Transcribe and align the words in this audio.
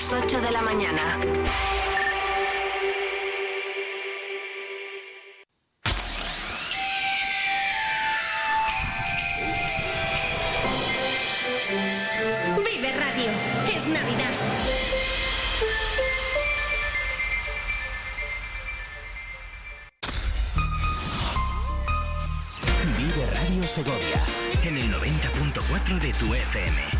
las 0.00 0.12
8 0.14 0.40
de 0.40 0.50
la 0.50 0.62
mañana. 0.62 1.02
Vive 12.64 12.92
Radio, 12.96 13.30
es 13.74 13.88
Navidad. 13.88 14.34
Vive 22.96 23.26
Radio 23.34 23.66
Segovia 23.66 23.98
en 24.62 24.76
el 24.78 24.94
90.4 24.94 25.98
de 25.98 26.12
tu 26.14 26.34
FM. 26.34 26.99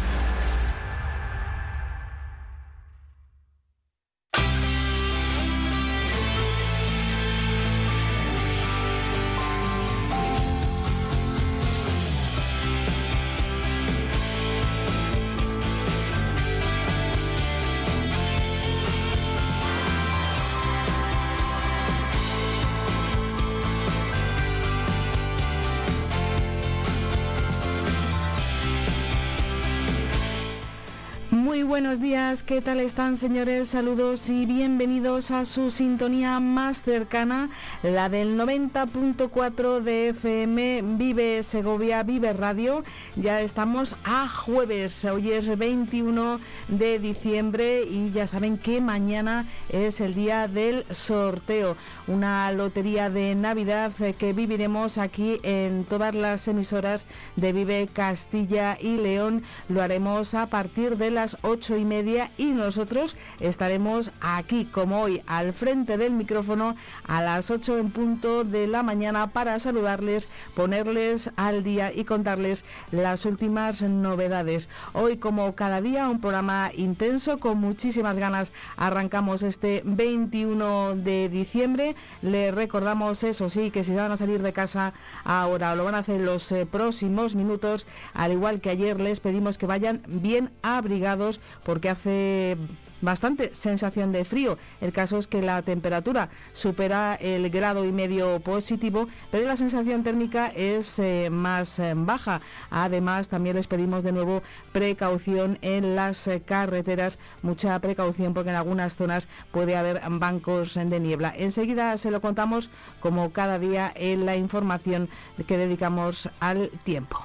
Buenos 31.80 31.98
días, 31.98 32.42
¿qué 32.42 32.60
tal 32.60 32.78
están 32.78 33.16
señores? 33.16 33.68
Saludos 33.68 34.28
y 34.28 34.44
bienvenidos 34.44 35.30
a 35.30 35.46
su 35.46 35.70
sintonía 35.70 36.38
más 36.38 36.82
cercana, 36.82 37.48
la 37.82 38.10
del 38.10 38.38
90.4 38.38 39.80
de 39.80 40.10
FM 40.10 40.82
Vive 40.98 41.42
Segovia, 41.42 42.02
Vive 42.02 42.34
Radio. 42.34 42.84
Ya 43.16 43.40
estamos 43.40 43.96
a 44.04 44.28
jueves, 44.28 45.06
hoy 45.06 45.32
es 45.32 45.56
21 45.56 46.38
de 46.68 46.98
diciembre 46.98 47.84
y 47.84 48.10
ya 48.10 48.26
saben 48.26 48.58
que 48.58 48.82
mañana 48.82 49.46
es 49.70 50.02
el 50.02 50.12
día 50.12 50.48
del 50.48 50.84
sorteo, 50.90 51.78
una 52.06 52.52
lotería 52.52 53.08
de 53.08 53.34
Navidad 53.34 53.92
que 54.18 54.34
viviremos 54.34 54.98
aquí 54.98 55.40
en 55.42 55.86
todas 55.86 56.14
las 56.14 56.46
emisoras 56.46 57.06
de 57.36 57.54
Vive 57.54 57.88
Castilla 57.90 58.76
y 58.78 58.98
León. 58.98 59.44
Lo 59.70 59.80
haremos 59.80 60.34
a 60.34 60.46
partir 60.46 60.98
de 60.98 61.10
las 61.10 61.38
8 61.40 61.69
y 61.76 61.84
media 61.84 62.30
y 62.38 62.46
nosotros 62.46 63.16
estaremos 63.40 64.10
aquí 64.20 64.64
como 64.64 65.02
hoy 65.02 65.22
al 65.26 65.52
frente 65.52 65.96
del 65.96 66.12
micrófono 66.12 66.76
a 67.06 67.22
las 67.22 67.50
8 67.50 67.78
en 67.78 67.90
punto 67.90 68.44
de 68.44 68.66
la 68.66 68.82
mañana 68.82 69.28
para 69.28 69.58
saludarles, 69.58 70.28
ponerles 70.54 71.30
al 71.36 71.62
día 71.62 71.92
y 71.92 72.04
contarles 72.04 72.64
las 72.90 73.24
últimas 73.24 73.82
novedades. 73.82 74.68
Hoy 74.92 75.16
como 75.16 75.54
cada 75.54 75.80
día 75.80 76.08
un 76.08 76.20
programa 76.20 76.70
intenso 76.76 77.38
con 77.38 77.58
muchísimas 77.58 78.16
ganas 78.16 78.52
arrancamos 78.76 79.42
este 79.42 79.82
21 79.84 80.96
de 80.96 81.28
diciembre. 81.28 81.96
Le 82.22 82.50
recordamos 82.50 83.22
eso 83.24 83.48
sí 83.48 83.70
que 83.70 83.84
si 83.84 83.94
van 83.94 84.12
a 84.12 84.16
salir 84.16 84.42
de 84.42 84.52
casa 84.52 84.92
ahora 85.24 85.74
lo 85.74 85.84
van 85.84 85.94
a 85.94 85.98
hacer 85.98 86.20
los 86.20 86.50
eh, 86.52 86.66
próximos 86.66 87.34
minutos, 87.34 87.86
al 88.14 88.32
igual 88.32 88.60
que 88.60 88.70
ayer 88.70 89.00
les 89.00 89.20
pedimos 89.20 89.58
que 89.58 89.66
vayan 89.66 90.02
bien 90.06 90.50
abrigados 90.62 91.40
porque 91.64 91.90
hace 91.90 92.56
bastante 93.00 93.54
sensación 93.54 94.12
de 94.12 94.24
frío. 94.24 94.58
El 94.80 94.92
caso 94.92 95.18
es 95.18 95.26
que 95.26 95.42
la 95.42 95.62
temperatura 95.62 96.28
supera 96.52 97.14
el 97.14 97.48
grado 97.50 97.84
y 97.84 97.92
medio 97.92 98.40
positivo, 98.40 99.08
pero 99.30 99.46
la 99.46 99.56
sensación 99.56 100.02
térmica 100.02 100.48
es 100.48 100.98
eh, 100.98 101.28
más 101.30 101.78
eh, 101.78 101.94
baja. 101.96 102.40
Además, 102.70 103.28
también 103.28 103.56
les 103.56 103.66
pedimos 103.66 104.04
de 104.04 104.12
nuevo 104.12 104.42
precaución 104.72 105.58
en 105.62 105.96
las 105.96 106.26
eh, 106.26 106.42
carreteras, 106.44 107.18
mucha 107.42 107.78
precaución 107.80 108.34
porque 108.34 108.50
en 108.50 108.56
algunas 108.56 108.96
zonas 108.96 109.28
puede 109.50 109.76
haber 109.76 110.00
bancos 110.08 110.74
de 110.74 111.00
niebla. 111.00 111.32
Enseguida 111.36 111.96
se 111.96 112.10
lo 112.10 112.20
contamos 112.20 112.70
como 113.00 113.32
cada 113.32 113.58
día 113.58 113.92
en 113.94 114.26
la 114.26 114.36
información 114.36 115.08
que 115.46 115.58
dedicamos 115.58 116.28
al 116.40 116.70
tiempo. 116.84 117.24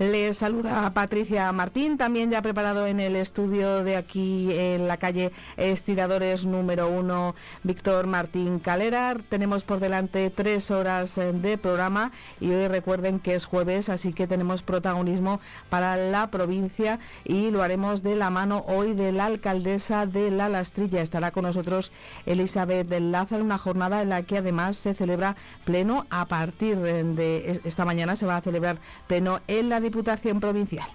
Le 0.00 0.32
saluda 0.32 0.94
Patricia 0.94 1.52
Martín, 1.52 1.98
también 1.98 2.30
ya 2.30 2.40
preparado 2.40 2.86
en 2.86 3.00
el 3.00 3.16
estudio 3.16 3.84
de 3.84 3.98
aquí 3.98 4.50
en 4.50 4.88
la 4.88 4.96
calle 4.96 5.30
Estiradores 5.58 6.46
número 6.46 6.88
uno, 6.88 7.34
Víctor 7.64 8.06
Martín 8.06 8.60
Calera. 8.60 9.14
Tenemos 9.28 9.62
por 9.62 9.78
delante 9.78 10.30
tres 10.30 10.70
horas 10.70 11.18
eh, 11.18 11.34
de 11.34 11.58
programa 11.58 12.12
y 12.40 12.50
hoy 12.50 12.66
recuerden 12.68 13.20
que 13.20 13.34
es 13.34 13.44
jueves, 13.44 13.90
así 13.90 14.14
que 14.14 14.26
tenemos 14.26 14.62
protagonismo 14.62 15.38
para 15.68 15.98
la 15.98 16.30
provincia 16.30 16.98
y 17.26 17.50
lo 17.50 17.62
haremos 17.62 18.02
de 18.02 18.16
la 18.16 18.30
mano 18.30 18.64
hoy 18.68 18.94
de 18.94 19.12
la 19.12 19.26
alcaldesa 19.26 20.06
de 20.06 20.30
La 20.30 20.48
Lastrilla. 20.48 21.02
Estará 21.02 21.30
con 21.30 21.44
nosotros 21.44 21.92
Elizabeth 22.24 22.88
del 22.88 23.12
Lázaro, 23.12 23.44
una 23.44 23.58
jornada 23.58 24.00
en 24.00 24.08
la 24.08 24.22
que 24.22 24.38
además 24.38 24.78
se 24.78 24.94
celebra 24.94 25.36
pleno 25.66 26.06
a 26.08 26.24
partir 26.24 26.78
de 26.78 27.60
esta 27.64 27.84
mañana, 27.84 28.16
se 28.16 28.24
va 28.24 28.38
a 28.38 28.40
celebrar 28.40 28.78
pleno 29.06 29.40
en 29.46 29.68
la 29.68 29.89
Diputación 29.90 30.38
Provincial. 30.38 30.86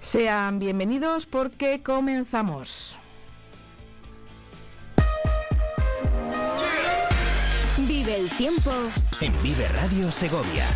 Sean 0.00 0.58
bienvenidos 0.58 1.26
porque 1.26 1.80
comenzamos. 1.80 2.96
Vive 7.86 8.16
el 8.16 8.28
tiempo 8.30 8.72
en 9.20 9.32
Vive 9.44 9.68
Radio 9.68 10.10
Segovia. 10.10 10.66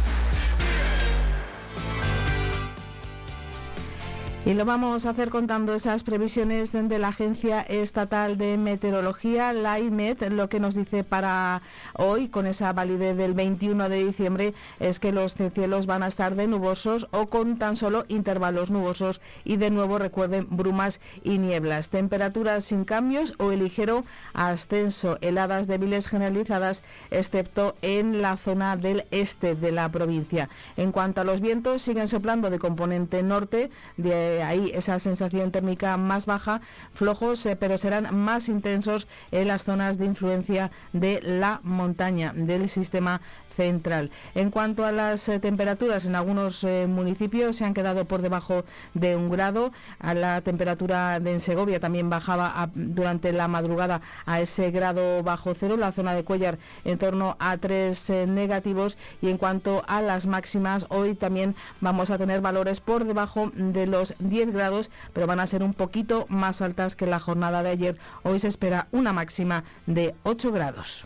Y 4.46 4.54
lo 4.54 4.64
vamos 4.64 5.04
a 5.04 5.10
hacer 5.10 5.28
contando 5.28 5.74
esas 5.74 6.02
previsiones 6.02 6.72
de 6.72 6.98
la 6.98 7.08
Agencia 7.08 7.60
Estatal 7.60 8.38
de 8.38 8.56
Meteorología, 8.56 9.52
la 9.52 9.78
IMET. 9.78 10.22
Lo 10.30 10.48
que 10.48 10.60
nos 10.60 10.74
dice 10.74 11.04
para 11.04 11.60
hoy, 11.92 12.28
con 12.28 12.46
esa 12.46 12.72
validez 12.72 13.18
del 13.18 13.34
21 13.34 13.90
de 13.90 14.02
diciembre, 14.02 14.54
es 14.80 14.98
que 14.98 15.12
los 15.12 15.34
cielos 15.34 15.84
van 15.84 16.02
a 16.02 16.06
estar 16.06 16.36
de 16.36 16.46
nubosos 16.46 17.06
o 17.10 17.26
con 17.26 17.58
tan 17.58 17.76
solo 17.76 18.06
intervalos 18.08 18.70
nubosos. 18.70 19.20
Y 19.44 19.58
de 19.58 19.70
nuevo 19.70 19.98
recuerden 19.98 20.46
brumas 20.48 21.00
y 21.22 21.36
nieblas. 21.36 21.90
Temperaturas 21.90 22.64
sin 22.64 22.86
cambios 22.86 23.34
o 23.36 23.52
el 23.52 23.62
ligero 23.62 24.04
ascenso. 24.32 25.18
Heladas 25.20 25.66
débiles 25.66 26.08
generalizadas, 26.08 26.82
excepto 27.10 27.74
en 27.82 28.22
la 28.22 28.38
zona 28.38 28.78
del 28.78 29.04
este 29.10 29.54
de 29.54 29.70
la 29.70 29.92
provincia. 29.92 30.48
En 30.78 30.92
cuanto 30.92 31.20
a 31.20 31.24
los 31.24 31.42
vientos, 31.42 31.82
siguen 31.82 32.08
soplando 32.08 32.48
de 32.48 32.58
componente 32.58 33.22
norte 33.22 33.70
de 33.98 34.29
ahí 34.42 34.70
esa 34.74 34.98
sensación 34.98 35.50
térmica 35.50 35.96
más 35.96 36.26
baja, 36.26 36.60
flojos, 36.94 37.44
eh, 37.46 37.56
pero 37.56 37.78
serán 37.78 38.14
más 38.14 38.48
intensos 38.48 39.06
en 39.30 39.48
las 39.48 39.64
zonas 39.64 39.98
de 39.98 40.06
influencia 40.06 40.70
de 40.92 41.20
la 41.22 41.60
montaña, 41.62 42.32
del 42.34 42.68
sistema 42.68 43.20
central. 43.54 44.10
En 44.34 44.50
cuanto 44.50 44.84
a 44.84 44.92
las 44.92 45.28
eh, 45.28 45.38
temperaturas, 45.38 46.04
en 46.06 46.14
algunos 46.14 46.64
eh, 46.64 46.86
municipios 46.88 47.56
se 47.56 47.64
han 47.64 47.74
quedado 47.74 48.04
por 48.04 48.22
debajo 48.22 48.64
de 48.94 49.16
un 49.16 49.30
grado. 49.30 49.72
A 49.98 50.14
la 50.14 50.40
temperatura 50.40 51.20
de 51.20 51.30
en 51.30 51.40
Segovia 51.40 51.80
también 51.80 52.10
bajaba 52.10 52.70
durante 52.74 53.32
la 53.32 53.48
madrugada 53.48 54.00
a 54.26 54.40
ese 54.40 54.70
grado 54.70 55.22
bajo 55.22 55.54
cero. 55.54 55.76
La 55.76 55.92
zona 55.92 56.14
de 56.14 56.24
Cuellar 56.24 56.58
en 56.84 56.98
torno 56.98 57.36
a 57.38 57.56
tres 57.58 58.10
eh, 58.10 58.26
negativos. 58.26 58.98
Y 59.22 59.28
en 59.28 59.38
cuanto 59.38 59.82
a 59.86 60.02
las 60.02 60.26
máximas, 60.26 60.86
hoy 60.88 61.14
también 61.14 61.54
vamos 61.80 62.10
a 62.10 62.18
tener 62.18 62.40
valores 62.40 62.80
por 62.80 63.04
debajo 63.04 63.50
de 63.54 63.86
los 63.86 64.14
10 64.18 64.52
grados, 64.52 64.90
pero 65.12 65.26
van 65.26 65.40
a 65.40 65.46
ser 65.46 65.62
un 65.62 65.74
poquito 65.74 66.26
más 66.28 66.60
altas 66.62 66.96
que 66.96 67.06
la 67.06 67.20
jornada 67.20 67.62
de 67.62 67.70
ayer. 67.70 67.96
Hoy 68.22 68.38
se 68.38 68.48
espera 68.48 68.88
una 68.92 69.12
máxima 69.12 69.64
de 69.86 70.14
8 70.24 70.52
grados. 70.52 71.04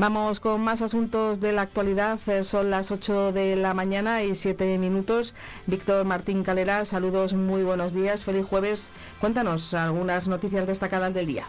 Vamos 0.00 0.40
con 0.40 0.62
más 0.62 0.80
asuntos 0.80 1.40
de 1.40 1.52
la 1.52 1.60
actualidad. 1.60 2.18
Eh, 2.26 2.42
son 2.42 2.70
las 2.70 2.90
8 2.90 3.32
de 3.32 3.54
la 3.54 3.74
mañana 3.74 4.22
y 4.24 4.34
7 4.34 4.78
minutos. 4.78 5.34
Víctor 5.66 6.06
Martín 6.06 6.42
Calera, 6.42 6.86
saludos, 6.86 7.34
muy 7.34 7.62
buenos 7.64 7.92
días. 7.92 8.24
Feliz 8.24 8.46
jueves. 8.46 8.88
Cuéntanos 9.20 9.74
algunas 9.74 10.26
noticias 10.26 10.66
destacadas 10.66 11.12
del 11.12 11.26
día. 11.26 11.44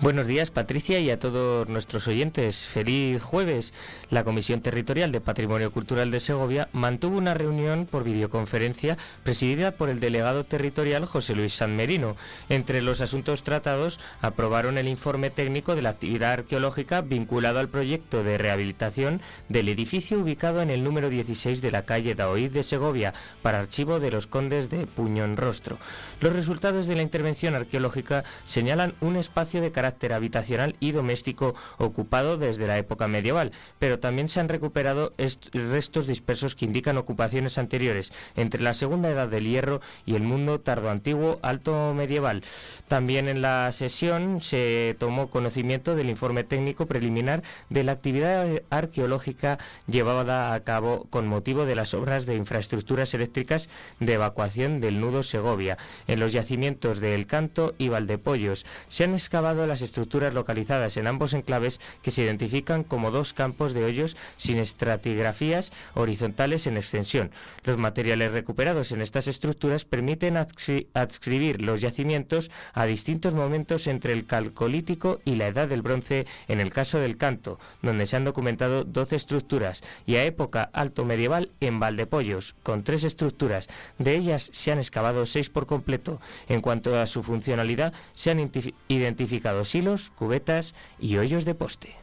Buenos 0.00 0.26
días, 0.26 0.50
Patricia, 0.50 1.00
y 1.00 1.10
a 1.10 1.20
todos 1.20 1.68
nuestros 1.68 2.08
oyentes. 2.08 2.64
Feliz 2.64 3.22
jueves. 3.22 3.74
La 4.08 4.24
Comisión 4.24 4.62
Territorial 4.62 5.12
de 5.12 5.20
Patrimonio 5.20 5.70
Cultural 5.70 6.10
de 6.10 6.20
Segovia 6.20 6.70
mantuvo 6.72 7.18
una 7.18 7.34
reunión 7.34 7.84
por 7.84 8.04
videoconferencia 8.04 8.96
presidida 9.22 9.72
por 9.72 9.90
el 9.90 10.00
delegado 10.00 10.44
territorial 10.44 11.04
José 11.04 11.34
Luis 11.34 11.52
San 11.52 11.76
Merino. 11.76 12.16
Entre 12.48 12.80
los 12.80 13.02
asuntos 13.02 13.42
tratados, 13.42 14.00
aprobaron 14.22 14.78
el 14.78 14.88
informe 14.88 15.28
técnico 15.28 15.74
de 15.74 15.82
la 15.82 15.90
actividad 15.90 16.32
arqueológica 16.32 17.02
vinculado 17.02 17.58
al 17.58 17.68
proyecto 17.68 17.81
proyecto 17.82 18.22
de 18.22 18.38
rehabilitación 18.38 19.20
del 19.48 19.68
edificio 19.68 20.20
ubicado 20.20 20.62
en 20.62 20.70
el 20.70 20.84
número 20.84 21.10
16 21.10 21.60
de 21.60 21.72
la 21.72 21.84
calle 21.84 22.14
Daoíz 22.14 22.52
de 22.52 22.62
Segovia 22.62 23.12
para 23.42 23.58
archivo 23.58 23.98
de 23.98 24.12
los 24.12 24.28
condes 24.28 24.70
de 24.70 24.86
Puñón 24.86 25.36
Rostro. 25.36 25.78
Los 26.20 26.32
resultados 26.32 26.86
de 26.86 26.94
la 26.94 27.02
intervención 27.02 27.56
arqueológica 27.56 28.22
señalan 28.44 28.94
un 29.00 29.16
espacio 29.16 29.60
de 29.60 29.72
carácter 29.72 30.12
habitacional 30.12 30.76
y 30.78 30.92
doméstico 30.92 31.56
ocupado 31.78 32.36
desde 32.36 32.68
la 32.68 32.78
época 32.78 33.08
medieval, 33.08 33.50
pero 33.80 33.98
también 33.98 34.28
se 34.28 34.38
han 34.38 34.48
recuperado 34.48 35.12
restos 35.52 36.06
dispersos 36.06 36.54
que 36.54 36.66
indican 36.66 36.98
ocupaciones 36.98 37.58
anteriores 37.58 38.12
entre 38.36 38.62
la 38.62 38.74
segunda 38.74 39.10
edad 39.10 39.26
del 39.26 39.48
hierro 39.48 39.80
y 40.06 40.14
el 40.14 40.22
mundo 40.22 40.60
tardoantiguo 40.60 41.40
alto 41.42 41.94
medieval. 41.94 42.44
También 42.86 43.26
en 43.26 43.42
la 43.42 43.72
sesión 43.72 44.40
se 44.40 44.94
tomó 45.00 45.30
conocimiento 45.30 45.96
del 45.96 46.10
informe 46.10 46.44
técnico 46.44 46.86
preliminar 46.86 47.42
de 47.72 47.84
la 47.84 47.92
actividad 47.92 48.46
arqueológica 48.70 49.58
llevada 49.86 50.54
a 50.54 50.60
cabo 50.60 51.06
con 51.10 51.26
motivo 51.26 51.64
de 51.64 51.74
las 51.74 51.94
obras 51.94 52.26
de 52.26 52.36
infraestructuras 52.36 53.14
eléctricas 53.14 53.68
de 54.00 54.14
evacuación 54.14 54.80
del 54.80 55.00
nudo 55.00 55.22
Segovia 55.22 55.78
en 56.06 56.20
los 56.20 56.32
yacimientos 56.32 57.00
de 57.00 57.14
El 57.14 57.26
Canto 57.26 57.74
y 57.78 57.88
Valdepollos. 57.88 58.66
Se 58.88 59.04
han 59.04 59.14
excavado 59.14 59.66
las 59.66 59.82
estructuras 59.82 60.34
localizadas 60.34 60.96
en 60.96 61.06
ambos 61.06 61.32
enclaves 61.32 61.80
que 62.02 62.10
se 62.10 62.22
identifican 62.22 62.84
como 62.84 63.10
dos 63.10 63.32
campos 63.32 63.72
de 63.72 63.84
hoyos 63.84 64.16
sin 64.36 64.58
estratigrafías 64.58 65.72
horizontales 65.94 66.66
en 66.66 66.76
extensión. 66.76 67.30
Los 67.64 67.78
materiales 67.78 68.32
recuperados 68.32 68.92
en 68.92 69.00
estas 69.00 69.28
estructuras 69.28 69.84
permiten 69.84 70.36
adscribir 70.36 71.62
los 71.62 71.80
yacimientos 71.80 72.50
a 72.74 72.84
distintos 72.84 73.34
momentos 73.34 73.86
entre 73.86 74.12
el 74.12 74.26
calcolítico 74.26 75.20
y 75.24 75.36
la 75.36 75.46
edad 75.46 75.68
del 75.68 75.82
bronce 75.82 76.26
en 76.48 76.60
el 76.60 76.70
caso 76.70 76.98
del 76.98 77.16
Canto, 77.16 77.51
donde 77.82 78.06
se 78.06 78.16
han 78.16 78.24
documentado 78.24 78.84
12 78.84 79.16
estructuras, 79.16 79.82
y 80.06 80.16
a 80.16 80.24
época 80.24 80.70
alto 80.72 81.04
medieval 81.04 81.50
en 81.60 81.80
Valdepollos, 81.80 82.54
con 82.62 82.84
tres 82.84 83.04
estructuras. 83.04 83.68
De 83.98 84.14
ellas 84.14 84.50
se 84.52 84.72
han 84.72 84.78
excavado 84.78 85.26
seis 85.26 85.50
por 85.50 85.66
completo. 85.66 86.20
En 86.48 86.60
cuanto 86.60 86.98
a 86.98 87.06
su 87.06 87.22
funcionalidad, 87.22 87.92
se 88.14 88.30
han 88.30 88.50
identificado 88.88 89.64
silos, 89.64 90.10
cubetas 90.10 90.74
y 90.98 91.16
hoyos 91.16 91.44
de 91.44 91.54
poste. 91.54 91.96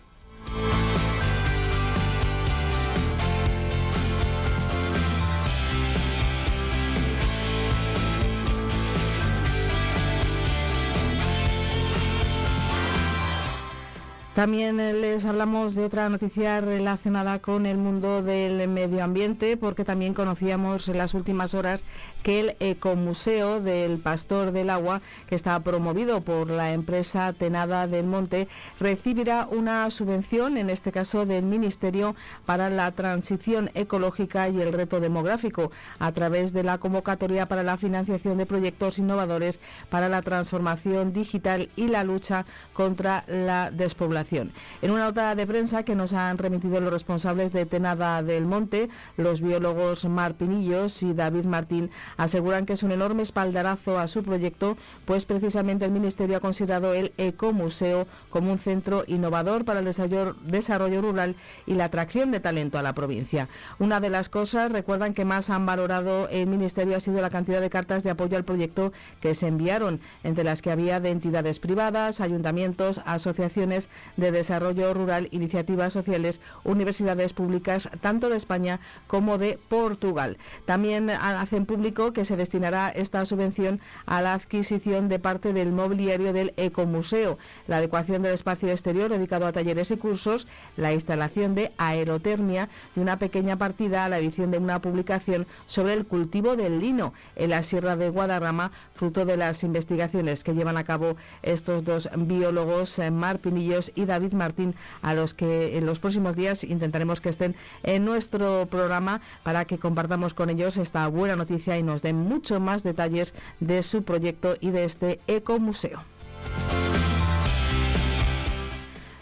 También 14.40 14.80
eh, 14.80 14.94
les 14.94 15.26
hablamos 15.26 15.76
de 15.76 15.84
otra 15.84 16.08
noticia 16.08 16.62
relacionada 16.62 17.40
con 17.40 17.66
el 17.66 17.78
mundo 17.78 18.24
del 18.24 18.70
medio 18.70 19.04
ambiente, 19.04 19.58
porque 19.58 19.84
también 19.84 20.14
conocíamos 20.14 20.88
en 20.88 20.98
las 20.98 21.14
últimas 21.14 21.54
horas 21.54 21.84
que 22.24 22.40
el 22.40 22.56
Ecomuseo 22.62 23.60
del 23.60 24.00
Pastor 24.00 24.54
del 24.54 24.70
Agua, 24.70 25.02
que 25.28 25.36
está 25.36 25.60
promovido 25.60 26.22
por 26.22 26.50
la 26.50 26.72
empresa 26.72 27.34
Tenada 27.34 27.86
del 27.88 28.06
Monte, 28.06 28.48
recibirá 28.80 29.46
una 29.52 29.90
subvención, 29.90 30.56
en 30.56 30.70
este 30.70 30.94
caso 30.94 31.26
del 31.26 31.44
Ministerio 31.44 32.16
para 32.46 32.70
la 32.70 32.94
Transición 32.94 33.72
Ecológica 33.74 34.48
y 34.48 34.62
el 34.62 34.72
Reto 34.72 35.02
Demográfico, 35.02 35.70
a 36.00 36.14
través 36.14 36.54
de 36.54 36.64
la 36.64 36.78
convocatoria 36.78 37.50
para 37.50 37.64
la 37.64 37.76
financiación 37.76 38.38
de 38.38 38.46
proyectos 38.46 39.00
innovadores 39.00 39.60
para 39.90 40.08
la 40.08 40.22
transformación 40.22 41.12
digital 41.12 41.68
y 41.76 41.90
la 41.90 42.06
lucha 42.06 42.46
contra 42.72 43.26
la 43.28 43.70
despoblación. 43.70 44.29
En 44.32 44.92
una 44.92 45.06
nota 45.06 45.34
de 45.34 45.48
prensa 45.48 45.84
que 45.84 45.96
nos 45.96 46.14
han 46.14 46.38
remitido 46.38 46.80
los 46.82 46.94
responsables 46.94 47.52
de 47.52 47.66
Tenada 47.66 48.22
del 48.22 48.46
Monte, 48.46 48.90
los 49.18 49.42
biólogos 49.42 50.06
Mar 50.06 50.36
Pinillos 50.36 51.02
y 51.02 51.14
David 51.14 51.46
Martín 51.46 51.90
aseguran 52.18 52.66
que 52.66 52.74
es 52.74 52.84
un 52.84 52.92
enorme 52.92 53.24
espaldarazo 53.24 53.98
a 53.98 54.08
su 54.08 54.22
proyecto, 54.24 54.78
pues 55.06 55.26
precisamente 55.26 55.86
el 55.86 55.92
Ministerio 55.92 56.38
ha 56.38 56.42
considerado 56.42 56.94
el 56.94 57.12
Ecomuseo 57.18 58.08
como 58.30 58.52
un 58.52 58.60
centro 58.60 59.04
innovador 59.08 59.66
para 59.66 59.80
el 59.80 59.86
desarrollo 59.86 61.02
rural 61.02 61.36
y 61.66 61.74
la 61.74 61.86
atracción 61.86 62.30
de 62.30 62.40
talento 62.40 62.78
a 62.78 62.84
la 62.84 62.94
provincia. 62.94 63.48
Una 63.80 64.00
de 64.00 64.10
las 64.10 64.30
cosas, 64.30 64.72
recuerdan 64.72 65.14
que 65.14 65.26
más 65.26 65.50
han 65.50 65.66
valorado 65.66 66.30
el 66.30 66.48
Ministerio 66.48 66.96
ha 66.96 67.00
sido 67.00 67.20
la 67.22 67.32
cantidad 67.32 67.62
de 67.62 67.70
cartas 67.70 68.04
de 68.04 68.12
apoyo 68.12 68.38
al 68.38 68.44
proyecto 68.44 68.94
que 69.22 69.34
se 69.34 69.48
enviaron, 69.48 70.00
entre 70.24 70.44
las 70.44 70.62
que 70.62 70.72
había 70.72 71.00
de 71.00 71.10
entidades 71.10 71.60
privadas, 71.60 72.22
ayuntamientos, 72.22 73.02
asociaciones 73.06 73.90
de 74.20 74.32
desarrollo 74.32 74.94
rural, 74.94 75.28
iniciativas 75.32 75.94
sociales, 75.94 76.42
universidades 76.64 77.34
públicas, 77.34 77.90
tanto 78.02 78.30
de 78.30 78.38
España 78.38 78.80
como 79.08 79.38
de 79.38 79.60
Portugal. 79.70 80.38
También 80.66 81.10
hacen 81.10 81.66
público 81.66 82.14
que 82.14 82.26
se 82.26 82.38
destinará 82.38 82.90
esta 82.90 83.26
subvención 83.26 83.80
a 84.06 84.22
la 84.22 84.34
adquisición 84.34 85.10
de 85.10 85.20
parte 85.20 85.54
del 85.54 85.72
mobiliario 85.72 86.34
del 86.34 86.54
Ecomuseo, 86.58 87.38
la 87.68 87.78
adecuación 87.78 88.22
del 88.22 88.34
espacio 88.34 88.70
exterior 88.70 89.10
dedicado 89.10 89.48
a 89.48 89.52
talleres 89.52 89.92
y 89.92 89.98
cursos, 89.98 90.48
la 90.78 90.94
instalación 90.94 91.56
de 91.56 91.72
aerotermia 91.78 92.70
y 92.96 93.00
una 93.00 93.18
pequeña 93.18 93.58
partida 93.58 94.06
a 94.06 94.10
la 94.10 94.20
edición 94.20 94.52
de 94.52 94.58
una 94.58 94.82
publicación 94.82 95.48
sobre 95.66 95.94
el 95.94 96.06
cultivo 96.06 96.56
del 96.56 96.80
lino 96.80 97.14
en 97.36 97.52
la 97.52 97.64
Sierra 97.64 97.96
de 97.96 98.10
Guadarrama, 98.10 98.72
fruto 98.94 99.26
de 99.26 99.38
las 99.38 99.64
investigaciones 99.64 100.44
que 100.44 100.54
llevan 100.54 100.78
a 100.78 100.84
cabo 100.84 101.16
estos 101.42 101.84
dos 101.84 102.10
biólogos, 102.16 103.00
eh, 103.00 103.12
Mar 103.12 103.40
Pinillos 103.40 103.92
y 103.96 104.06
David 104.10 104.34
Martín, 104.34 104.76
a 105.02 105.14
los 105.14 105.34
que 105.34 105.78
en 105.78 105.86
los 105.86 106.00
próximos 106.00 106.36
días 106.36 106.64
intentaremos 106.64 107.22
que 107.22 107.30
estén 107.30 107.56
en 107.84 108.04
nuestro 108.04 108.68
programa 108.70 109.22
para 109.44 109.66
que 109.66 109.78
compartamos 109.78 110.34
con 110.34 110.50
ellos 110.50 110.76
esta 110.78 111.08
buena 111.08 111.36
noticia 111.36 111.78
y 111.78 111.84
nos 111.84 112.02
den 112.02 112.18
mucho 112.18 112.60
más 112.60 112.84
detalles 112.84 113.34
de 113.60 113.82
su 113.84 114.04
proyecto 114.04 114.58
y 114.60 114.72
de 114.72 114.84
este 114.84 115.20
ecomuseo. 115.28 116.04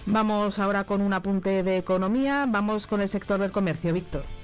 Vamos 0.06 0.58
ahora 0.58 0.86
con 0.86 1.02
un 1.02 1.12
apunte 1.12 1.64
de 1.64 1.78
economía, 1.78 2.46
vamos 2.48 2.88
con 2.88 3.02
el 3.02 3.10
sector 3.10 3.42
del 3.42 3.52
comercio, 3.52 3.94
Víctor. 3.94 4.37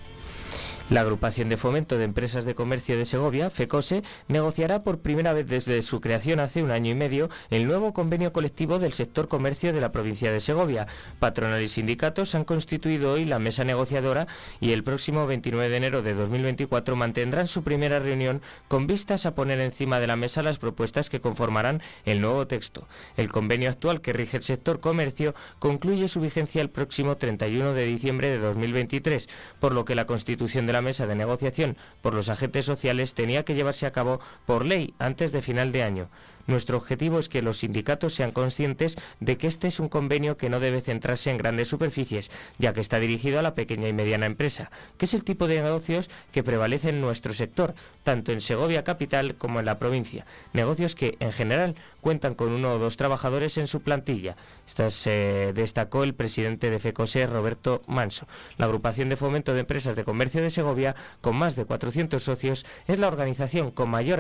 La 0.90 1.00
Agrupación 1.00 1.48
de 1.48 1.56
Fomento 1.56 1.98
de 1.98 2.04
Empresas 2.04 2.44
de 2.44 2.56
Comercio 2.56 2.98
de 2.98 3.06
Segovia, 3.06 3.50
FECOSE, 3.50 4.04
negociará 4.28 4.84
por 4.84 5.00
primera 5.00 5.32
vez 5.32 5.48
desde 5.48 5.82
su 5.82 6.02
creación 6.02 6.42
hace 6.42 6.62
un 6.62 6.72
año 6.72 6.92
y 6.92 6.96
medio 6.96 7.30
el 7.50 7.66
nuevo 7.66 7.94
convenio 7.94 8.34
colectivo 8.34 8.80
del 8.80 8.92
sector 8.92 9.30
comercio 9.30 9.72
de 9.72 9.80
la 9.80 9.94
provincia 9.94 10.30
de 10.30 10.42
Segovia. 10.42 10.88
Patronal 11.20 11.64
y 11.64 11.70
sindicatos 11.70 12.36
han 12.36 12.44
constituido 12.44 13.14
hoy 13.14 13.24
la 13.24 13.40
mesa 13.40 13.64
negociadora 13.64 14.28
y 14.60 14.74
el 14.74 14.84
próximo 14.84 15.26
29 15.26 15.70
de 15.70 15.78
enero 15.78 16.02
de 16.02 16.16
2024 16.16 16.98
mantendrán 16.98 17.48
su 17.48 17.64
primera 17.64 18.00
reunión 18.00 18.42
con 18.68 18.86
vistas 18.86 19.26
a 19.26 19.36
poner 19.36 19.62
encima 19.62 20.02
de 20.02 20.08
la 20.08 20.18
mesa 20.18 20.44
las 20.44 20.60
propuestas 20.60 21.10
que 21.10 21.22
conformarán 21.22 21.82
el 22.04 22.20
nuevo 22.20 22.46
texto. 22.46 22.90
El 23.16 23.32
convenio 23.32 23.70
actual 23.70 24.02
que 24.02 24.12
rige 24.12 24.36
el 24.36 24.44
sector 24.44 24.82
comercio 24.82 25.34
concluye 25.60 26.10
su 26.10 26.20
vigencia 26.20 26.62
el 26.62 26.70
próximo 26.70 27.16
31 27.16 27.72
de 27.72 27.86
diciembre 27.86 28.30
de 28.30 28.40
2023, 28.40 29.30
por 29.60 29.74
lo 29.74 29.86
que 29.86 29.96
la 29.96 30.06
constitución 30.06 30.68
de 30.68 30.73
la 30.74 30.82
mesa 30.82 31.08
de 31.08 31.16
negociación 31.16 31.78
por 32.02 32.14
los 32.14 32.28
agentes 32.28 32.66
sociales 32.66 33.14
tenía 33.14 33.46
que 33.46 33.56
llevarse 33.56 33.86
a 33.86 33.94
cabo 33.94 34.20
por 34.46 34.66
ley 34.66 34.94
antes 35.00 35.32
de 35.32 35.42
final 35.42 35.72
de 35.72 35.84
año. 35.84 36.10
Nuestro 36.48 36.78
objetivo 36.78 37.20
es 37.20 37.30
que 37.30 37.42
los 37.42 37.60
sindicatos 37.60 38.14
sean 38.14 38.32
conscientes 38.32 38.98
de 39.20 39.38
que 39.38 39.48
este 39.48 39.68
es 39.68 39.80
un 39.80 39.90
convenio 39.90 40.38
que 40.38 40.50
no 40.50 40.60
debe 40.60 40.82
centrarse 40.82 41.32
en 41.32 41.38
grandes 41.38 41.68
superficies, 41.68 42.32
ya 42.58 42.74
que 42.74 42.82
está 42.82 43.00
dirigido 43.00 43.40
a 43.40 43.44
la 43.44 43.56
pequeña 43.56 43.88
y 43.88 43.94
mediana 43.94 44.26
empresa, 44.26 44.70
que 44.98 45.06
es 45.06 45.14
el 45.14 45.24
tipo 45.24 45.48
de 45.48 45.62
negocios 45.62 46.10
que 46.32 46.44
prevalece 46.44 46.90
en 46.90 47.02
nuestro 47.02 47.34
sector, 47.34 47.74
tanto 48.04 48.32
en 48.32 48.42
Segovia 48.42 48.84
capital 48.84 49.36
como 49.36 49.60
en 49.60 49.66
la 49.66 49.80
provincia. 49.80 50.26
Negocios 50.52 50.96
que, 50.96 51.16
en 51.20 51.32
general, 51.32 51.76
cuentan 52.02 52.36
con 52.36 52.52
uno 52.52 52.74
o 52.74 52.80
dos 52.80 52.98
trabajadores 52.98 53.58
en 53.58 53.68
su 53.68 53.82
plantilla. 53.82 54.36
Esto 54.68 54.90
se 54.90 55.54
destacó 55.54 56.04
el 56.04 56.14
presidente 56.14 56.70
de 56.70 56.80
FECOSE, 56.80 57.28
Roberto 57.28 57.82
Manso. 57.88 58.28
La 58.58 58.66
agrupación 58.66 59.10
de 59.10 59.16
fomento 59.16 59.54
de 59.54 59.62
empresas 59.62 59.96
de 59.96 60.04
comercio 60.04 60.42
de 60.42 60.52
Segovia, 60.52 60.96
con 61.22 61.36
más 61.36 61.56
de 61.56 61.66
400 61.66 62.22
socios, 62.22 62.66
es 62.88 63.00
la 63.00 63.08
organización 63.08 63.72
con 63.72 63.90
mayor 63.90 64.20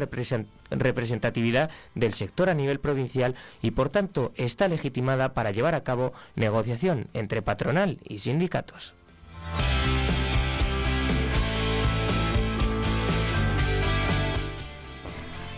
representatividad 0.74 1.70
del 1.96 2.14
sector 2.14 2.50
a 2.50 2.54
nivel 2.54 2.80
provincial 2.80 3.36
y, 3.62 3.72
por 3.72 3.90
tanto, 3.90 4.34
está 4.36 4.68
legitimada 4.68 5.34
para 5.34 5.52
llevar 5.52 5.76
a 5.76 5.84
cabo 5.84 6.14
negociación 6.36 7.08
entre 7.14 7.42
patronal 7.42 8.00
y 8.04 8.20
sindicatos. 8.20 8.94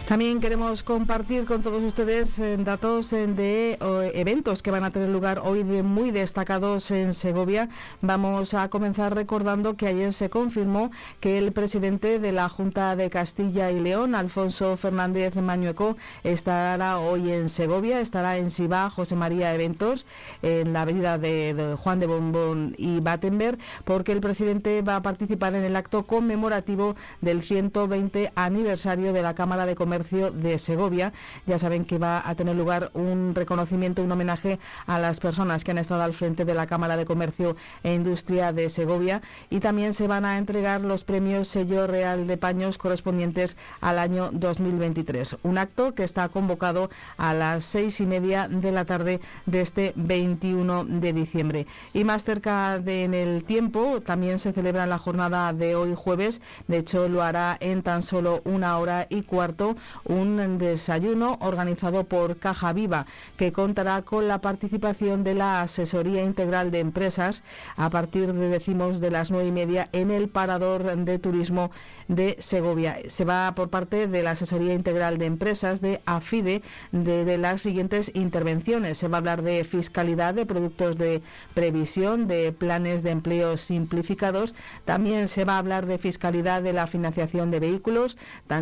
También 0.08 0.40
queremos 0.40 0.84
compartir 0.84 1.46
con 1.46 1.64
todos 1.64 1.82
ustedes 1.82 2.38
eh, 2.38 2.58
datos 2.58 3.12
eh, 3.12 3.26
de 3.26 3.80
eventos 4.14 4.62
que 4.62 4.70
van 4.70 4.84
a 4.84 4.92
tener 4.92 5.10
lugar 5.10 5.42
hoy 5.44 5.64
de 5.64 5.82
muy 5.82 6.12
destacados 6.12 6.92
en 6.92 7.16
Segovia. 7.16 7.70
Vamos 8.02 8.54
a 8.54 8.70
comenzar 8.70 9.16
recordando 9.16 9.76
que 9.76 9.88
ayer 9.88 10.14
se 10.14 10.30
confirmó 10.30 10.92
que 11.20 11.40
el 11.40 11.52
presidente 11.54 12.20
de 12.20 12.32
la 12.32 12.50
Junta 12.50 12.96
de 12.96 13.10
Castilla 13.10 13.72
y 13.72 13.80
León, 13.80 14.14
Alfonso 14.14 14.78
Fernández 14.78 15.38
Mañueco, 15.38 15.98
estará 16.24 17.00
hoy 17.00 17.32
en 17.32 17.50
Segovia, 17.50 18.00
estará 18.00 18.38
en 18.38 18.52
Sibá, 18.52 18.92
José 18.92 19.16
María 19.16 19.56
Eventos, 19.56 20.06
en 20.44 20.72
la 20.72 20.84
avenida 20.84 21.18
de, 21.18 21.76
Juan 21.80 22.00
de 22.00 22.06
Bombón 22.06 22.76
y 22.78 23.00
Battenberg, 23.00 23.58
porque 23.86 24.12
el 24.12 24.22
presidente 24.22 24.84
va 24.84 24.98
a 24.98 25.02
participar 25.02 25.56
en 25.56 25.64
el 25.64 25.76
acto 25.76 26.06
conmemorativo 26.06 26.96
del 27.22 27.42
120 27.42 28.32
aniversario 28.36 29.12
de 29.12 29.24
la 29.24 29.34
Cámara 29.34 29.66
de 29.66 29.74
Comercio 29.74 29.95
de 30.04 30.58
Segovia. 30.58 31.14
Ya 31.46 31.60
saben 31.60 31.86
que 31.86 31.98
va 31.98 32.28
a 32.28 32.36
tener 32.36 32.56
lugar 32.56 32.92
un 32.94 33.34
reconocimiento, 33.34 34.04
un 34.04 34.12
homenaje 34.12 34.60
a 34.88 35.00
las 35.00 35.20
personas 35.20 35.64
que 35.64 35.72
han 35.72 35.78
estado 35.78 36.04
al 36.04 36.14
frente 36.14 36.44
de 36.44 36.54
la 36.54 36.68
Cámara 36.68 36.98
de 36.98 37.06
Comercio 37.06 37.56
e 37.84 37.94
Industria 37.94 38.52
de 38.52 38.70
Segovia 38.70 39.22
y 39.50 39.60
también 39.60 39.94
se 39.94 40.08
van 40.08 40.26
a 40.26 40.38
entregar 40.38 40.82
los 40.82 41.04
premios 41.04 41.48
Sello 41.48 41.88
Real 41.88 42.28
de 42.28 42.38
Paños 42.38 42.78
correspondientes 42.78 43.56
al 43.80 44.00
año 44.00 44.32
2023. 44.34 45.38
Un 45.44 45.58
acto 45.58 45.94
que 45.94 46.04
está 46.04 46.28
convocado 46.28 46.90
a 47.18 47.34
las 47.34 47.64
seis 47.64 48.02
y 48.02 48.06
media 48.06 48.48
de 48.50 48.72
la 48.72 48.84
tarde 48.84 49.22
de 49.46 49.62
este 49.62 49.94
21 49.96 50.86
de 50.86 51.14
diciembre. 51.14 51.68
Y 51.94 52.04
más 52.04 52.24
cerca 52.24 52.80
de 52.80 53.06
en 53.06 53.14
el 53.14 53.44
tiempo, 53.44 54.02
también 54.02 54.40
se 54.40 54.52
celebra 54.52 54.86
la 54.88 54.98
jornada 54.98 55.54
de 55.54 55.76
hoy 55.76 55.94
jueves. 55.96 56.42
De 56.68 56.80
hecho, 56.80 57.08
lo 57.08 57.22
hará 57.22 57.56
en 57.60 57.84
tan 57.84 58.02
solo 58.02 58.42
una 58.46 58.78
hora 58.80 59.06
y 59.10 59.22
cuarto 59.22 59.76
un 60.06 60.58
desayuno 60.58 61.38
organizado 61.42 62.04
por 62.04 62.38
Caja 62.38 62.74
Viva, 62.74 63.06
que 63.38 63.52
contará 63.52 64.02
con 64.02 64.28
la 64.28 64.42
participación 64.42 65.24
de 65.24 65.36
la 65.36 65.62
Asesoría 65.62 66.24
Integral 66.24 66.72
de 66.72 66.80
Empresas. 66.80 67.44
A 67.76 67.90
partir 67.90 68.34
de, 68.34 68.50
decimos, 68.50 69.00
de 69.00 69.12
las 69.12 69.32
nueve 69.32 69.48
y 69.48 69.52
media 69.52 69.90
en 69.92 70.12
el 70.12 70.30
Parador 70.30 70.84
de 70.84 71.20
Turismo 71.20 71.72
de 72.08 72.36
Segovia. 72.40 73.00
Se 73.08 73.26
va 73.26 73.54
por 73.56 73.70
parte 73.70 74.08
de 74.08 74.24
la 74.24 74.32
Asesoría 74.32 74.74
Integral 74.74 75.18
de 75.18 75.26
Empresas 75.26 75.82
de 75.82 76.02
AFIDE 76.06 76.62
de, 76.92 77.38
las 77.38 77.62
siguientes 77.62 78.12
intervenciones. 78.14 78.98
Se 78.98 79.08
va 79.08 79.18
a 79.18 79.20
hablar 79.20 79.42
de 79.42 79.64
fiscalidad, 79.64 80.34
de 80.34 80.46
productos 80.46 80.98
de 80.98 81.22
previsión, 81.54 82.28
de 82.28 82.52
planes 82.52 83.04
de 83.04 83.12
empleo 83.12 83.58
simplificados. 83.58 84.54
También 84.86 85.28
se 85.28 85.46
va 85.46 85.56
a 85.56 85.60
hablar 85.60 85.86
de 85.86 85.98
fiscalidad 85.98 86.62
de 86.62 86.74
la 86.74 86.88
financiación 86.88 87.52
de 87.52 87.60
vehículos, 87.60 88.18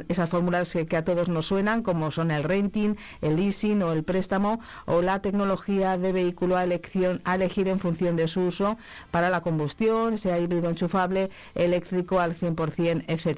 esas 0.08 0.30
fórmulas 0.30 0.74
que, 0.88 0.98
a 0.98 1.06
todos 1.06 1.30
nos 1.30 1.48
suenan, 1.48 1.84
como 1.84 2.12
son 2.12 2.32
el 2.32 2.44
renting, 2.44 2.96
el 3.22 3.36
leasing 3.36 3.82
o 3.84 3.92
el 3.92 4.04
préstamo, 4.04 4.60
o 4.86 5.02
la 5.02 5.22
tecnología 5.22 5.98
de 5.98 6.12
vehículo 6.12 6.56
a, 6.56 6.64
elección, 6.64 7.22
a 7.26 7.36
elegir 7.36 7.68
en 7.68 7.80
función 7.80 8.16
de 8.16 8.28
su 8.28 8.42
uso 8.42 8.78
para 9.12 9.30
la 9.30 9.42
combustión, 9.42 10.18
sea 10.18 10.40
híbrido 10.40 10.70
enchufable, 10.70 11.30
eléctrico 11.56 12.20
al 12.20 12.36
100%, 12.36 13.06
etc. 13.08 13.33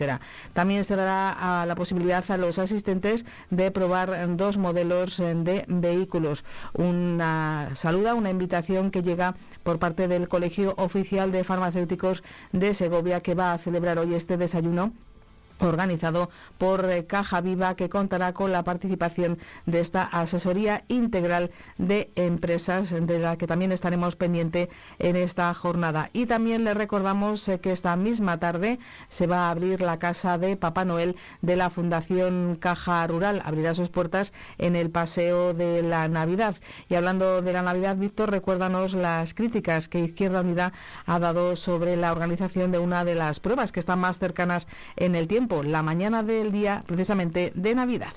También 0.53 0.83
se 0.83 0.95
dará 0.95 1.65
la 1.65 1.75
posibilidad 1.75 2.29
a 2.29 2.37
los 2.37 2.59
asistentes 2.59 3.25
de 3.49 3.71
probar 3.71 4.35
dos 4.35 4.57
modelos 4.57 5.17
de 5.17 5.65
vehículos. 5.67 6.43
Una 6.73 7.69
saluda, 7.73 8.13
una 8.13 8.29
invitación 8.29 8.91
que 8.91 9.03
llega 9.03 9.35
por 9.63 9.79
parte 9.79 10.07
del 10.07 10.27
Colegio 10.27 10.73
Oficial 10.77 11.31
de 11.31 11.43
Farmacéuticos 11.43 12.23
de 12.51 12.73
Segovia 12.73 13.21
que 13.21 13.35
va 13.35 13.53
a 13.53 13.57
celebrar 13.57 13.99
hoy 13.99 14.13
este 14.13 14.37
desayuno 14.37 14.91
organizado 15.59 16.29
por 16.57 16.85
eh, 16.85 17.05
Caja 17.05 17.41
Viva, 17.41 17.75
que 17.75 17.89
contará 17.89 18.33
con 18.33 18.51
la 18.51 18.63
participación 18.63 19.37
de 19.65 19.79
esta 19.79 20.03
asesoría 20.03 20.83
integral 20.87 21.51
de 21.77 22.11
empresas, 22.15 22.89
de 22.89 23.19
la 23.19 23.37
que 23.37 23.47
también 23.47 23.71
estaremos 23.71 24.15
pendiente 24.15 24.69
en 24.99 25.15
esta 25.15 25.53
jornada. 25.53 26.09
Y 26.13 26.25
también 26.25 26.63
le 26.63 26.73
recordamos 26.73 27.47
eh, 27.47 27.59
que 27.59 27.71
esta 27.71 27.95
misma 27.95 28.39
tarde 28.39 28.79
se 29.09 29.27
va 29.27 29.47
a 29.47 29.51
abrir 29.51 29.81
la 29.81 29.99
casa 29.99 30.37
de 30.37 30.57
Papá 30.57 30.85
Noel 30.85 31.15
de 31.41 31.55
la 31.55 31.69
Fundación 31.69 32.57
Caja 32.59 33.05
Rural. 33.07 33.41
Abrirá 33.45 33.73
sus 33.73 33.89
puertas 33.89 34.33
en 34.57 34.75
el 34.75 34.89
Paseo 34.89 35.53
de 35.53 35.81
la 35.81 36.07
Navidad. 36.07 36.55
Y 36.89 36.95
hablando 36.95 37.41
de 37.41 37.53
la 37.53 37.61
Navidad, 37.61 37.95
Víctor, 37.97 38.31
recuérdanos 38.31 38.93
las 38.93 39.33
críticas 39.33 39.87
que 39.87 39.99
Izquierda 39.99 40.41
Unida 40.41 40.73
ha 41.05 41.19
dado 41.19 41.55
sobre 41.55 41.95
la 41.95 42.11
organización 42.11 42.71
de 42.71 42.79
una 42.79 43.05
de 43.05 43.15
las 43.15 43.39
pruebas 43.39 43.71
que 43.71 43.79
están 43.79 43.99
más 43.99 44.19
cercanas 44.19 44.67
en 44.95 45.15
el 45.15 45.27
tiempo 45.27 45.44
la 45.63 45.83
mañana 45.83 46.23
del 46.23 46.51
día 46.51 46.83
precisamente 46.85 47.51
de 47.55 47.75
Navidad. 47.75 48.13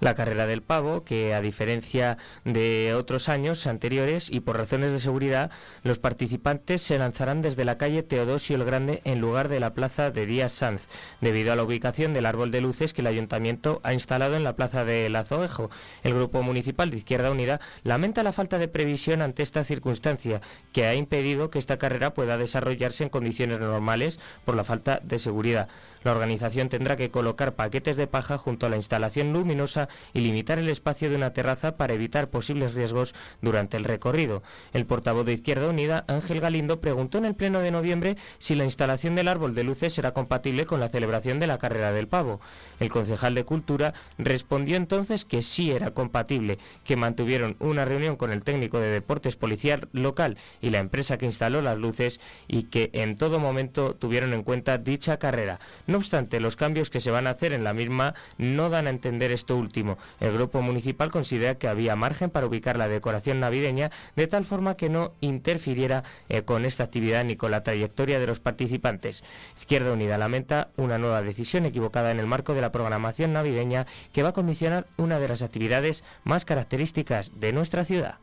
La 0.00 0.14
carrera 0.14 0.46
del 0.46 0.62
pavo, 0.62 1.04
que 1.04 1.34
a 1.34 1.40
diferencia 1.40 2.16
de 2.44 2.94
otros 2.94 3.28
años 3.28 3.66
anteriores 3.66 4.30
y 4.30 4.40
por 4.40 4.56
razones 4.56 4.92
de 4.92 5.00
seguridad, 5.00 5.50
los 5.82 5.98
participantes 5.98 6.82
se 6.82 6.98
lanzarán 6.98 7.42
desde 7.42 7.64
la 7.64 7.78
calle 7.78 8.02
Teodosio 8.02 8.56
el 8.56 8.64
Grande 8.64 9.02
en 9.04 9.20
lugar 9.20 9.48
de 9.48 9.60
la 9.60 9.74
plaza 9.74 10.10
de 10.10 10.26
Díaz 10.26 10.52
Sanz, 10.52 10.86
debido 11.20 11.52
a 11.52 11.56
la 11.56 11.64
ubicación 11.64 12.14
del 12.14 12.26
árbol 12.26 12.50
de 12.50 12.60
luces 12.60 12.92
que 12.92 13.02
el 13.02 13.06
ayuntamiento 13.06 13.80
ha 13.82 13.92
instalado 13.92 14.36
en 14.36 14.44
la 14.44 14.56
plaza 14.56 14.84
de 14.84 15.08
Lazoejo. 15.08 15.70
El 16.02 16.14
Grupo 16.14 16.42
Municipal 16.42 16.90
de 16.90 16.96
Izquierda 16.96 17.30
Unida 17.30 17.60
lamenta 17.82 18.22
la 18.22 18.32
falta 18.32 18.58
de 18.58 18.68
previsión 18.68 19.22
ante 19.22 19.42
esta 19.42 19.64
circunstancia, 19.64 20.40
que 20.72 20.86
ha 20.86 20.94
impedido 20.94 21.50
que 21.50 21.58
esta 21.58 21.78
carrera 21.78 22.14
pueda 22.14 22.38
desarrollarse 22.38 23.04
en 23.04 23.10
condiciones 23.10 23.60
normales 23.60 24.18
por 24.44 24.56
la 24.56 24.64
falta 24.64 25.00
de 25.02 25.18
seguridad. 25.18 25.68
La 26.02 26.12
organización 26.12 26.68
tendrá 26.68 26.96
que 26.96 27.10
colocar 27.10 27.54
paquetes 27.54 27.96
de 27.96 28.06
paja 28.06 28.38
junto 28.38 28.66
a 28.66 28.68
la 28.68 28.76
instalación 28.76 29.32
luminosa 29.32 29.88
y 30.14 30.20
limitar 30.20 30.58
el 30.58 30.68
espacio 30.68 31.10
de 31.10 31.16
una 31.16 31.32
terraza 31.32 31.76
para 31.76 31.94
evitar 31.94 32.30
posibles 32.30 32.74
riesgos 32.74 33.14
durante 33.42 33.76
el 33.76 33.84
recorrido. 33.84 34.42
El 34.72 34.86
portavoz 34.86 35.26
de 35.26 35.34
Izquierda 35.34 35.68
Unida, 35.68 36.04
Ángel 36.08 36.40
Galindo, 36.40 36.80
preguntó 36.80 37.18
en 37.18 37.26
el 37.26 37.34
Pleno 37.34 37.60
de 37.60 37.70
noviembre 37.70 38.16
si 38.38 38.54
la 38.54 38.64
instalación 38.64 39.14
del 39.14 39.28
árbol 39.28 39.54
de 39.54 39.64
luces 39.64 39.92
será 39.92 40.12
compatible 40.12 40.66
con 40.66 40.80
la 40.80 40.88
celebración 40.88 41.38
de 41.38 41.46
la 41.46 41.58
carrera 41.58 41.92
del 41.92 42.08
pavo. 42.08 42.40
El 42.78 42.90
concejal 42.90 43.34
de 43.34 43.44
Cultura 43.44 43.94
respondió 44.18 44.76
entonces 44.76 45.24
que 45.24 45.42
sí 45.42 45.70
era 45.70 45.92
compatible, 45.92 46.58
que 46.84 46.96
mantuvieron 46.96 47.56
una 47.58 47.84
reunión 47.84 48.16
con 48.16 48.30
el 48.30 48.42
técnico 48.42 48.78
de 48.78 48.88
deportes 48.88 49.36
policial 49.36 49.88
local 49.92 50.38
y 50.60 50.70
la 50.70 50.78
empresa 50.78 51.18
que 51.18 51.26
instaló 51.26 51.60
las 51.60 51.78
luces 51.78 52.20
y 52.48 52.64
que 52.64 52.90
en 52.92 53.16
todo 53.16 53.38
momento 53.38 53.94
tuvieron 53.94 54.32
en 54.32 54.42
cuenta 54.42 54.78
dicha 54.78 55.18
carrera. 55.18 55.60
No 55.90 55.98
obstante, 55.98 56.38
los 56.38 56.54
cambios 56.54 56.88
que 56.88 57.00
se 57.00 57.10
van 57.10 57.26
a 57.26 57.30
hacer 57.30 57.52
en 57.52 57.64
la 57.64 57.74
misma 57.74 58.14
no 58.38 58.70
dan 58.70 58.86
a 58.86 58.90
entender 58.90 59.32
esto 59.32 59.56
último. 59.56 59.98
El 60.20 60.32
grupo 60.32 60.62
municipal 60.62 61.10
considera 61.10 61.56
que 61.56 61.66
había 61.66 61.96
margen 61.96 62.30
para 62.30 62.46
ubicar 62.46 62.76
la 62.76 62.86
decoración 62.86 63.40
navideña 63.40 63.90
de 64.14 64.28
tal 64.28 64.44
forma 64.44 64.76
que 64.76 64.88
no 64.88 65.14
interfiriera 65.20 66.04
eh, 66.28 66.42
con 66.42 66.64
esta 66.64 66.84
actividad 66.84 67.24
ni 67.24 67.34
con 67.34 67.50
la 67.50 67.64
trayectoria 67.64 68.20
de 68.20 68.28
los 68.28 68.38
participantes. 68.38 69.24
Izquierda 69.58 69.92
Unida 69.92 70.16
lamenta 70.16 70.68
una 70.76 70.96
nueva 70.96 71.22
decisión 71.22 71.66
equivocada 71.66 72.12
en 72.12 72.20
el 72.20 72.28
marco 72.28 72.54
de 72.54 72.60
la 72.60 72.70
programación 72.70 73.32
navideña 73.32 73.88
que 74.12 74.22
va 74.22 74.28
a 74.28 74.32
condicionar 74.32 74.86
una 74.96 75.18
de 75.18 75.26
las 75.26 75.42
actividades 75.42 76.04
más 76.22 76.44
características 76.44 77.32
de 77.40 77.52
nuestra 77.52 77.84
ciudad. 77.84 78.20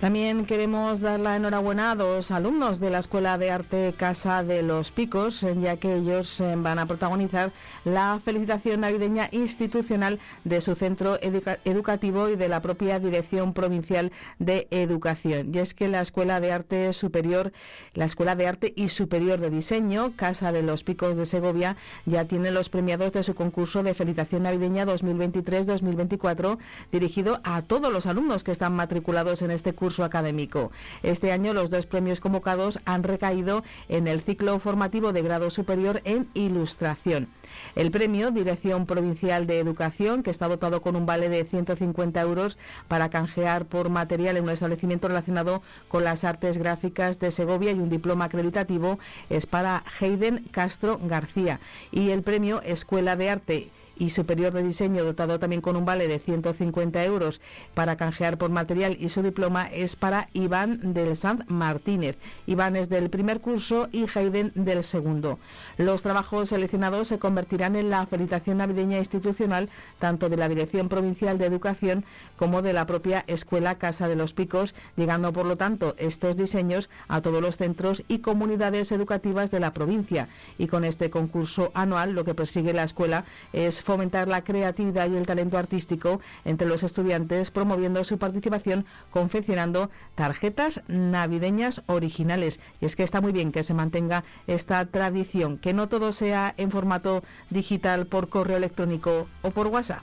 También 0.00 0.46
queremos 0.46 1.00
dar 1.00 1.18
la 1.18 1.34
enhorabuena 1.34 1.90
a 1.90 1.96
dos 1.96 2.30
alumnos 2.30 2.78
de 2.78 2.88
la 2.88 3.00
Escuela 3.00 3.36
de 3.36 3.50
Arte 3.50 3.92
Casa 3.96 4.44
de 4.44 4.62
los 4.62 4.92
Picos, 4.92 5.44
ya 5.60 5.76
que 5.76 5.96
ellos 5.96 6.40
eh, 6.40 6.54
van 6.56 6.78
a 6.78 6.86
protagonizar 6.86 7.50
la 7.84 8.20
felicitación 8.24 8.82
navideña 8.82 9.28
institucional 9.32 10.20
de 10.44 10.60
su 10.60 10.76
centro 10.76 11.18
educativo 11.20 12.28
y 12.28 12.36
de 12.36 12.48
la 12.48 12.62
propia 12.62 13.00
Dirección 13.00 13.52
Provincial 13.54 14.12
de 14.38 14.68
Educación. 14.70 15.50
Y 15.52 15.58
es 15.58 15.74
que 15.74 15.88
la 15.88 16.00
Escuela 16.00 16.38
de 16.38 16.52
Arte 16.52 16.92
Superior, 16.92 17.50
la 17.94 18.04
Escuela 18.04 18.36
de 18.36 18.46
Arte 18.46 18.72
y 18.76 18.90
Superior 18.90 19.40
de 19.40 19.50
Diseño, 19.50 20.12
Casa 20.14 20.52
de 20.52 20.62
los 20.62 20.84
Picos 20.84 21.16
de 21.16 21.26
Segovia, 21.26 21.76
ya 22.06 22.24
tiene 22.24 22.52
los 22.52 22.68
premiados 22.68 23.12
de 23.14 23.24
su 23.24 23.34
concurso 23.34 23.82
de 23.82 23.94
felicitación 23.94 24.44
navideña 24.44 24.86
2023-2024, 24.86 26.58
dirigido 26.92 27.40
a 27.42 27.62
todos 27.62 27.92
los 27.92 28.06
alumnos 28.06 28.44
que 28.44 28.52
están 28.52 28.76
matriculados 28.76 29.42
en 29.42 29.50
este 29.50 29.72
curso 29.72 29.87
académico. 30.04 30.70
Este 31.02 31.32
año 31.32 31.54
los 31.54 31.70
dos 31.70 31.86
premios 31.86 32.20
convocados 32.20 32.78
han 32.84 33.02
recaído 33.02 33.64
en 33.88 34.06
el 34.06 34.20
ciclo 34.20 34.58
formativo 34.58 35.12
de 35.12 35.22
grado 35.22 35.50
superior 35.50 36.00
en 36.04 36.28
Ilustración. 36.34 37.28
El 37.74 37.90
premio 37.90 38.30
Dirección 38.30 38.86
Provincial 38.86 39.46
de 39.46 39.58
Educación, 39.58 40.22
que 40.22 40.30
está 40.30 40.48
dotado 40.48 40.82
con 40.82 40.96
un 40.96 41.06
vale 41.06 41.28
de 41.28 41.44
150 41.44 42.20
euros 42.20 42.58
para 42.88 43.08
canjear 43.08 43.66
por 43.66 43.88
material 43.88 44.36
en 44.36 44.44
un 44.44 44.50
establecimiento 44.50 45.08
relacionado 45.08 45.62
con 45.88 46.04
las 46.04 46.24
artes 46.24 46.58
gráficas 46.58 47.18
de 47.18 47.30
Segovia 47.30 47.72
y 47.72 47.78
un 47.78 47.90
diploma 47.90 48.26
acreditativo, 48.26 48.98
es 49.30 49.46
para 49.46 49.84
Hayden 50.00 50.44
Castro 50.50 51.00
García. 51.02 51.60
Y 51.90 52.10
el 52.10 52.22
premio 52.22 52.62
Escuela 52.62 53.16
de 53.16 53.30
Arte 53.30 53.70
y 53.98 54.10
Superior 54.10 54.52
de 54.52 54.62
Diseño, 54.62 55.04
dotado 55.04 55.38
también 55.38 55.60
con 55.60 55.76
un 55.76 55.84
vale 55.84 56.08
de 56.08 56.18
150 56.18 57.04
euros 57.04 57.40
para 57.74 57.96
canjear 57.96 58.38
por 58.38 58.50
material 58.50 58.96
y 58.98 59.08
su 59.08 59.22
diploma, 59.22 59.66
es 59.66 59.96
para 59.96 60.28
Iván 60.32 60.94
del 60.94 61.16
Sanz 61.16 61.42
Martínez. 61.48 62.16
Iván 62.46 62.76
es 62.76 62.88
del 62.88 63.10
primer 63.10 63.40
curso 63.40 63.88
y 63.92 64.06
Hayden 64.14 64.52
del 64.54 64.84
segundo. 64.84 65.38
Los 65.76 66.02
trabajos 66.02 66.50
seleccionados 66.50 67.08
se 67.08 67.18
convertirán 67.18 67.76
en 67.76 67.90
la 67.90 68.06
felicitación 68.06 68.58
navideña 68.58 68.98
institucional 68.98 69.68
tanto 69.98 70.28
de 70.28 70.36
la 70.36 70.48
Dirección 70.48 70.88
Provincial 70.88 71.38
de 71.38 71.46
Educación 71.46 72.04
como 72.36 72.62
de 72.62 72.72
la 72.72 72.86
propia 72.86 73.24
Escuela 73.26 73.78
Casa 73.78 74.08
de 74.08 74.16
los 74.16 74.34
Picos, 74.34 74.74
llegando 74.96 75.32
por 75.32 75.46
lo 75.46 75.56
tanto 75.56 75.94
estos 75.98 76.36
diseños 76.36 76.88
a 77.08 77.20
todos 77.20 77.42
los 77.42 77.56
centros 77.56 78.04
y 78.08 78.18
comunidades 78.18 78.92
educativas 78.92 79.50
de 79.50 79.60
la 79.60 79.72
provincia. 79.72 80.28
Y 80.58 80.68
con 80.68 80.84
este 80.84 81.10
concurso 81.10 81.70
anual 81.74 82.12
lo 82.12 82.24
que 82.24 82.34
persigue 82.34 82.72
la 82.72 82.84
escuela 82.84 83.24
es 83.52 83.82
fomentar 83.88 84.28
la 84.28 84.44
creatividad 84.44 85.08
y 85.08 85.16
el 85.16 85.24
talento 85.24 85.56
artístico 85.56 86.20
entre 86.44 86.68
los 86.68 86.82
estudiantes, 86.82 87.50
promoviendo 87.50 88.04
su 88.04 88.18
participación 88.18 88.84
confeccionando 89.10 89.88
tarjetas 90.14 90.82
navideñas 90.88 91.80
originales. 91.86 92.60
Y 92.82 92.84
es 92.84 92.96
que 92.96 93.02
está 93.02 93.22
muy 93.22 93.32
bien 93.32 93.50
que 93.50 93.62
se 93.62 93.72
mantenga 93.72 94.24
esta 94.46 94.84
tradición, 94.84 95.56
que 95.56 95.72
no 95.72 95.88
todo 95.88 96.12
sea 96.12 96.52
en 96.58 96.70
formato 96.70 97.22
digital 97.48 98.06
por 98.06 98.28
correo 98.28 98.58
electrónico 98.58 99.26
o 99.40 99.52
por 99.52 99.68
WhatsApp. 99.68 100.02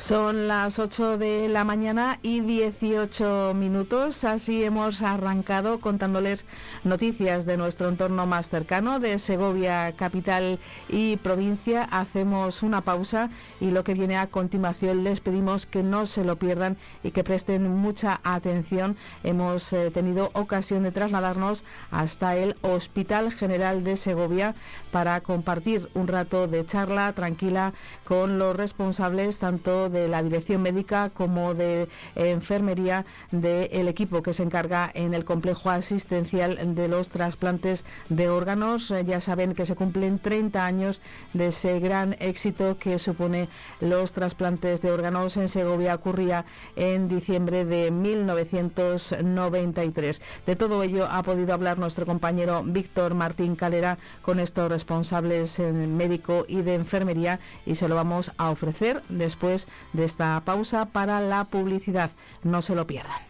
Son 0.00 0.48
las 0.48 0.78
8 0.78 1.18
de 1.18 1.50
la 1.50 1.62
mañana 1.62 2.18
y 2.22 2.40
18 2.40 3.52
minutos. 3.54 4.24
Así 4.24 4.64
hemos 4.64 5.02
arrancado 5.02 5.78
contándoles 5.78 6.46
noticias 6.84 7.44
de 7.44 7.58
nuestro 7.58 7.90
entorno 7.90 8.24
más 8.24 8.48
cercano, 8.48 8.98
de 8.98 9.18
Segovia, 9.18 9.92
capital 9.92 10.58
y 10.88 11.18
provincia. 11.18 11.84
Hacemos 11.84 12.62
una 12.62 12.80
pausa 12.80 13.28
y 13.60 13.72
lo 13.72 13.84
que 13.84 13.92
viene 13.92 14.16
a 14.16 14.28
continuación 14.28 15.04
les 15.04 15.20
pedimos 15.20 15.66
que 15.66 15.82
no 15.82 16.06
se 16.06 16.24
lo 16.24 16.36
pierdan 16.36 16.78
y 17.04 17.10
que 17.10 17.22
presten 17.22 17.68
mucha 17.68 18.22
atención. 18.24 18.96
Hemos 19.22 19.70
eh, 19.74 19.90
tenido 19.90 20.30
ocasión 20.32 20.82
de 20.82 20.92
trasladarnos 20.92 21.62
hasta 21.90 22.36
el 22.36 22.56
Hospital 22.62 23.32
General 23.32 23.84
de 23.84 23.98
Segovia 23.98 24.54
para 24.92 25.20
compartir 25.20 25.90
un 25.92 26.08
rato 26.08 26.48
de 26.48 26.64
charla 26.64 27.12
tranquila 27.12 27.74
con 28.04 28.38
los 28.38 28.56
responsables 28.56 29.38
tanto 29.38 29.89
de 29.90 30.08
la 30.08 30.22
dirección 30.22 30.62
médica 30.62 31.10
como 31.10 31.54
de 31.54 31.88
enfermería 32.14 33.04
del 33.30 33.88
equipo 33.88 34.22
que 34.22 34.32
se 34.32 34.42
encarga 34.42 34.90
en 34.94 35.12
el 35.14 35.24
complejo 35.24 35.70
asistencial 35.70 36.74
de 36.74 36.88
los 36.88 37.08
trasplantes 37.08 37.84
de 38.08 38.28
órganos. 38.28 38.90
Eh, 38.90 39.04
ya 39.04 39.20
saben 39.20 39.54
que 39.54 39.66
se 39.66 39.76
cumplen 39.76 40.18
30 40.18 40.64
años 40.64 41.00
de 41.32 41.48
ese 41.48 41.80
gran 41.80 42.16
éxito 42.20 42.78
que 42.78 42.98
supone 42.98 43.48
los 43.80 44.12
trasplantes 44.12 44.80
de 44.82 44.92
órganos 44.92 45.36
en 45.36 45.48
Segovia. 45.48 45.94
Ocurría 45.94 46.44
en 46.76 47.08
diciembre 47.08 47.64
de 47.64 47.90
1993. 47.90 50.20
De 50.46 50.56
todo 50.56 50.82
ello 50.82 51.08
ha 51.10 51.22
podido 51.22 51.54
hablar 51.54 51.78
nuestro 51.78 52.04
compañero 52.06 52.62
Víctor 52.64 53.14
Martín 53.14 53.54
Calera 53.54 53.98
con 54.22 54.40
estos 54.40 54.70
responsables 54.70 55.58
en 55.58 55.96
médico 55.96 56.44
y 56.48 56.62
de 56.62 56.74
enfermería 56.74 57.40
y 57.66 57.74
se 57.74 57.88
lo 57.88 57.94
vamos 57.94 58.32
a 58.38 58.50
ofrecer 58.50 59.02
después 59.08 59.68
de 59.92 60.04
esta 60.04 60.40
pausa 60.44 60.86
para 60.86 61.20
la 61.20 61.44
publicidad. 61.44 62.10
No 62.42 62.62
se 62.62 62.74
lo 62.74 62.86
pierdan. 62.86 63.29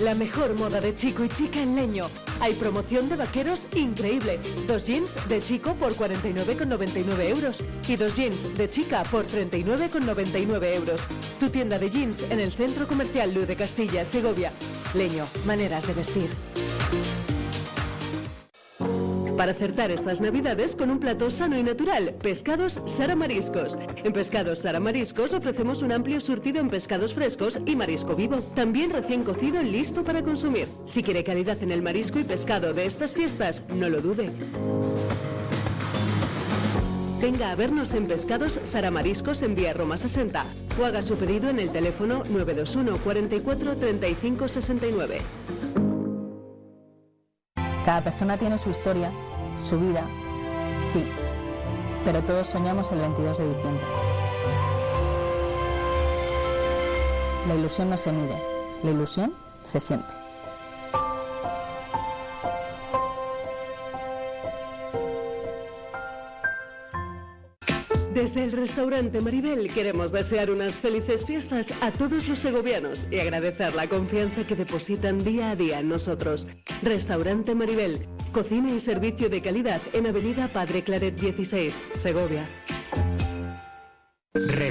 La 0.00 0.14
mejor 0.14 0.54
moda 0.54 0.80
de 0.80 0.96
chico 0.96 1.24
y 1.24 1.28
chica 1.28 1.62
en 1.62 1.76
leño. 1.76 2.04
Hay 2.40 2.52
promoción 2.54 3.08
de 3.08 3.14
vaqueros 3.14 3.66
increíble. 3.76 4.40
Dos 4.66 4.84
jeans 4.84 5.28
de 5.28 5.40
chico 5.40 5.74
por 5.74 5.94
49,99 5.94 7.28
euros 7.28 7.62
y 7.88 7.94
dos 7.94 8.16
jeans 8.16 8.56
de 8.58 8.68
chica 8.68 9.04
por 9.04 9.24
39,99 9.26 10.74
euros. 10.74 11.00
Tu 11.38 11.48
tienda 11.48 11.78
de 11.78 11.90
jeans 11.90 12.28
en 12.30 12.40
el 12.40 12.50
Centro 12.50 12.88
Comercial 12.88 13.32
Luz 13.32 13.46
de 13.46 13.54
Castilla, 13.54 14.04
Segovia. 14.04 14.50
Leño, 14.94 15.26
maneras 15.46 15.86
de 15.86 15.94
vestir 15.94 17.33
para 19.36 19.52
acertar 19.52 19.90
estas 19.90 20.20
navidades 20.20 20.76
con 20.76 20.90
un 20.90 20.98
plato 20.98 21.30
sano 21.30 21.58
y 21.58 21.62
natural. 21.62 22.14
Pescados 22.22 22.80
Sara 22.86 23.16
Mariscos. 23.16 23.78
En 24.02 24.12
Pescados 24.12 24.60
Sara 24.60 24.80
Mariscos 24.80 25.34
ofrecemos 25.34 25.82
un 25.82 25.92
amplio 25.92 26.20
surtido 26.20 26.60
en 26.60 26.68
pescados 26.68 27.14
frescos 27.14 27.60
y 27.66 27.76
marisco 27.76 28.14
vivo. 28.14 28.36
También 28.54 28.90
recién 28.90 29.24
cocido 29.24 29.62
listo 29.62 30.04
para 30.04 30.22
consumir. 30.22 30.68
Si 30.84 31.02
quiere 31.02 31.24
calidad 31.24 31.62
en 31.62 31.72
el 31.72 31.82
marisco 31.82 32.18
y 32.18 32.24
pescado 32.24 32.74
de 32.74 32.86
estas 32.86 33.14
fiestas, 33.14 33.62
no 33.74 33.88
lo 33.88 34.00
dude. 34.00 34.30
Venga 37.20 37.50
a 37.50 37.54
vernos 37.54 37.94
en 37.94 38.06
Pescados 38.06 38.60
Sara 38.64 38.90
Mariscos 38.90 39.40
en 39.42 39.54
Vía 39.54 39.72
Roma 39.72 39.96
60 39.96 40.44
o 40.78 40.84
haga 40.84 41.02
su 41.02 41.16
pedido 41.16 41.48
en 41.48 41.58
el 41.58 41.70
teléfono 41.70 42.22
921 42.28 42.98
44 42.98 43.76
35 43.76 44.48
69. 44.48 45.20
Cada 47.84 48.00
persona 48.02 48.38
tiene 48.38 48.56
su 48.56 48.70
historia, 48.70 49.12
su 49.62 49.78
vida, 49.78 50.02
sí, 50.82 51.06
pero 52.04 52.22
todos 52.22 52.46
soñamos 52.46 52.90
el 52.92 53.00
22 53.00 53.38
de 53.38 53.54
diciembre. 53.54 53.84
La 57.46 57.54
ilusión 57.54 57.90
no 57.90 57.98
se 57.98 58.10
mide, 58.10 58.42
la 58.82 58.90
ilusión 58.90 59.34
se 59.64 59.80
siente. 59.80 60.23
Desde 68.24 68.42
el 68.42 68.52
restaurante 68.52 69.20
Maribel 69.20 69.70
queremos 69.70 70.10
desear 70.10 70.50
unas 70.50 70.78
felices 70.78 71.26
fiestas 71.26 71.74
a 71.82 71.90
todos 71.90 72.26
los 72.26 72.38
segovianos 72.38 73.06
y 73.10 73.18
agradecer 73.18 73.74
la 73.74 73.86
confianza 73.86 74.46
que 74.46 74.56
depositan 74.56 75.22
día 75.22 75.50
a 75.50 75.56
día 75.56 75.80
en 75.80 75.90
nosotros. 75.90 76.48
Restaurante 76.80 77.54
Maribel, 77.54 78.08
cocina 78.32 78.70
y 78.70 78.80
servicio 78.80 79.28
de 79.28 79.42
calidad 79.42 79.82
en 79.92 80.06
Avenida 80.06 80.48
Padre 80.48 80.82
Claret 80.82 81.20
16, 81.20 81.82
Segovia. 81.92 82.48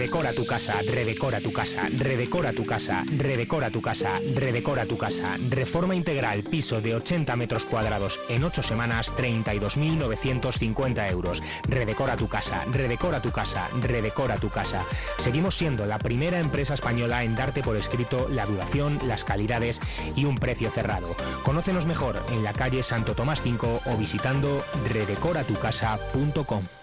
Redecora 0.03 0.33
tu 0.33 0.45
casa, 0.45 0.81
redecora 0.85 1.39
tu 1.39 1.53
casa, 1.53 1.87
redecora 1.97 2.51
tu 2.51 2.65
casa, 2.65 3.05
redecora 3.07 3.69
tu 3.69 3.81
casa, 3.81 4.19
redecora 4.35 4.85
tu 4.85 4.97
casa. 4.97 5.37
Reforma 5.49 5.95
integral, 5.95 6.43
piso 6.43 6.81
de 6.81 6.93
80 6.93 7.33
metros 7.37 7.63
cuadrados 7.63 8.19
en 8.27 8.43
8 8.43 8.63
semanas, 8.63 9.15
32.950 9.15 11.09
euros. 11.09 11.41
Redecora 11.69 12.17
tu 12.17 12.27
casa, 12.27 12.65
redecora 12.69 13.21
tu 13.21 13.31
casa, 13.31 13.69
redecora 13.81 14.35
tu 14.35 14.49
casa. 14.49 14.83
Seguimos 15.17 15.55
siendo 15.55 15.85
la 15.85 15.99
primera 15.99 16.41
empresa 16.41 16.73
española 16.73 17.23
en 17.23 17.37
darte 17.37 17.61
por 17.61 17.77
escrito 17.77 18.27
la 18.27 18.45
duración, 18.45 18.99
las 19.07 19.23
calidades 19.23 19.79
y 20.17 20.25
un 20.25 20.35
precio 20.35 20.69
cerrado. 20.69 21.15
Conócenos 21.43 21.85
mejor 21.85 22.21
en 22.33 22.43
la 22.43 22.51
calle 22.51 22.83
Santo 22.83 23.15
Tomás 23.15 23.41
5 23.41 23.83
o 23.85 23.95
visitando 23.95 24.65
redecoratucasa.com. 24.89 26.82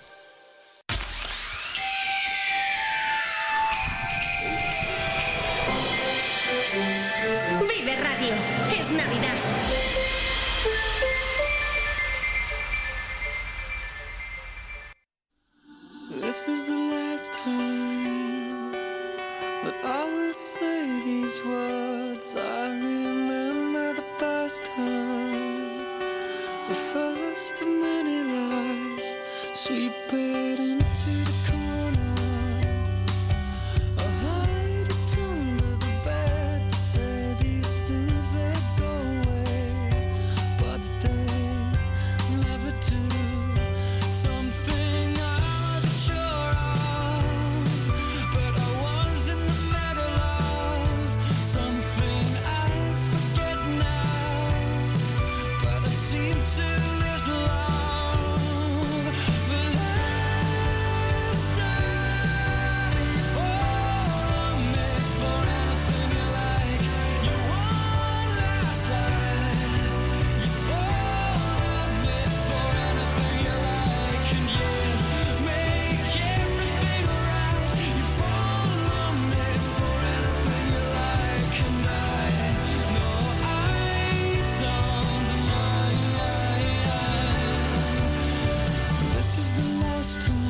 Con 90.18 90.49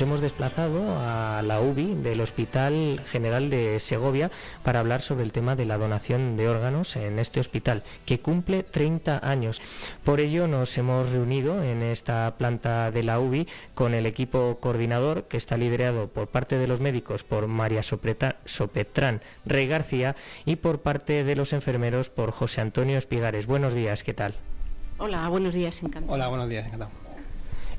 Nos 0.00 0.08
hemos 0.08 0.20
desplazado 0.22 0.98
a 0.98 1.42
la 1.42 1.60
UBI 1.60 1.94
del 1.96 2.22
Hospital 2.22 3.02
General 3.04 3.50
de 3.50 3.78
Segovia 3.80 4.30
para 4.64 4.80
hablar 4.80 5.02
sobre 5.02 5.24
el 5.24 5.32
tema 5.32 5.56
de 5.56 5.66
la 5.66 5.76
donación 5.76 6.38
de 6.38 6.48
órganos 6.48 6.96
en 6.96 7.18
este 7.18 7.38
hospital, 7.38 7.82
que 8.06 8.18
cumple 8.18 8.62
30 8.62 9.20
años. 9.22 9.60
Por 10.02 10.20
ello 10.20 10.48
nos 10.48 10.78
hemos 10.78 11.10
reunido 11.10 11.62
en 11.62 11.82
esta 11.82 12.34
planta 12.38 12.90
de 12.90 13.02
la 13.02 13.20
UBI 13.20 13.46
con 13.74 13.92
el 13.92 14.06
equipo 14.06 14.56
coordinador 14.58 15.24
que 15.24 15.36
está 15.36 15.58
liderado 15.58 16.08
por 16.08 16.28
parte 16.28 16.56
de 16.56 16.66
los 16.66 16.80
médicos 16.80 17.22
por 17.22 17.46
María 17.46 17.82
Sopetrán 17.82 19.20
Rey 19.44 19.66
García 19.66 20.16
y 20.46 20.56
por 20.56 20.80
parte 20.80 21.24
de 21.24 21.36
los 21.36 21.52
enfermeros 21.52 22.08
por 22.08 22.30
José 22.30 22.62
Antonio 22.62 22.96
Espigares. 22.96 23.44
Buenos 23.44 23.74
días, 23.74 24.02
¿qué 24.02 24.14
tal? 24.14 24.32
Hola, 24.96 25.28
buenos 25.28 25.52
días, 25.52 25.82
encantado. 25.82 26.14
Hola, 26.14 26.28
buenos 26.28 26.48
días, 26.48 26.66
encantado. 26.66 26.90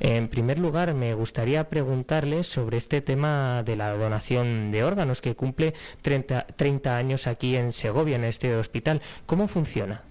En 0.04 0.26
primer 0.26 0.58
lugar, 0.58 0.94
me 0.94 1.14
gustaría 1.14 1.68
preguntarle 1.68 2.42
sobre 2.42 2.76
este 2.76 3.02
tema 3.02 3.62
de 3.62 3.76
la 3.76 3.92
donación 3.92 4.72
de 4.72 4.82
órganos 4.82 5.20
que 5.20 5.36
cumple 5.36 5.74
30, 6.02 6.44
30 6.56 6.96
años 6.96 7.28
aquí 7.28 7.54
en 7.54 7.72
Segovia, 7.72 8.16
en 8.16 8.24
este 8.24 8.56
hospital. 8.56 9.00
¿Cómo 9.26 9.46
funciona? 9.46 10.02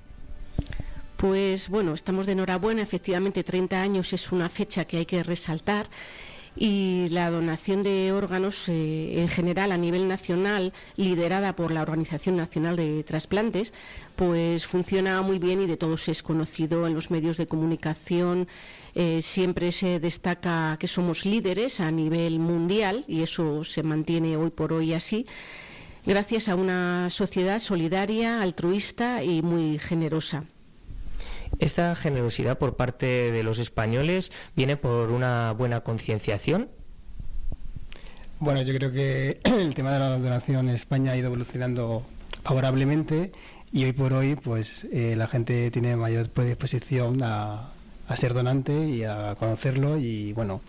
Pues 1.17 1.67
bueno, 1.67 1.93
estamos 1.93 2.25
de 2.25 2.31
enhorabuena. 2.31 2.81
Efectivamente, 2.81 3.43
30 3.43 3.81
años 3.81 4.13
es 4.13 4.31
una 4.31 4.47
fecha 4.47 4.85
que 4.85 4.95
hay 4.95 5.05
que 5.05 5.23
resaltar 5.23 5.89
y 6.55 7.07
la 7.09 7.29
donación 7.29 7.83
de 7.83 8.13
órganos 8.13 8.69
eh, 8.69 9.21
en 9.21 9.27
general 9.27 9.73
a 9.73 9.77
nivel 9.77 10.07
nacional, 10.07 10.71
liderada 10.95 11.55
por 11.55 11.71
la 11.71 11.81
Organización 11.81 12.37
Nacional 12.37 12.77
de 12.77 13.03
Trasplantes, 13.03 13.73
pues 14.15 14.65
funciona 14.65 15.21
muy 15.21 15.37
bien 15.37 15.61
y 15.61 15.65
de 15.65 15.77
todos 15.77 16.07
es 16.07 16.23
conocido 16.23 16.87
en 16.87 16.93
los 16.93 17.11
medios 17.11 17.35
de 17.35 17.47
comunicación. 17.47 18.47
Eh, 18.93 19.21
siempre 19.21 19.71
se 19.71 19.99
destaca 19.99 20.77
que 20.79 20.87
somos 20.87 21.25
líderes 21.25 21.79
a 21.79 21.91
nivel 21.91 22.39
mundial 22.39 23.05
y 23.07 23.23
eso 23.23 23.63
se 23.63 23.83
mantiene 23.83 24.35
hoy 24.35 24.49
por 24.49 24.73
hoy 24.73 24.93
así, 24.93 25.25
gracias 26.05 26.49
a 26.49 26.55
una 26.55 27.09
sociedad 27.09 27.59
solidaria, 27.59 28.41
altruista 28.41 29.23
y 29.23 29.41
muy 29.41 29.79
generosa. 29.79 30.43
¿Esta 31.59 31.95
generosidad 31.95 32.57
por 32.57 32.75
parte 32.75 33.31
de 33.31 33.43
los 33.43 33.59
españoles 33.59 34.31
viene 34.55 34.77
por 34.77 35.11
una 35.11 35.53
buena 35.53 35.81
concienciación? 35.81 36.69
Bueno, 38.39 38.61
yo 38.63 38.73
creo 38.73 38.91
que 38.91 39.39
el 39.43 39.73
tema 39.73 39.91
de 39.91 39.99
la 39.99 40.17
donación 40.17 40.67
en 40.67 40.75
España 40.75 41.11
ha 41.11 41.17
ido 41.17 41.27
evolucionando 41.27 42.03
favorablemente 42.43 43.31
y 43.71 43.85
hoy 43.85 43.93
por 43.93 44.13
hoy 44.13 44.35
pues 44.35 44.85
eh, 44.91 45.15
la 45.15 45.27
gente 45.27 45.69
tiene 45.71 45.95
mayor 45.95 46.27
predisposición 46.29 47.21
a, 47.21 47.69
ser 48.15 48.33
donante 48.33 48.87
y 48.87 49.03
a 49.03 49.35
conocerlo 49.39 49.97
y 49.97 50.33
bueno, 50.33 50.61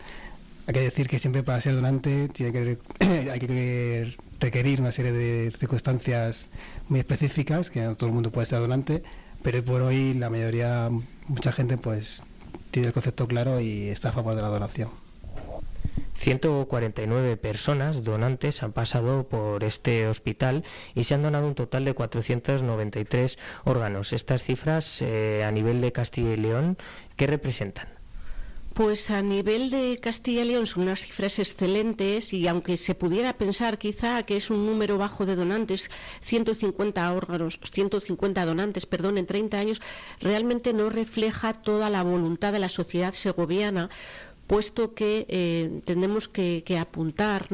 hay 0.67 0.75
que 0.75 0.81
decir 0.81 1.09
que 1.09 1.19
siempre 1.19 1.43
para 1.43 1.61
ser 1.61 1.75
donante 1.75 2.29
tiene 2.29 2.53
que, 2.53 2.79
hay 3.31 3.41
que 3.41 4.17
requerir 4.41 4.81
una 4.81 4.93
serie 4.93 5.13
de 5.13 5.51
circunstancias 5.59 6.51
muy 6.89 7.01
específicas, 7.01 7.71
que 7.71 7.83
no 7.83 7.97
todo 7.97 8.09
el 8.09 8.15
mundo 8.15 8.31
puede 8.31 8.47
ser 8.47 8.61
donante, 8.61 9.03
pero 9.43 9.63
por 9.65 9.83
hoy 9.83 10.15
la 10.15 10.31
mayoría, 10.31 10.89
mucha 11.29 11.53
gente 11.53 11.77
pues 11.77 12.23
tiene 12.71 12.89
el 12.89 12.95
concepto 12.95 13.27
claro 13.27 13.61
y 13.61 13.89
está 13.89 14.11
a 14.11 14.13
favor 14.13 14.35
de 14.35 14.43
la 14.43 14.49
donación. 14.49 15.02
149 16.23 17.37
personas 17.37 18.05
donantes 18.05 18.63
han 18.63 18.73
pasado 18.73 19.25
por 19.27 19.65
este 19.65 20.07
hospital 20.07 20.63
y 20.95 21.03
se 21.03 21.15
han 21.15 21.23
donado 21.25 21.49
un 21.49 21.57
total 21.57 21.85
de 21.85 21.95
493 21.95 23.39
órganos. 23.65 24.13
Estas 24.13 24.45
cifras 24.45 25.03
eh, 25.03 25.43
a 25.45 25.51
nivel 25.51 25.81
de 25.81 25.91
Castilla 25.91 26.35
y 26.35 26.37
León, 26.37 26.79
¿qué 27.17 27.27
representan? 27.27 27.89
Pues 28.73 29.11
a 29.11 29.21
nivel 29.21 29.69
de 29.71 29.99
Castilla 30.01 30.43
y 30.43 30.47
León 30.47 30.67
son 30.67 30.85
unas 30.85 31.01
cifras 31.01 31.41
excelentes 31.41 32.33
y 32.33 32.47
aunque 32.47 32.77
se 32.77 32.95
pudiera 32.95 33.37
pensar 33.37 33.77
quizá 33.77 34.23
que 34.23 34.37
es 34.37 34.49
un 34.49 34.65
número 34.65 34.97
bajo 34.97 35.27
de 35.27 35.35
donantes, 35.35 35.91
150 36.23 37.13
órganos, 37.13 37.59
150 37.71 38.47
donantes, 38.47 38.87
perdón, 38.87 39.19
en 39.19 39.27
30 39.27 39.59
años, 39.59 39.83
realmente 40.21 40.73
no 40.73 40.89
refleja 40.89 41.53
toda 41.53 41.91
la 41.91 42.03
voluntad 42.03 42.53
de 42.53 42.61
la 42.61 42.71
sociedad 42.71 43.13
segoviana 43.13 43.91
puesto 44.53 44.93
que 44.93 45.25
eh, 45.31 45.81
tenemos 45.87 46.29
que, 46.29 46.63
apuntar 46.79 47.49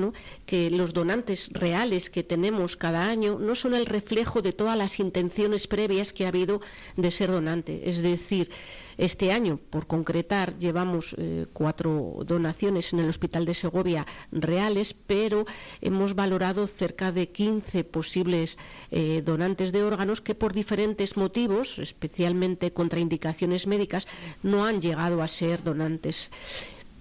que 0.46 0.68
los 0.68 0.92
donantes 0.92 1.48
reales 1.52 2.10
que 2.10 2.24
tenemos 2.24 2.74
cada 2.76 3.06
año 3.06 3.38
no 3.38 3.54
son 3.54 3.74
el 3.74 3.86
reflejo 3.86 4.42
de 4.42 4.52
todas 4.52 4.76
las 4.76 4.98
intenciones 4.98 5.68
previas 5.68 6.12
que 6.12 6.24
ha 6.24 6.28
habido 6.34 6.60
de 6.96 7.12
ser 7.12 7.30
donante. 7.30 7.88
Es 7.88 8.02
decir, 8.02 8.50
este 8.96 9.30
año, 9.30 9.60
por 9.70 9.86
concretar, 9.86 10.58
llevamos 10.58 11.14
eh, 11.18 11.46
cuatro 11.52 12.18
donaciones 12.26 12.92
en 12.92 12.98
el 12.98 13.08
Hospital 13.08 13.44
de 13.44 13.54
Segovia 13.54 14.04
reales, 14.32 14.92
pero 14.92 15.46
hemos 15.80 16.16
valorado 16.16 16.66
cerca 16.66 17.12
de 17.12 17.28
15 17.28 17.84
posibles 17.84 18.58
eh, 18.90 19.22
donantes 19.24 19.70
de 19.70 19.84
órganos 19.84 20.20
que 20.20 20.34
por 20.34 20.52
diferentes 20.52 21.16
motivos, 21.16 21.78
especialmente 21.78 22.72
contraindicaciones 22.72 23.68
médicas, 23.68 24.08
no 24.42 24.66
han 24.66 24.80
llegado 24.80 25.22
a 25.22 25.28
ser 25.28 25.62
donantes. 25.62 26.32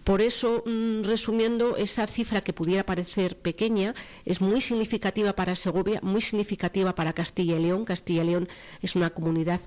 Por 0.08 0.22
eso, 0.22 0.64
mm, 0.66 1.04
resumiendo, 1.04 1.76
esa 1.76 2.08
cifra 2.08 2.40
que 2.40 2.54
pudiera 2.54 2.86
parecer 2.86 3.38
pequeña 3.38 3.94
es 4.24 4.40
muy 4.40 4.62
significativa 4.62 5.34
para 5.34 5.58
Segovia, 5.58 6.00
muy 6.02 6.22
significativa 6.22 6.96
para 6.96 7.12
Castilla 7.12 7.58
y 7.58 7.64
León. 7.64 7.84
Castilla 7.84 8.24
y 8.24 8.28
León 8.28 8.48
es 8.82 8.96
una 8.96 9.10
comunidad 9.10 9.60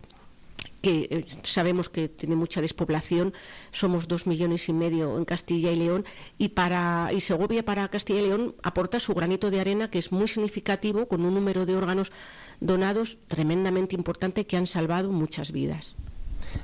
que 0.80 1.08
eh, 1.10 1.24
sabemos 1.42 1.90
que 1.90 2.08
tiene 2.08 2.36
mucha 2.36 2.62
despoblación, 2.62 3.34
somos 3.70 4.08
dos 4.08 4.26
millones 4.26 4.66
y 4.70 4.72
medio 4.72 5.18
en 5.18 5.26
Castilla 5.26 5.72
y 5.72 5.76
León, 5.76 6.06
y, 6.38 6.50
Segovia 7.20 7.62
para 7.62 7.88
Castilla 7.88 8.22
y 8.22 8.28
León 8.28 8.54
aporta 8.62 8.98
su 8.98 9.12
granito 9.12 9.50
de 9.50 9.60
arena, 9.60 9.90
que 9.90 9.98
es 9.98 10.10
muy 10.10 10.26
significativo, 10.26 11.06
con 11.06 11.22
un 11.22 11.34
número 11.34 11.66
de 11.66 11.76
órganos 11.76 12.12
donados 12.60 13.18
tremendamente 13.28 13.94
importante 13.94 14.46
que 14.46 14.56
han 14.56 14.66
salvado 14.66 15.12
muchas 15.12 15.52
vidas. 15.52 15.96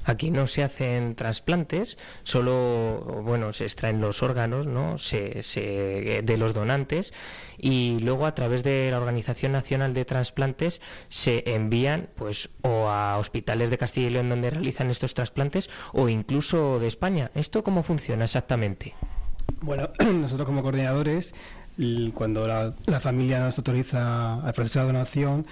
Aquí 0.05 0.31
no 0.31 0.47
se 0.47 0.63
hacen 0.63 1.15
trasplantes, 1.15 1.99
solo 2.23 3.23
bueno, 3.25 3.53
se 3.53 3.65
extraen 3.65 4.01
los 4.01 4.23
órganos 4.23 4.67
¿no? 4.67 4.97
de 4.97 6.37
los 6.39 6.55
donantes 6.55 7.13
y 7.59 7.99
luego 8.01 8.27
a 8.27 8.35
través 8.35 8.63
de 8.63 8.91
la 8.91 8.99
Organización 8.99 9.53
Nacional 9.53 9.95
de 9.95 10.05
Trasplantes 10.05 10.81
se 11.09 11.55
envían 11.55 12.09
pues 12.15 12.51
o 12.63 12.89
a 12.89 13.19
hospitales 13.19 13.71
de 13.71 13.79
Castilla 13.79 14.09
y 14.09 14.11
León 14.11 14.29
donde 14.29 14.51
realizan 14.51 14.91
estos 14.91 15.15
trasplantes 15.15 15.71
o 15.93 16.09
incluso 16.09 16.79
de 16.79 16.89
España. 16.89 17.31
¿Esto 17.35 17.63
cómo 17.63 17.83
funciona 17.83 18.25
exactamente? 18.25 18.95
Bueno, 19.61 19.91
nosotros 19.99 20.47
como 20.47 20.63
coordinadores, 20.63 21.35
cuando 22.15 22.47
la, 22.47 22.75
la 22.87 23.01
familia 23.01 23.41
nos 23.41 23.59
autoriza 23.59 24.35
al 24.37 24.53
proceso 24.53 24.81
de 24.81 24.87
donación, 24.87 25.47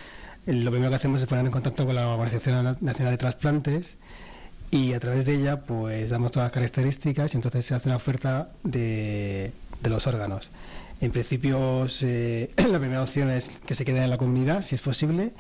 lo 0.47 0.70
primero 0.70 0.90
que 0.90 0.97
hacemos 0.97 1.23
es 1.23 1.27
poner 1.27 1.47
en 1.47 1.53
contacto 1.53 1.87
con 1.87 1.94
la 1.94 2.07
Organización 2.09 2.77
Nacional 2.81 3.14
de 3.14 3.18
Trasplantes 3.18 3.97
y 4.70 4.92
a 4.92 5.00
través 5.00 5.27
de 5.27 5.35
ella 5.35 5.61
pues 5.61 6.11
damos 6.11 6.31
todas 6.33 6.46
las 6.46 6.53
características 6.53 7.35
y 7.35 7.37
entonces 7.37 7.64
se 7.64 7.74
hace 7.74 7.88
una 7.88 7.96
oferta 7.96 8.48
de, 8.62 9.53
los 9.83 10.07
órganos. 10.07 10.50
En 11.00 11.11
principio 11.11 11.87
la 11.90 12.79
primera 12.79 13.03
opción 13.03 13.31
es 13.31 13.50
que 13.66 13.74
se 13.74 13.85
quede 13.85 14.03
en 14.03 14.11
la 14.11 14.18
comunidad, 14.18 14.62
si 14.62 14.74
es 14.74 14.81
posible, 14.81 15.33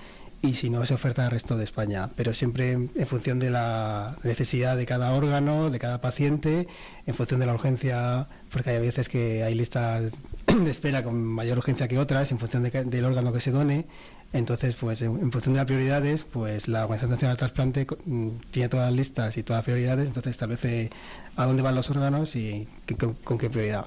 y 0.42 0.56
si 0.56 0.68
no 0.68 0.84
se 0.84 0.92
oferta 0.92 1.24
al 1.24 1.30
resto 1.30 1.56
de 1.56 1.64
España, 1.64 2.10
pero 2.16 2.34
siempre 2.34 2.72
en 2.72 3.06
función 3.06 3.38
de 3.38 3.50
la 3.50 4.16
necesidad 4.24 4.76
de 4.76 4.84
cada 4.84 5.12
órgano, 5.14 5.70
de 5.70 5.78
cada 5.78 6.02
paciente, 6.02 6.68
en 7.06 7.14
función 7.14 7.40
de 7.40 7.46
la 7.46 7.54
urgencia, 7.54 8.26
porque 8.52 8.70
hay 8.70 8.80
veces 8.80 9.08
que 9.08 9.42
hay 9.42 9.54
listas 9.54 10.12
de 10.46 10.70
espera 10.70 11.02
con 11.02 11.24
mayor 11.24 11.58
urgencia 11.58 11.88
que 11.88 11.98
otras, 11.98 12.30
en 12.30 12.38
función 12.38 12.62
del 12.62 13.04
órgano 13.06 13.32
que 13.32 13.40
se 13.40 13.52
done, 13.52 13.86
entonces, 14.34 14.74
pues 14.74 15.00
en, 15.00 15.30
función 15.30 15.54
de 15.54 15.58
las 15.58 15.66
prioridades, 15.66 16.24
pues 16.24 16.66
la 16.66 16.82
Organización 16.86 17.10
Nacional 17.12 17.36
de 17.36 17.38
Trasplante 17.38 17.86
mm, 18.04 18.28
tiene 18.50 18.68
todas 18.68 18.90
las 18.90 18.96
listas 18.96 19.36
y 19.36 19.44
todas 19.44 19.58
las 19.58 19.64
prioridades, 19.64 20.08
entonces 20.08 20.32
establece 20.32 20.90
a 21.36 21.46
dónde 21.46 21.62
van 21.62 21.76
los 21.76 21.88
órganos 21.88 22.34
y 22.34 22.66
con, 22.98 23.38
qué 23.38 23.48
prioridad 23.48 23.86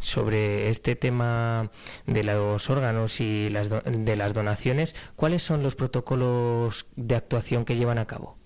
sobre 0.00 0.68
este 0.68 0.94
tema 0.94 1.70
de 2.06 2.22
los 2.22 2.68
órganos 2.68 3.20
y 3.20 3.48
las 3.48 3.70
de 3.70 4.16
las 4.16 4.34
donaciones, 4.34 4.94
¿cuáles 5.16 5.42
son 5.42 5.62
los 5.62 5.74
protocolos 5.74 6.86
de 6.94 7.16
actuación 7.16 7.64
que 7.64 7.76
llevan 7.76 7.98
a 7.98 8.06
cabo? 8.06 8.36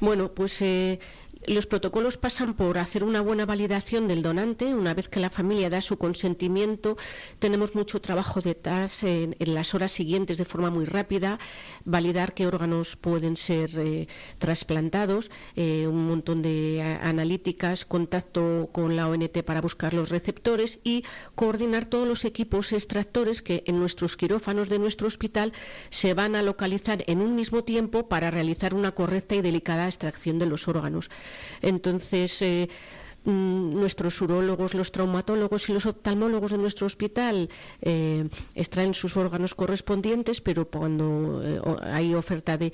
Bueno, 0.00 0.32
pues 0.32 0.60
eh, 0.62 0.98
los 1.46 1.66
protocolos 1.66 2.16
pasan 2.16 2.54
por 2.54 2.78
hacer 2.78 3.02
una 3.02 3.20
buena 3.20 3.46
validación 3.46 4.08
del 4.08 4.22
donante. 4.22 4.74
Una 4.74 4.94
vez 4.94 5.08
que 5.08 5.20
la 5.20 5.30
familia 5.30 5.70
da 5.70 5.80
su 5.80 5.96
consentimiento, 5.96 6.96
tenemos 7.38 7.74
mucho 7.74 8.00
trabajo 8.00 8.40
detrás 8.40 9.02
en, 9.02 9.36
en 9.38 9.54
las 9.54 9.74
horas 9.74 9.92
siguientes 9.92 10.36
de 10.36 10.44
forma 10.44 10.70
muy 10.70 10.84
rápida, 10.84 11.38
validar 11.84 12.34
qué 12.34 12.46
órganos 12.46 12.96
pueden 12.96 13.36
ser 13.36 13.70
eh, 13.78 14.06
trasplantados, 14.38 15.30
eh, 15.56 15.86
un 15.86 16.06
montón 16.06 16.42
de 16.42 16.98
analíticas, 17.02 17.84
contacto 17.84 18.68
con 18.72 18.96
la 18.96 19.08
ONT 19.08 19.42
para 19.42 19.60
buscar 19.60 19.94
los 19.94 20.10
receptores 20.10 20.78
y 20.84 21.04
coordinar 21.34 21.86
todos 21.86 22.06
los 22.06 22.24
equipos 22.24 22.72
extractores 22.72 23.42
que 23.42 23.64
en 23.66 23.78
nuestros 23.78 24.16
quirófanos 24.16 24.68
de 24.68 24.78
nuestro 24.78 25.06
hospital 25.06 25.52
se 25.90 26.14
van 26.14 26.36
a 26.36 26.42
localizar 26.42 27.04
en 27.06 27.20
un 27.20 27.34
mismo 27.34 27.64
tiempo 27.64 28.08
para 28.08 28.30
realizar 28.30 28.74
una 28.74 28.92
correcta 28.92 29.34
y 29.34 29.42
delicada 29.42 29.86
extracción 29.86 30.38
de 30.38 30.46
los 30.46 30.68
órganos. 30.68 31.10
Entonces, 31.62 32.42
eh, 32.42 32.68
mm, 33.24 33.74
nuestros 33.74 34.20
urólogos, 34.20 34.74
los 34.74 34.92
traumatólogos 34.92 35.68
y 35.68 35.72
los 35.72 35.86
oftalmólogos 35.86 36.52
de 36.52 36.58
nuestro 36.58 36.86
hospital 36.86 37.48
eh, 37.82 38.28
extraen 38.54 38.94
sus 38.94 39.16
órganos 39.16 39.54
correspondientes, 39.54 40.40
pero 40.40 40.68
cuando 40.68 41.42
eh, 41.44 41.60
hay 41.82 42.14
oferta 42.14 42.56
de, 42.56 42.72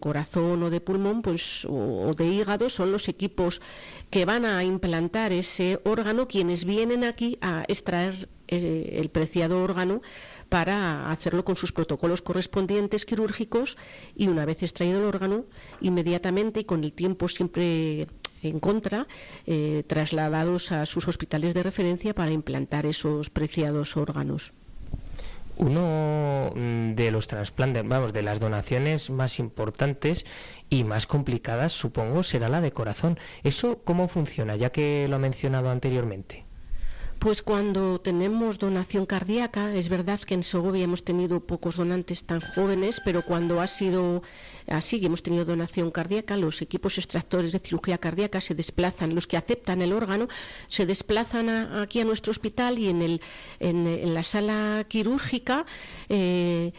corazón 0.00 0.62
o 0.62 0.70
de 0.70 0.80
pulmón 0.80 1.22
pues, 1.22 1.66
o, 1.68 2.12
de 2.14 2.26
hígado, 2.26 2.68
son 2.68 2.92
los 2.92 3.08
equipos 3.08 3.62
que 4.10 4.24
van 4.24 4.44
a 4.44 4.64
implantar 4.64 5.32
ese 5.32 5.80
órgano 5.84 6.28
quienes 6.28 6.64
vienen 6.64 7.04
aquí 7.04 7.38
a 7.40 7.64
extraer 7.68 8.28
el 8.48 9.08
preciado 9.08 9.60
órgano 9.60 10.02
para 10.48 11.10
hacerlo 11.10 11.44
con 11.44 11.56
sus 11.56 11.72
protocolos 11.72 12.22
correspondientes 12.22 13.04
quirúrgicos 13.04 13.76
y 14.14 14.28
una 14.28 14.44
vez 14.44 14.62
extraído 14.62 14.98
el 14.98 15.04
órgano, 15.04 15.44
inmediatamente 15.80 16.60
y 16.60 16.64
con 16.64 16.84
el 16.84 16.92
tiempo 16.92 17.28
siempre 17.28 18.06
en 18.42 18.60
contra, 18.60 19.06
eh, 19.46 19.82
trasladados 19.86 20.72
a 20.72 20.86
sus 20.86 21.08
hospitales 21.08 21.54
de 21.54 21.62
referencia 21.62 22.14
para 22.14 22.30
implantar 22.30 22.86
esos 22.86 23.30
preciados 23.30 23.96
órganos. 23.96 24.52
Uno 25.58 26.52
mm, 26.54 26.94
de 26.94 27.10
los 27.10 27.26
trasplantes, 27.26 27.82
vamos, 27.86 28.12
de 28.12 28.22
las 28.22 28.40
donaciones 28.40 29.08
más 29.08 29.38
importantes 29.38 30.26
y 30.68 30.84
más 30.84 31.06
complicadas, 31.06 31.72
supongo, 31.72 32.22
será 32.22 32.48
la 32.48 32.60
de 32.60 32.72
corazón. 32.72 33.18
¿Eso 33.42 33.80
cómo 33.82 34.08
funciona, 34.08 34.56
ya 34.56 34.70
que 34.70 35.06
lo 35.08 35.16
ha 35.16 35.18
mencionado 35.18 35.70
anteriormente? 35.70 36.45
Pues 37.26 37.42
cuando 37.42 38.00
tenemos 38.00 38.60
donación 38.60 39.04
cardíaca, 39.04 39.74
es 39.74 39.88
verdad 39.88 40.20
que 40.20 40.34
en 40.34 40.44
Segovia 40.44 40.84
hemos 40.84 41.02
tenido 41.02 41.40
pocos 41.40 41.74
donantes 41.74 42.24
tan 42.24 42.40
jóvenes, 42.40 43.02
pero 43.04 43.22
cuando 43.22 43.60
ha 43.60 43.66
sido 43.66 44.22
así 44.68 44.98
y 44.98 45.06
hemos 45.06 45.22
tenido 45.22 45.44
donación 45.44 45.90
cardíaca, 45.90 46.36
los 46.36 46.62
equipos 46.62 46.98
extractores 46.98 47.52
de 47.52 47.58
cirugía 47.58 47.98
cardíaca 47.98 48.40
se 48.40 48.54
desplazan, 48.54 49.14
los 49.14 49.26
que 49.26 49.36
aceptan 49.36 49.82
el 49.82 49.92
órgano, 49.92 50.28
se 50.68 50.86
desplazan 50.86 51.48
aquí 51.48 52.00
a 52.00 52.04
nuestro 52.04 52.30
hospital 52.30 52.78
y 52.78 52.88
en, 52.88 54.14
la 54.14 54.22
sala 54.22 54.84
quirúrgica 54.88 55.66
eh, 56.08 56.72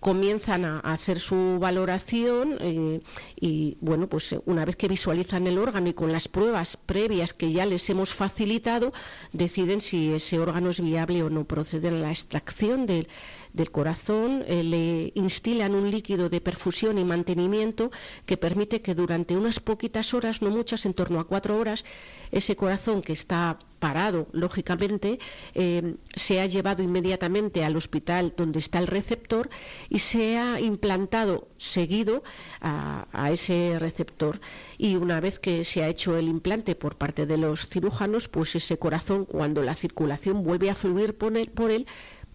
comienzan 0.00 0.64
a, 0.64 0.80
hacer 0.80 1.20
su 1.20 1.58
valoración 1.58 2.58
eh, 2.60 3.00
y 3.38 3.76
bueno, 3.80 4.08
pues 4.08 4.32
eh, 4.32 4.40
una 4.46 4.64
vez 4.64 4.76
que 4.76 4.88
visualizan 4.88 5.46
el 5.46 5.58
órgano 5.58 5.88
y 5.88 5.94
con 5.94 6.12
las 6.12 6.28
pruebas 6.28 6.76
previas 6.76 7.34
que 7.34 7.52
ya 7.52 7.66
les 7.66 7.88
hemos 7.90 8.14
facilitado, 8.14 8.92
deciden 9.32 9.80
si 9.80 10.14
ese 10.14 10.38
órgano 10.38 10.70
es 10.70 10.80
viable 10.80 11.22
o 11.22 11.30
no. 11.30 11.44
Proceden 11.44 11.94
a 11.94 11.98
la 11.98 12.10
extracción 12.10 12.86
del 12.86 13.08
del 13.56 13.70
corazón, 13.70 14.44
eh, 14.46 14.62
le 14.62 15.12
instilan 15.14 15.74
un 15.74 15.90
líquido 15.90 16.28
de 16.28 16.40
perfusión 16.40 16.98
y 16.98 17.04
mantenimiento 17.04 17.90
que 18.26 18.36
permite 18.36 18.82
que 18.82 18.94
durante 18.94 19.36
unas 19.36 19.60
poquitas 19.60 20.12
horas, 20.12 20.42
no 20.42 20.50
muchas, 20.50 20.84
en 20.84 20.92
torno 20.94 21.18
a 21.18 21.26
cuatro 21.26 21.58
horas, 21.58 21.84
ese 22.30 22.54
corazón 22.54 23.00
que 23.00 23.14
está 23.14 23.58
parado, 23.78 24.28
lógicamente, 24.32 25.18
eh, 25.54 25.96
se 26.14 26.40
ha 26.40 26.46
llevado 26.46 26.82
inmediatamente 26.82 27.64
al 27.64 27.76
hospital 27.76 28.34
donde 28.36 28.58
está 28.58 28.78
el 28.78 28.86
receptor 28.86 29.48
y 29.88 29.98
se 30.00 30.38
ha 30.38 30.60
implantado 30.60 31.48
seguido 31.56 32.22
a, 32.60 33.06
ese 33.30 33.78
receptor. 33.78 34.40
Y 34.78 34.96
una 34.96 35.20
vez 35.20 35.38
que 35.38 35.64
se 35.64 35.82
ha 35.82 35.88
hecho 35.88 36.16
el 36.16 36.28
implante 36.28 36.74
por 36.74 36.96
parte 36.96 37.26
de 37.26 37.36
los 37.36 37.68
cirujanos, 37.68 38.28
pues 38.28 38.54
ese 38.54 38.78
corazón, 38.78 39.24
cuando 39.24 39.62
la 39.62 39.74
circulación 39.74 40.42
vuelve 40.42 40.70
a 40.70 40.74
fluir 40.74 41.16
por 41.16 41.70
él 41.70 41.86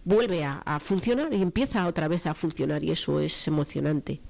vuelve 0.04 0.44
a, 0.44 0.80
funcionar 0.80 1.32
y 1.32 1.42
empieza 1.42 1.86
otra 1.86 2.08
vez 2.08 2.26
a 2.26 2.34
funcionar 2.34 2.82
y 2.82 2.90
eso 2.90 3.20
es 3.20 3.46
emocionante. 3.48 4.20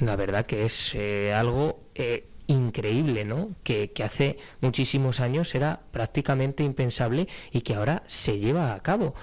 La 0.00 0.16
verdad 0.16 0.46
que 0.46 0.64
es 0.64 0.94
eh, 0.94 1.32
algo 1.34 1.80
eh, 1.94 2.26
increíble, 2.46 3.24
¿no? 3.24 3.50
Que, 3.62 3.92
hace 4.04 4.38
muchísimos 4.60 5.20
años 5.20 5.54
era 5.54 5.80
prácticamente 5.92 6.62
impensable 6.64 7.28
y 7.52 7.60
que 7.60 7.74
ahora 7.74 8.02
se 8.06 8.38
lleva 8.38 8.74
a 8.74 8.80
cabo. 8.80 9.14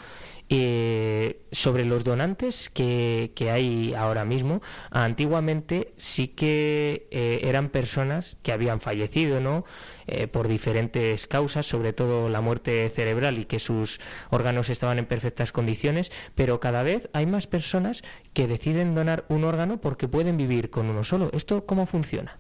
Eh, 0.50 1.42
sobre 1.52 1.84
los 1.84 2.04
donantes 2.04 2.70
que, 2.70 3.32
hay 3.52 3.94
ahora 3.94 4.24
mismo, 4.24 4.62
antiguamente 4.92 5.94
sí 5.98 6.30
que 6.30 7.08
eran 7.12 7.70
personas 7.70 8.38
que 8.44 8.52
habían 8.52 8.80
fallecido, 8.80 9.42
¿no? 9.42 9.66
Eh, 10.10 10.28
por 10.28 10.48
diferentes 10.48 11.28
causas, 11.28 11.66
sobre 11.66 11.92
todo 11.92 12.30
la 12.30 12.40
muerte 12.40 12.90
cerebral 12.90 13.40
y 13.40 13.46
que 13.46 13.60
sus 13.60 14.00
órganos 14.30 14.70
estaban 14.70 15.00
en 15.00 15.06
perfectas 15.06 15.52
condiciones, 15.52 16.14
pero 16.34 16.62
cada 16.62 16.82
vez 16.82 17.10
hay 17.12 17.26
más 17.26 17.46
personas 17.46 18.04
que 18.34 18.48
deciden 18.48 18.96
donar 18.96 19.26
un 19.28 19.44
órgano 19.44 19.82
porque 19.82 20.08
pueden 20.08 20.38
vivir 20.38 20.70
con 20.70 20.86
uno 20.86 21.04
solo. 21.04 21.30
¿Esto 21.34 21.66
cómo 21.66 21.88
funciona? 21.88 22.40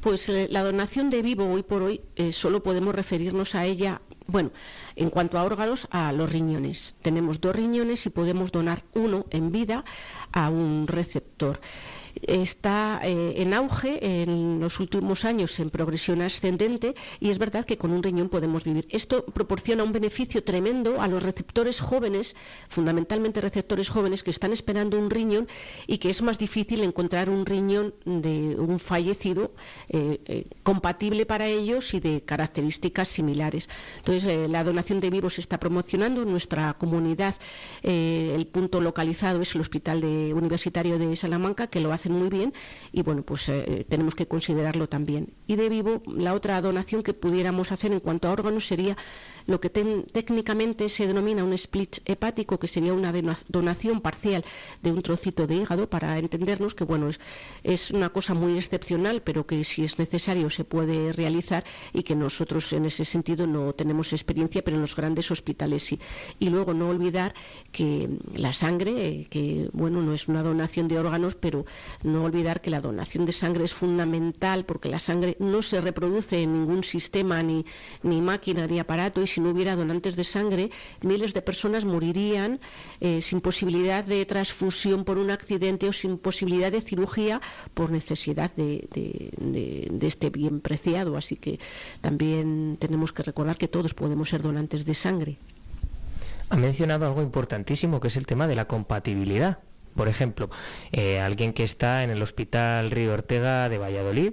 Pues 0.00 0.28
eh, 0.28 0.46
la 0.50 0.62
donación 0.62 1.10
de 1.10 1.22
vivo 1.22 1.50
hoy 1.50 1.64
por 1.64 1.82
hoy 1.82 2.02
eh, 2.14 2.32
solo 2.32 2.62
podemos 2.62 2.94
referirnos 2.94 3.56
a 3.56 3.64
ella, 3.64 4.00
bueno, 4.28 4.52
en 4.94 5.10
cuanto 5.10 5.38
a 5.38 5.44
órganos, 5.44 5.88
a 5.90 6.12
los 6.12 6.30
riñones. 6.30 6.94
Tenemos 7.02 7.40
dos 7.40 7.56
riñones 7.56 8.06
y 8.06 8.10
podemos 8.10 8.52
donar 8.52 8.84
uno 8.94 9.26
en 9.30 9.50
vida 9.50 9.84
a 10.32 10.50
un 10.50 10.86
receptor 10.86 11.60
está 12.26 13.00
eh, 13.02 13.34
en 13.36 13.54
auge 13.54 14.22
en 14.22 14.60
los 14.60 14.80
últimos 14.80 15.24
años 15.24 15.58
en 15.60 15.70
progresión 15.70 16.22
ascendente 16.22 16.94
y 17.20 17.30
es 17.30 17.38
verdad 17.38 17.64
que 17.64 17.78
con 17.78 17.92
un 17.92 18.02
riñón 18.02 18.28
podemos 18.28 18.64
vivir. 18.64 18.86
Esto 18.90 19.24
proporciona 19.24 19.84
un 19.84 19.92
beneficio 19.92 20.42
tremendo 20.42 21.00
a 21.00 21.08
los 21.08 21.22
receptores 21.22 21.80
jóvenes, 21.80 22.36
fundamentalmente 22.68 23.40
receptores 23.40 23.88
jóvenes 23.88 24.22
que 24.22 24.30
están 24.30 24.52
esperando 24.52 24.98
un 24.98 25.10
riñón 25.10 25.48
y 25.86 25.98
que 25.98 26.10
es 26.10 26.22
más 26.22 26.38
difícil 26.38 26.82
encontrar 26.82 27.30
un 27.30 27.46
riñón 27.46 27.94
de 28.04 28.56
un 28.58 28.78
fallecido 28.78 29.52
eh, 29.88 30.20
eh, 30.26 30.46
compatible 30.62 31.26
para 31.26 31.46
ellos 31.46 31.94
y 31.94 32.00
de 32.00 32.22
características 32.22 33.08
similares. 33.08 33.68
Entonces, 33.98 34.50
la 34.50 34.64
donación 34.64 35.00
de 35.00 35.10
vivos 35.10 35.34
se 35.34 35.40
está 35.40 35.58
promocionando 35.58 36.22
en 36.22 36.30
nuestra 36.30 36.74
comunidad. 36.74 37.34
el 37.82 38.46
punto 38.46 38.80
localizado 38.80 39.42
es 39.42 39.54
el 39.54 39.60
Hospital 39.60 40.04
Universitario 40.04 40.98
de 40.98 41.14
Salamanca, 41.16 41.66
que 41.68 41.80
lo 41.80 41.92
hace 41.92 42.07
muy 42.12 42.28
bien 42.28 42.52
y 42.92 43.02
bueno, 43.02 43.22
pues 43.22 43.48
eh, 43.48 43.86
tenemos 43.88 44.14
que 44.14 44.26
considerarlo 44.26 44.88
también. 44.88 45.34
Y 45.46 45.56
de 45.56 45.68
vivo, 45.68 46.02
la 46.06 46.34
otra 46.34 46.60
donación 46.60 47.02
que 47.02 47.14
pudiéramos 47.14 47.72
hacer 47.72 47.92
en 47.92 48.00
cuanto 48.00 48.28
a 48.28 48.32
órganos 48.32 48.66
sería 48.66 48.96
lo 49.48 49.60
que 49.60 49.70
técnicamente 49.70 50.88
se 50.90 51.06
denomina 51.06 51.42
un 51.42 51.54
split 51.54 51.98
hepático, 52.04 52.58
que 52.58 52.68
sería 52.68 52.92
una 52.92 53.12
donación 53.48 54.02
parcial 54.02 54.44
de 54.82 54.92
un 54.92 55.00
trocito 55.00 55.46
de 55.46 55.56
hígado, 55.56 55.88
para 55.88 56.18
entendernos 56.18 56.74
que 56.74 56.84
bueno, 56.84 57.08
es, 57.64 57.90
una 57.90 58.10
cosa 58.10 58.34
muy 58.34 58.58
excepcional, 58.58 59.22
pero 59.22 59.46
que 59.46 59.64
si 59.64 59.84
es 59.84 59.98
necesario 59.98 60.50
se 60.50 60.64
puede 60.64 61.14
realizar 61.14 61.64
y 61.94 62.02
que 62.02 62.14
nosotros 62.14 62.72
en 62.74 62.84
ese 62.84 63.06
sentido 63.06 63.46
no 63.46 63.72
tenemos 63.72 64.12
experiencia, 64.12 64.62
pero 64.62 64.76
en 64.76 64.82
los 64.82 64.94
grandes 64.94 65.30
hospitales 65.30 65.82
sí. 65.82 65.98
Y 66.38 66.50
luego 66.50 66.74
no 66.74 66.90
olvidar 66.90 67.34
que 67.72 68.06
la 68.34 68.52
sangre, 68.52 69.28
que 69.30 69.70
bueno, 69.72 70.02
no 70.02 70.12
es 70.12 70.28
una 70.28 70.42
donación 70.42 70.88
de 70.88 70.98
órganos, 70.98 71.36
pero 71.36 71.64
no 72.02 72.24
olvidar 72.24 72.60
que 72.60 72.68
la 72.68 72.82
donación 72.82 73.24
de 73.24 73.32
sangre 73.32 73.64
es 73.64 73.72
fundamental 73.72 74.66
porque 74.66 74.90
la 74.90 74.98
sangre 74.98 75.36
no 75.38 75.62
se 75.62 75.80
reproduce 75.80 76.42
en 76.42 76.52
ningún 76.52 76.84
sistema, 76.84 77.42
ni, 77.42 77.64
ni 78.02 78.20
máquina, 78.20 78.66
ni 78.66 78.78
aparato, 78.78 79.22
no 79.40 79.50
hubiera 79.50 79.76
donantes 79.76 80.16
de 80.16 80.24
sangre, 80.24 80.70
miles 81.02 81.34
de 81.34 81.42
personas 81.42 81.84
morirían 81.84 82.60
eh, 83.00 83.20
sin 83.20 83.40
posibilidad 83.40 84.04
de 84.04 84.24
transfusión 84.26 85.04
por 85.04 85.18
un 85.18 85.30
accidente 85.30 85.88
o 85.88 85.92
sin 85.92 86.18
posibilidad 86.18 86.72
de 86.72 86.80
cirugía 86.80 87.40
por 87.74 87.90
necesidad 87.90 88.50
de, 88.56 88.88
este 90.00 90.30
bien 90.30 90.60
preciado. 90.60 91.16
Así 91.16 91.36
que 91.36 91.58
también 92.00 92.76
tenemos 92.78 93.12
que 93.12 93.22
recordar 93.22 93.56
que 93.56 93.68
todos 93.68 93.94
podemos 93.94 94.28
ser 94.28 94.42
donantes 94.42 94.84
de 94.84 94.94
sangre. 94.94 95.36
Ha 96.50 96.56
mencionado 96.56 97.06
algo 97.06 97.22
importantísimo 97.22 98.00
que 98.00 98.08
es 98.08 98.16
el 98.16 98.26
tema 98.26 98.46
de 98.46 98.56
la 98.56 98.66
compatibilidad. 98.66 99.58
Por 99.94 100.08
ejemplo, 100.08 100.48
eh, 100.92 101.18
alguien 101.18 101.52
que 101.52 101.64
está 101.64 102.04
en 102.04 102.10
el 102.10 102.22
Hospital 102.22 102.92
Río 102.92 103.12
Ortega 103.12 103.68
de 103.68 103.78
Valladolid 103.78 104.32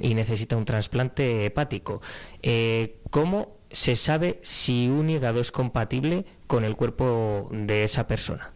y 0.00 0.14
necesita 0.14 0.56
un 0.56 0.64
trasplante 0.64 1.44
hepático. 1.44 2.00
Eh, 2.40 3.00
¿Cómo 3.10 3.55
se 3.70 3.96
sabe 3.96 4.38
si 4.42 4.88
un 4.88 5.10
hígado 5.10 5.40
es 5.40 5.52
compatible 5.52 6.24
con 6.46 6.64
el 6.64 6.76
cuerpo 6.76 7.48
de 7.52 7.84
esa 7.84 8.06
persona? 8.06 8.52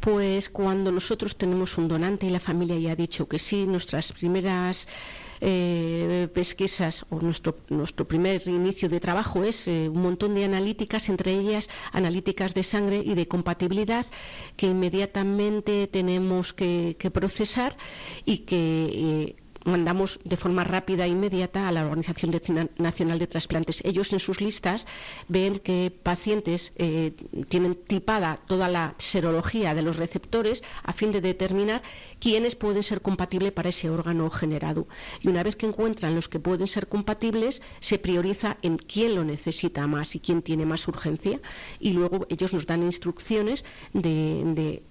Pues 0.00 0.48
cuando 0.48 0.92
nosotros 0.92 1.36
tenemos 1.36 1.76
un 1.76 1.88
donante 1.88 2.26
y 2.26 2.30
la 2.30 2.40
familia 2.40 2.78
ya 2.78 2.92
ha 2.92 2.96
dicho 2.96 3.28
que 3.28 3.38
sí, 3.38 3.66
nuestras 3.66 4.12
primeras 4.12 4.86
eh, 5.40 6.28
pesquisas 6.34 7.04
o 7.10 7.20
nuestro, 7.20 7.58
nuestro 7.68 8.06
primer 8.06 8.46
inicio 8.46 8.88
de 8.88 9.00
trabajo 9.00 9.44
es 9.44 9.68
eh, 9.68 9.88
un 9.88 10.02
montón 10.02 10.34
de 10.34 10.44
analíticas, 10.44 11.08
entre 11.08 11.32
ellas 11.32 11.68
analíticas 11.92 12.54
de 12.54 12.62
sangre 12.62 13.02
y 13.04 13.14
de 13.14 13.28
compatibilidad 13.28 14.06
que 14.56 14.66
inmediatamente 14.66 15.86
tenemos 15.86 16.52
que, 16.52 16.96
procesar 17.12 17.76
y 18.24 18.38
que 18.38 18.90
eh, 18.92 19.36
mandamos 19.64 20.20
de 20.24 20.36
forma 20.36 20.64
rápida 20.64 21.04
e 21.04 21.08
inmediata 21.08 21.68
a 21.68 21.72
la 21.72 21.84
Organización 21.84 22.34
Nacional 22.78 23.18
de 23.18 23.26
Trasplantes. 23.26 23.82
Ellos 23.84 24.12
en 24.12 24.20
sus 24.20 24.40
listas 24.40 24.86
ven 25.28 25.58
que 25.58 25.92
pacientes 26.02 26.72
eh, 26.76 27.12
tienen 27.48 27.74
tipada 27.74 28.38
toda 28.46 28.68
la 28.68 28.94
serología 28.98 29.74
de 29.74 29.82
los 29.82 29.96
receptores 29.96 30.62
a 30.82 30.92
fin 30.92 31.12
de 31.12 31.20
determinar 31.20 31.82
quiénes 32.20 32.54
pueden 32.54 32.82
ser 32.82 33.02
compatibles 33.02 33.52
para 33.52 33.68
ese 33.70 33.90
órgano 33.90 34.30
generado. 34.30 34.86
Y 35.20 35.28
una 35.28 35.42
vez 35.42 35.56
que 35.56 35.66
encuentran 35.66 36.14
los 36.14 36.28
que 36.28 36.40
pueden 36.40 36.66
ser 36.66 36.88
compatibles, 36.88 37.62
se 37.80 37.98
prioriza 37.98 38.56
en 38.62 38.78
quién 38.78 39.14
lo 39.14 39.24
necesita 39.24 39.86
más 39.86 40.14
y 40.14 40.20
quién 40.20 40.42
tiene 40.42 40.66
más 40.66 40.86
urgencia. 40.88 41.40
Y 41.80 41.92
luego 41.92 42.26
ellos 42.28 42.52
nos 42.52 42.66
dan 42.66 42.82
instrucciones 42.82 43.64
de, 43.92 44.42
de 44.54 44.82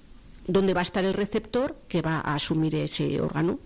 dónde 0.48 0.74
va 0.74 0.82
a 0.82 0.84
estar 0.84 1.04
el 1.06 1.14
receptor 1.14 1.78
que 1.88 2.02
va 2.02 2.20
a 2.20 2.36
asumir 2.36 2.76
ese 2.76 3.20
órgano. 3.22 3.60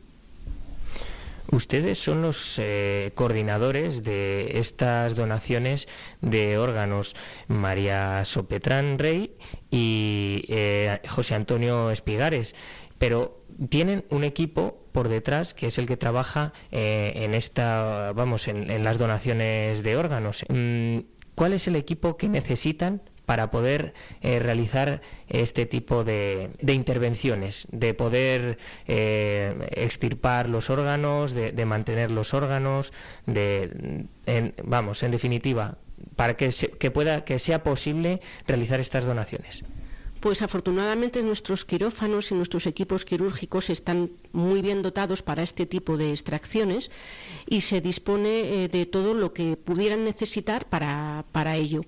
Ustedes 1.52 2.00
son 2.00 2.22
los 2.22 2.56
eh, 2.60 3.12
coordinadores 3.14 4.04
de 4.04 4.58
estas 4.60 5.16
donaciones 5.16 5.88
de 6.22 6.58
órganos, 6.58 7.14
María 7.50 8.24
Sopetrán 8.24 8.98
Rey 8.98 9.36
y 9.70 10.46
eh, 10.48 11.02
José 11.10 11.36
Antonio 11.36 11.92
Espigares, 11.92 12.56
pero 12.98 13.44
tienen 13.68 14.06
un 14.10 14.24
equipo 14.24 14.86
por 14.94 15.10
detrás 15.10 15.54
que 15.54 15.68
es 15.68 15.78
el 15.78 15.88
que 15.88 15.98
trabaja 15.98 16.54
eh, 16.72 17.12
en 17.16 17.34
esta, 17.34 18.14
vamos, 18.14 18.48
en, 18.48 18.84
las 18.84 18.98
donaciones 18.98 19.84
de 19.84 19.98
órganos. 19.98 20.46
Mm, 20.48 21.00
¿Cuál 21.36 21.52
es 21.52 21.68
el 21.68 21.76
equipo 21.76 22.16
que 22.16 22.30
necesitan 22.30 23.02
para 23.32 23.50
poder 23.50 23.94
eh, 24.22 24.40
realizar 24.40 25.00
este 25.30 25.66
tipo 25.66 26.04
de, 26.04 26.50
intervenciones, 26.68 27.66
de 27.72 27.94
poder 27.94 28.58
eh, 28.88 29.70
extirpar 29.72 30.50
los 30.50 30.70
órganos, 30.70 31.32
de, 31.32 31.66
mantener 31.66 32.12
los 32.12 32.34
órganos, 32.34 32.92
de, 33.28 34.06
vamos, 34.66 35.02
en 35.04 35.12
definitiva, 35.12 35.78
para 36.18 36.36
que, 36.36 36.50
que, 36.78 36.92
pueda, 36.92 37.24
que 37.24 37.40
sea 37.40 37.64
posible 37.64 38.20
realizar 38.48 38.82
estas 38.82 39.06
donaciones. 39.06 39.64
Pues 40.20 40.42
afortunadamente 40.42 41.24
nuestros 41.24 41.64
quirófanos 41.64 42.32
y 42.32 42.36
nuestros 42.36 42.68
equipos 42.68 43.06
quirúrgicos 43.06 43.70
están 43.70 44.12
muy 44.34 44.62
bien 44.62 44.82
dotados 44.82 45.24
para 45.24 45.42
este 45.42 45.66
tipo 45.66 45.96
de 45.96 46.12
extracciones 46.12 46.92
y 47.48 47.62
se 47.62 47.80
dispone 47.80 48.66
eh, 48.66 48.68
de 48.68 48.86
todo 48.86 49.14
lo 49.14 49.32
que 49.32 49.56
pudieran 49.56 50.04
necesitar 50.04 50.68
para, 50.68 51.24
para 51.32 51.56
ello. 51.56 51.86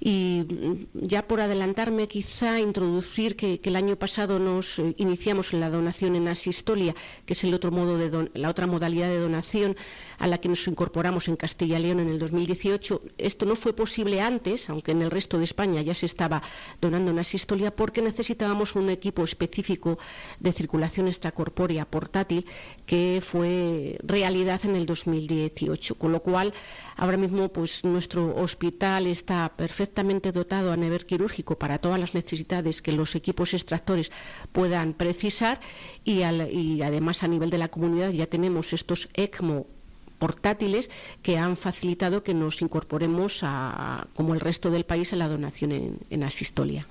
Y 0.00 0.44
mm, 0.48 1.06
ya 1.06 1.26
por 1.26 1.40
adelantarme, 1.40 2.08
quizá 2.08 2.60
introducir 2.60 3.36
que, 3.36 3.60
el 3.62 3.76
año 3.76 3.96
pasado 3.96 4.38
nos 4.38 4.78
eh, 4.78 4.94
iniciamos 4.96 5.52
en 5.52 5.60
la 5.60 5.70
donación 5.70 6.14
en 6.14 6.28
asistolia, 6.28 6.94
que 7.24 7.32
es 7.32 7.44
el 7.44 7.54
otro 7.54 7.70
modo 7.70 7.98
de 7.98 8.30
la 8.34 8.48
otra 8.48 8.66
modalidad 8.66 9.08
de 9.08 9.18
donación 9.18 9.76
a 10.18 10.26
la 10.26 10.38
que 10.38 10.48
nos 10.48 10.66
incorporamos 10.66 11.28
en 11.28 11.36
Castilla 11.36 11.78
y 11.78 11.82
León 11.82 12.00
en 12.00 12.08
el 12.08 12.18
2018. 12.18 13.02
Esto 13.18 13.46
no 13.46 13.56
fue 13.56 13.74
posible 13.74 14.20
antes, 14.20 14.70
aunque 14.70 14.92
en 14.92 15.02
el 15.02 15.10
resto 15.10 15.38
de 15.38 15.44
España 15.44 15.82
ya 15.82 15.94
se 15.94 16.06
estaba 16.06 16.42
donando 16.80 17.10
en 17.10 17.18
asistolia, 17.18 17.74
porque 17.74 18.02
necesitábamos 18.02 18.74
un 18.76 18.90
equipo 18.90 19.24
específico 19.24 19.98
de 20.40 20.52
circulación 20.52 21.08
extracorpórea 21.08 21.84
portátil 21.84 22.46
que 22.86 23.20
fue 23.22 23.98
realidad 24.02 24.60
en 24.64 24.76
el 24.76 24.86
2018, 24.86 25.96
con 25.96 26.12
lo 26.12 26.20
cual 26.20 26.54
ahora 26.96 27.16
mismo 27.16 27.48
pues 27.48 27.84
nuestro 27.84 28.34
hospital 28.36 29.06
está 29.06 29.52
perfectamente 29.56 30.32
dotado 30.32 30.72
a 30.72 30.76
nivel 30.76 31.04
quirúrgico 31.06 31.58
para 31.58 31.78
todas 31.78 32.00
las 32.00 32.14
necesidades 32.14 32.82
que 32.82 32.92
los 32.92 33.14
equipos 33.14 33.54
extractores 33.54 34.10
puedan 34.52 34.94
precisar 34.94 35.60
y 36.04 36.22
además 36.22 37.22
a 37.22 37.28
nivel 37.28 37.50
de 37.50 37.58
la 37.58 37.68
comunidad 37.68 38.10
ya 38.10 38.26
tenemos 38.26 38.72
estos 38.72 39.08
ECMO 39.14 39.75
portátiles 40.18 40.90
que 41.22 41.38
han 41.38 41.56
facilitado 41.56 42.22
que 42.22 42.34
nos 42.34 42.62
incorporemos 42.62 43.40
a, 43.42 44.06
como 44.14 44.34
el 44.34 44.40
resto 44.40 44.70
del 44.70 44.84
país 44.84 45.12
a 45.12 45.16
la 45.16 45.28
donación 45.28 45.98
en, 46.10 46.22
asistolia. 46.22 46.86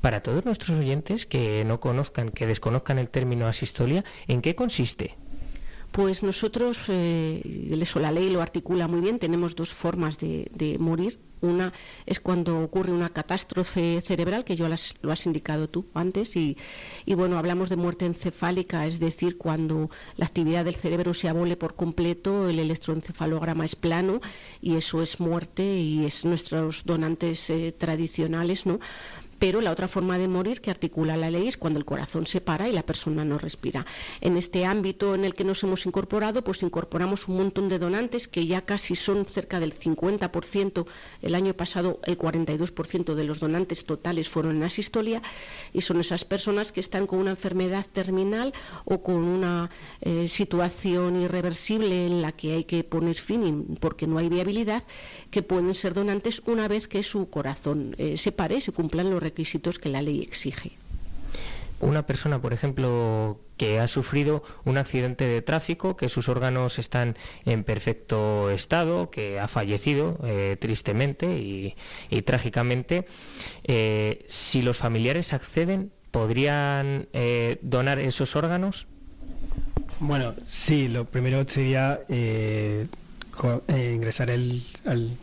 Para 0.00 0.22
todos 0.22 0.44
nuestros 0.44 0.78
oyentes 0.78 1.26
que 1.26 1.64
no 1.64 1.80
conozcan, 1.80 2.30
que 2.30 2.46
desconozcan 2.46 2.98
el 2.98 3.10
término 3.10 3.46
asistolia, 3.46 4.04
¿en 4.26 4.40
qué 4.40 4.54
consiste? 4.54 5.16
Pues 5.92 6.22
nosotros, 6.22 6.78
eh, 6.88 7.76
eso 7.80 7.98
la 7.98 8.12
ley 8.12 8.30
lo 8.30 8.40
articula 8.40 8.88
muy 8.88 9.00
bien, 9.00 9.18
tenemos 9.18 9.56
dos 9.56 9.74
formas 9.74 10.18
de, 10.18 10.50
de 10.54 10.78
morir 10.78 11.18
una 11.40 11.72
es 12.06 12.20
cuando 12.20 12.62
ocurre 12.62 12.92
una 12.92 13.10
catástrofe 13.10 14.00
cerebral, 14.00 14.44
que 14.44 14.56
yo 14.56 14.68
lo 14.68 15.12
has 15.12 15.26
indicado 15.26 15.68
tú 15.68 15.86
antes, 15.94 16.36
y, 16.36 16.56
bueno, 17.06 17.38
hablamos 17.38 17.68
de 17.68 17.76
muerte 17.76 18.06
encefálica, 18.06 18.86
es 18.86 18.98
decir, 18.98 19.38
cuando 19.38 19.90
la 20.16 20.26
actividad 20.26 20.64
del 20.64 20.74
cerebro 20.74 21.14
se 21.14 21.28
abole 21.28 21.56
por 21.56 21.74
completo, 21.74 22.48
el 22.48 22.58
electroencefalograma 22.58 23.64
es 23.64 23.76
plano 23.76 24.20
y 24.60 24.76
eso 24.76 25.02
es 25.02 25.20
muerte 25.20 25.62
y 25.62 26.04
es 26.04 26.24
nuestros 26.24 26.84
donantes 26.84 27.50
eh, 27.50 27.74
tradicionales, 27.76 28.66
¿no? 28.66 28.80
Pero 29.38 29.60
la 29.60 29.70
otra 29.70 29.88
forma 29.88 30.18
de 30.18 30.28
morir 30.28 30.60
que 30.60 30.70
articula 30.70 31.16
la 31.16 31.30
ley 31.30 31.48
es 31.48 31.56
cuando 31.56 31.78
el 31.78 31.84
corazón 31.84 32.26
se 32.26 32.40
para 32.40 32.68
y 32.68 32.72
la 32.72 32.82
persona 32.82 33.24
no 33.24 33.38
respira. 33.38 33.86
En 34.20 34.36
este 34.36 34.64
ámbito 34.64 35.14
en 35.14 35.24
el 35.24 35.34
que 35.34 35.44
nos 35.44 35.62
hemos 35.62 35.86
incorporado, 35.86 36.42
pues 36.42 36.62
incorporamos 36.62 37.28
un 37.28 37.36
montón 37.36 37.68
de 37.68 37.78
donantes 37.78 38.28
que 38.28 38.46
ya 38.46 38.62
casi 38.62 38.94
son 38.94 39.24
cerca 39.24 39.60
del 39.60 39.78
50%, 39.78 40.86
el 41.22 41.34
año 41.34 41.54
pasado 41.54 42.00
el 42.04 42.18
42% 42.18 43.14
de 43.14 43.24
los 43.24 43.40
donantes 43.40 43.84
totales 43.84 44.28
fueron 44.28 44.56
en 44.56 44.64
asistolia 44.64 45.22
y 45.72 45.82
son 45.82 46.00
esas 46.00 46.24
personas 46.24 46.72
que 46.72 46.80
están 46.80 47.06
con 47.06 47.18
una 47.18 47.30
enfermedad 47.30 47.86
terminal 47.92 48.52
o 48.84 49.02
con 49.02 49.16
una 49.16 49.70
eh, 50.00 50.28
situación 50.28 51.20
irreversible 51.20 52.06
en 52.06 52.22
la 52.22 52.32
que 52.32 52.54
hay 52.54 52.64
que 52.64 52.84
poner 52.84 53.16
fin 53.16 53.76
porque 53.80 54.06
no 54.06 54.18
hay 54.18 54.28
viabilidad, 54.28 54.82
que 55.30 55.42
pueden 55.42 55.74
ser 55.74 55.94
donantes 55.94 56.42
una 56.46 56.68
vez 56.68 56.88
que 56.88 57.02
su 57.02 57.28
corazón 57.28 57.94
eh, 57.98 58.16
se 58.16 58.32
pare 58.32 58.60
se 58.60 58.72
cumplan 58.72 59.10
los 59.10 59.22
requisitos 59.28 59.78
que 59.78 59.88
la 59.88 60.02
ley 60.02 60.22
exige. 60.22 60.72
Una 61.80 62.06
persona, 62.06 62.40
por 62.40 62.52
ejemplo, 62.52 63.38
que 63.56 63.78
ha 63.78 63.86
sufrido 63.86 64.42
un 64.64 64.78
accidente 64.78 65.24
de 65.26 65.42
tráfico, 65.42 65.96
que 65.96 66.08
sus 66.08 66.28
órganos 66.28 66.78
están 66.78 67.16
en 67.44 67.62
perfecto 67.62 68.50
estado, 68.50 69.10
que 69.10 69.38
ha 69.38 69.46
fallecido 69.46 70.18
eh, 70.24 70.56
tristemente 70.58 71.26
y, 72.10 72.22
trágicamente, 72.22 73.06
eh, 73.62 74.24
si 74.26 74.62
los 74.62 74.76
familiares 74.76 75.32
acceden, 75.32 75.92
¿podrían 76.10 77.06
eh, 77.12 77.58
donar 77.62 78.00
esos 78.00 78.34
órganos? 78.34 78.88
Bueno, 80.00 80.34
sí, 80.46 80.88
lo 80.88 81.04
primero 81.04 81.44
sería 81.44 82.00
eh, 83.68 83.92
ingresar 83.94 84.30
el, 84.30 84.62
al, 84.84 85.16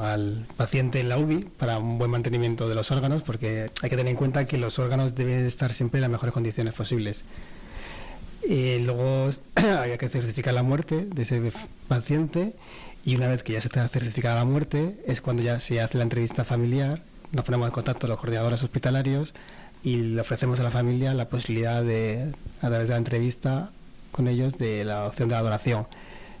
al 0.00 0.46
paciente 0.56 1.00
en 1.00 1.08
la 1.08 1.18
UBI 1.18 1.46
para 1.56 1.78
un 1.78 1.98
buen 1.98 2.10
mantenimiento 2.10 2.68
de 2.68 2.74
los 2.74 2.90
órganos, 2.90 3.22
porque 3.22 3.70
hay 3.82 3.90
que 3.90 3.96
tener 3.96 4.10
en 4.10 4.16
cuenta 4.16 4.46
que 4.46 4.58
los 4.58 4.78
órganos 4.78 5.14
deben 5.14 5.46
estar 5.46 5.72
siempre 5.72 5.98
en 5.98 6.02
las 6.02 6.10
mejores 6.10 6.32
condiciones 6.32 6.74
posibles. 6.74 7.24
y 8.48 8.78
luego 8.78 9.30
había 9.54 9.98
que 9.98 10.08
certificar 10.08 10.54
la 10.54 10.62
muerte 10.62 11.06
de 11.06 11.22
ese 11.22 11.52
paciente 11.88 12.54
y 13.04 13.16
una 13.16 13.28
vez 13.28 13.42
que 13.42 13.52
ya 13.52 13.60
se 13.60 13.68
está 13.68 13.86
certificada 13.88 14.36
la 14.36 14.44
muerte 14.44 14.98
es 15.06 15.20
cuando 15.20 15.42
ya 15.42 15.60
se 15.60 15.80
hace 15.80 15.98
la 15.98 16.04
entrevista 16.04 16.44
familiar, 16.44 17.02
nos 17.32 17.44
ponemos 17.44 17.66
en 17.66 17.72
contacto 17.72 18.06
los 18.06 18.18
coordinadores 18.18 18.62
hospitalarios 18.62 19.34
y 19.82 19.96
le 19.96 20.20
ofrecemos 20.20 20.58
a 20.60 20.62
la 20.62 20.70
familia 20.70 21.12
la 21.14 21.28
posibilidad 21.28 21.82
de, 21.82 22.32
a 22.62 22.68
través 22.68 22.88
de 22.88 22.94
la 22.94 22.98
entrevista 22.98 23.70
con 24.10 24.28
ellos, 24.28 24.56
de 24.58 24.84
la 24.84 25.06
opción 25.06 25.28
de 25.28 25.34
la 25.34 25.42
donación 25.42 25.86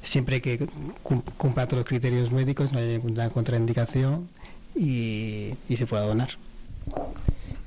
siempre 0.04 0.40
que 0.40 0.66
cumpla 1.02 1.66
todos 1.66 1.80
los 1.80 1.88
criterios 1.88 2.30
médicos, 2.30 2.72
no 2.72 2.78
haya 2.78 2.88
ninguna 2.88 3.30
contraindicación 3.30 4.28
y, 4.76 5.54
se 5.74 5.86
pueda 5.86 6.06
donar. 6.06 6.30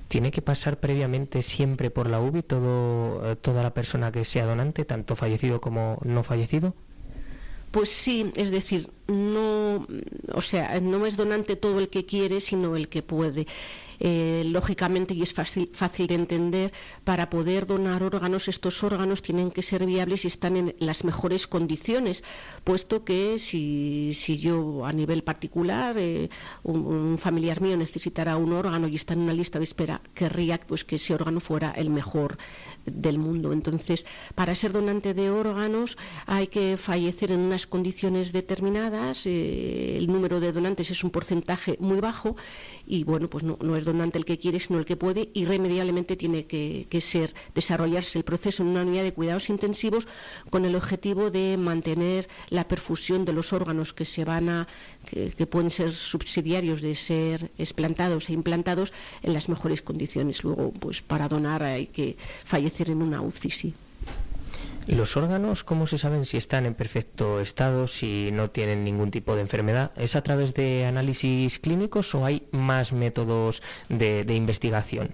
¿Tiene 0.08 0.32
que 0.32 0.42
pasar 0.42 0.80
previamente 0.80 1.42
siempre 1.42 1.90
por 1.90 2.10
la 2.10 2.22
UBI 2.22 2.42
todo, 2.42 3.32
eh, 3.32 3.36
toda 3.36 3.62
la 3.62 3.74
persona 3.74 4.12
que 4.12 4.24
sea 4.24 4.46
donante, 4.46 4.86
tanto 4.86 5.16
fallecido 5.18 5.60
como 5.60 6.00
no 6.06 6.24
fallecido? 6.24 6.74
Pues 7.72 7.90
sí, 7.90 8.32
es 8.36 8.50
decir, 8.50 8.90
no, 9.08 9.86
o 10.34 10.42
sea, 10.42 10.80
no 10.80 11.06
es 11.06 11.18
donante 11.18 11.58
todo 11.58 11.80
el 11.80 11.90
que 11.90 12.06
quiere, 12.06 12.40
sino 12.40 12.78
el 12.78 12.88
que 12.88 13.02
puede. 13.02 13.48
Eh, 14.00 14.44
lógicamente, 14.46 15.14
y 15.14 15.22
es 15.22 15.34
fácil, 15.34 15.70
fácil 15.74 16.08
de 16.08 16.16
entender, 16.16 16.74
para 17.04 17.30
poder 17.30 17.66
donar 17.66 18.04
órganos, 18.04 18.48
estos 18.48 18.84
órganos 18.84 19.22
tienen 19.22 19.52
que 19.52 19.62
ser 19.62 19.86
viables 19.86 20.26
y 20.26 20.28
están 20.28 20.58
en 20.58 20.76
las 20.80 21.04
mejores 21.04 21.48
condiciones, 21.48 22.24
puesto 22.64 23.04
que 23.04 23.40
si, 23.40 24.14
si 24.14 24.38
yo 24.38 24.86
a 24.86 24.94
nivel 24.94 25.24
particular, 25.24 25.96
eh, 25.98 26.30
un, 26.64 27.18
familiar 27.18 27.62
mío 27.62 27.78
necesitara 27.78 28.38
un 28.38 28.54
órgano 28.54 28.88
y 28.88 28.96
está 28.96 29.14
en 29.14 29.22
una 29.22 29.34
lista 29.34 29.60
de 29.60 29.66
espera, 29.66 30.02
querría 30.14 30.60
pues, 30.60 30.84
que 30.84 30.96
ese 30.96 31.14
órgano 31.14 31.40
fuera 31.40 31.72
el 31.72 31.90
mejor 31.90 32.38
del 32.86 33.20
mundo. 33.20 33.54
Entonces, 33.54 34.06
para 34.36 34.56
ser 34.56 34.72
donante 34.74 35.14
de 35.14 35.30
órganos 35.30 35.98
hay 36.26 36.48
que 36.48 36.78
fallecer 36.78 37.32
en 37.32 37.40
unas 37.40 37.68
condiciones 37.68 38.32
determinadas 38.32 39.26
eh, 39.26 39.98
el 39.98 40.08
número 40.08 40.40
de 40.40 40.52
donantes 40.52 40.92
es 40.92 41.04
un 41.04 41.10
porcentaje 41.10 41.78
muy 41.80 42.00
bajo 42.00 42.36
y 42.88 43.04
bueno, 43.04 43.30
pues 43.30 43.44
no, 43.44 43.76
es 43.76 43.86
donante 43.86 44.18
el 44.18 44.26
que 44.26 44.38
quiere, 44.38 44.60
sino 44.60 44.80
el 44.80 44.86
que 44.86 44.96
puede, 44.96 45.30
irremediablemente 45.34 46.16
tiene 46.16 46.46
que, 46.46 47.02
ser, 47.02 47.34
desarrollarse 47.54 48.18
el 48.18 48.24
proceso 48.24 48.64
en 48.64 48.70
una 48.70 48.84
unidad 48.84 49.04
de 49.04 49.14
cuidados 49.14 49.50
intensivos 49.50 50.08
con 50.50 50.66
el 50.66 50.76
objetivo 50.76 51.30
de 51.30 51.58
mantener 51.58 52.30
la 52.50 52.68
perfusión 52.68 53.26
de 53.26 53.34
los 53.34 53.52
órganos 53.52 53.94
que 53.94 54.06
se 54.06 54.24
van 54.24 54.50
a, 54.50 54.68
que, 55.06 55.48
pueden 55.48 55.70
ser 55.70 55.94
subsidiarios 55.94 56.82
de 56.82 56.96
ser 56.96 57.52
explantados 57.58 58.30
e 58.30 58.34
implantados 58.34 58.94
en 59.22 59.34
las 59.34 59.50
mejores 59.50 59.82
condiciones. 59.82 60.44
Luego, 60.44 60.72
pues 60.72 61.02
para 61.02 61.28
donar 61.28 61.64
hay 61.64 61.88
que 61.88 62.16
fallecer 62.46 62.90
en 62.90 63.02
una 63.02 63.22
UCI, 63.22 63.52
sí. 63.52 63.74
¿Los 64.88 65.18
órganos 65.18 65.66
cómo 65.66 65.86
se 65.86 65.98
saben 65.98 66.26
si 66.26 66.38
están 66.38 66.66
en 66.66 66.74
perfecto 66.74 67.42
estado, 67.42 67.90
si 67.90 68.30
no 68.32 68.50
tienen 68.50 68.86
ningún 68.86 69.12
tipo 69.12 69.36
de 69.36 69.42
enfermedad? 69.42 69.92
¿Es 69.98 70.16
a 70.16 70.22
través 70.22 70.54
de 70.54 70.86
análisis 70.86 71.60
clínicos 71.60 72.16
o 72.16 72.24
hay 72.24 72.48
más 72.52 72.94
métodos 72.94 73.62
de, 73.90 74.24
investigación? 74.34 75.10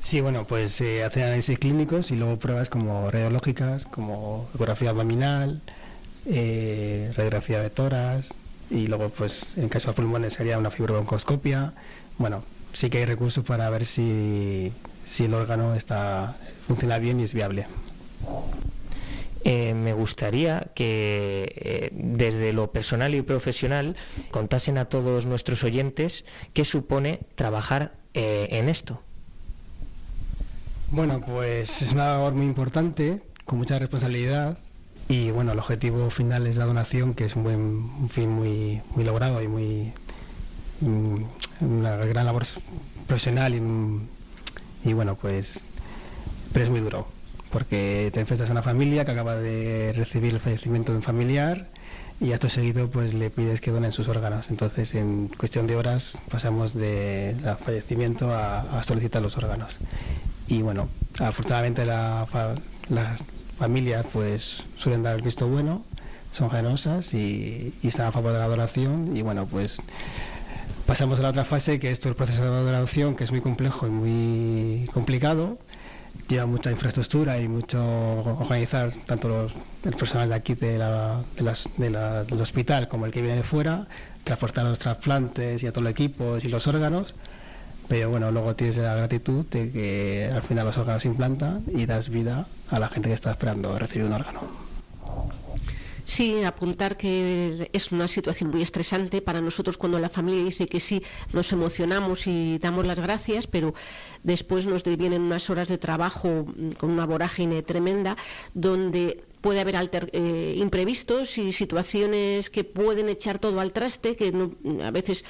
Sí, 0.00 0.22
bueno, 0.22 0.46
pues 0.46 0.72
se 0.72 1.04
hacen 1.04 1.24
análisis 1.24 1.58
clínicos 1.58 2.10
y 2.10 2.16
luego 2.16 2.38
pruebas 2.38 2.70
como 2.70 3.10
radiológicas, 3.10 3.84
como 3.84 4.48
ecografía 4.54 4.90
abdominal, 4.90 5.60
eh, 6.24 7.12
radiografía 7.14 7.60
de 7.60 7.68
toras 7.68 8.32
y 8.70 8.86
luego, 8.86 9.10
pues 9.10 9.58
en 9.58 9.68
caso 9.68 9.88
de 9.88 9.94
pulmones 9.94 10.32
sería 10.32 10.56
una 10.56 10.70
fibrobroncoscopia. 10.70 11.74
Bueno, 12.16 12.44
sí 12.72 12.88
que 12.88 12.98
hay 12.98 13.04
recursos 13.04 13.44
para 13.44 13.68
ver 13.68 13.84
si, 13.84 14.72
si 15.04 15.26
el 15.26 15.34
órgano 15.34 15.74
está 15.74 16.34
funciona 16.66 16.98
bien 16.98 17.20
y 17.20 17.24
es 17.24 17.34
viable. 17.34 17.66
Eh, 19.44 19.72
me 19.74 19.94
gustaría 19.94 20.70
que 20.74 21.54
eh, 21.56 21.90
desde 21.92 22.52
lo 22.52 22.72
personal 22.72 23.14
y 23.14 23.22
profesional 23.22 23.96
contasen 24.30 24.76
a 24.76 24.84
todos 24.84 25.24
nuestros 25.24 25.64
oyentes 25.64 26.26
qué 26.52 26.66
supone 26.66 27.20
trabajar 27.36 27.94
eh, 28.12 28.48
en 28.50 28.68
esto. 28.68 29.00
Bueno, 30.90 31.22
pues 31.24 31.80
es 31.80 31.92
una 31.92 32.06
labor 32.06 32.34
muy 32.34 32.46
importante, 32.46 33.22
con 33.46 33.58
mucha 33.58 33.78
responsabilidad 33.78 34.58
y 35.08 35.30
bueno, 35.30 35.52
el 35.52 35.58
objetivo 35.58 36.10
final 36.10 36.46
es 36.46 36.56
la 36.56 36.66
donación, 36.66 37.14
que 37.14 37.24
es 37.24 37.34
un 37.34 37.44
buen 37.44 38.10
fin 38.10 38.28
muy, 38.28 38.82
muy 38.94 39.04
logrado 39.04 39.40
y 39.42 39.48
muy 39.48 39.92
mm, 40.80 41.22
una 41.60 41.96
gran 41.96 42.26
labor 42.26 42.44
profesional 43.06 43.54
y, 43.54 44.88
y 44.88 44.92
bueno, 44.92 45.14
pues 45.16 45.64
pero 46.52 46.64
es 46.64 46.70
muy 46.70 46.80
duro 46.80 47.19
porque 47.50 48.10
te 48.12 48.20
enfrentas 48.20 48.48
a 48.48 48.52
una 48.52 48.62
familia 48.62 49.04
que 49.04 49.10
acaba 49.10 49.36
de 49.36 49.92
recibir 49.96 50.34
el 50.34 50.40
fallecimiento 50.40 50.92
de 50.92 50.98
un 50.98 51.02
familiar 51.02 51.66
y 52.20 52.32
acto 52.32 52.48
seguido 52.48 52.88
pues 52.88 53.14
le 53.14 53.30
pides 53.30 53.60
que 53.60 53.70
donen 53.70 53.92
sus 53.92 54.08
órganos. 54.08 54.50
Entonces 54.50 54.94
en 54.94 55.28
cuestión 55.28 55.66
de 55.66 55.76
horas 55.76 56.18
pasamos 56.30 56.74
de 56.74 57.34
fallecimiento 57.64 58.32
a, 58.32 58.82
solicitar 58.82 59.22
los 59.22 59.36
órganos. 59.36 59.78
Y 60.46 60.62
bueno, 60.62 60.88
afortunadamente 61.18 61.84
las 61.86 62.28
familias 63.58 64.06
pues 64.12 64.62
suelen 64.76 65.02
dar 65.02 65.16
el 65.16 65.22
visto 65.22 65.48
bueno, 65.48 65.82
son 66.32 66.50
generosas 66.50 67.14
y, 67.14 67.74
y, 67.82 67.88
están 67.88 68.06
a 68.06 68.12
favor 68.12 68.32
de 68.32 68.38
la 68.38 68.48
donación 68.48 69.16
y 69.16 69.22
bueno 69.22 69.46
pues 69.46 69.82
pasamos 70.86 71.18
a 71.18 71.22
la 71.22 71.30
otra 71.30 71.44
fase 71.44 71.78
que 71.80 71.90
es 71.90 72.00
todo 72.00 72.10
el 72.10 72.14
proceso 72.14 72.42
de 72.42 72.48
donación 72.48 73.16
que 73.16 73.24
es 73.24 73.32
muy 73.32 73.40
complejo 73.40 73.86
y 73.86 73.90
muy 73.90 74.86
complicado 74.92 75.58
lleva 76.30 76.46
mucha 76.46 76.70
infraestructura 76.70 77.38
y 77.40 77.48
mucho 77.48 77.82
organizar 77.82 78.92
tanto 79.06 79.50
el 79.84 79.96
personal 79.96 80.28
de 80.28 80.34
aquí 80.34 80.54
de 80.54 80.78
del 80.78 82.40
hospital 82.40 82.88
como 82.88 83.06
el 83.06 83.12
que 83.12 83.20
viene 83.20 83.36
de 83.36 83.42
fuera, 83.42 83.86
transportar 84.24 84.64
los 84.64 84.78
trasplantes 84.78 85.62
y 85.62 85.66
a 85.66 85.72
todo 85.72 85.84
el 85.84 85.90
equipo 85.90 86.38
y 86.38 86.48
los 86.48 86.66
órganos. 86.66 87.14
Pero 87.88 88.08
bueno, 88.08 88.30
luego 88.30 88.54
tienes 88.54 88.76
la 88.76 88.94
gratitud 88.94 89.44
de 89.46 89.70
que 89.72 90.30
al 90.32 90.42
final 90.42 90.64
los 90.64 90.78
órganos 90.78 91.02
se 91.02 91.08
implantan 91.08 91.64
y 91.74 91.86
das 91.86 92.08
vida 92.08 92.46
a 92.70 92.78
la 92.78 92.88
gente 92.88 93.08
que 93.08 93.14
está 93.14 93.32
esperando 93.32 93.76
recibir 93.78 94.06
un 94.06 94.12
órgano. 94.12 94.69
Sí, 96.10 96.42
apuntar 96.42 96.96
que 96.96 97.70
es 97.72 97.92
una 97.92 98.08
situación 98.08 98.50
muy 98.50 98.62
estresante 98.62 99.22
para 99.22 99.40
nosotros 99.40 99.76
cuando 99.76 100.00
la 100.00 100.08
familia 100.08 100.42
dice 100.42 100.66
que 100.66 100.80
sí, 100.80 101.04
nos 101.32 101.52
emocionamos 101.52 102.26
y 102.26 102.58
damos 102.58 102.84
las 102.84 102.98
gracias, 102.98 103.46
pero 103.46 103.74
después 104.24 104.66
nos 104.66 104.82
vienen 104.82 105.22
unas 105.22 105.48
horas 105.50 105.68
de 105.68 105.78
trabajo 105.78 106.46
mm, 106.48 106.72
con 106.72 106.90
una 106.90 107.06
vorágine 107.06 107.62
tremenda 107.62 108.16
donde 108.54 109.22
puede 109.40 109.60
haber 109.60 109.76
eh, 110.12 110.56
imprevistos 110.58 111.38
y 111.38 111.52
situaciones 111.52 112.50
que 112.50 112.64
pueden 112.64 113.08
echar 113.08 113.38
todo 113.38 113.60
al 113.60 113.72
traste, 113.72 114.16
que 114.16 114.32
a 114.82 114.90
veces 114.90 115.24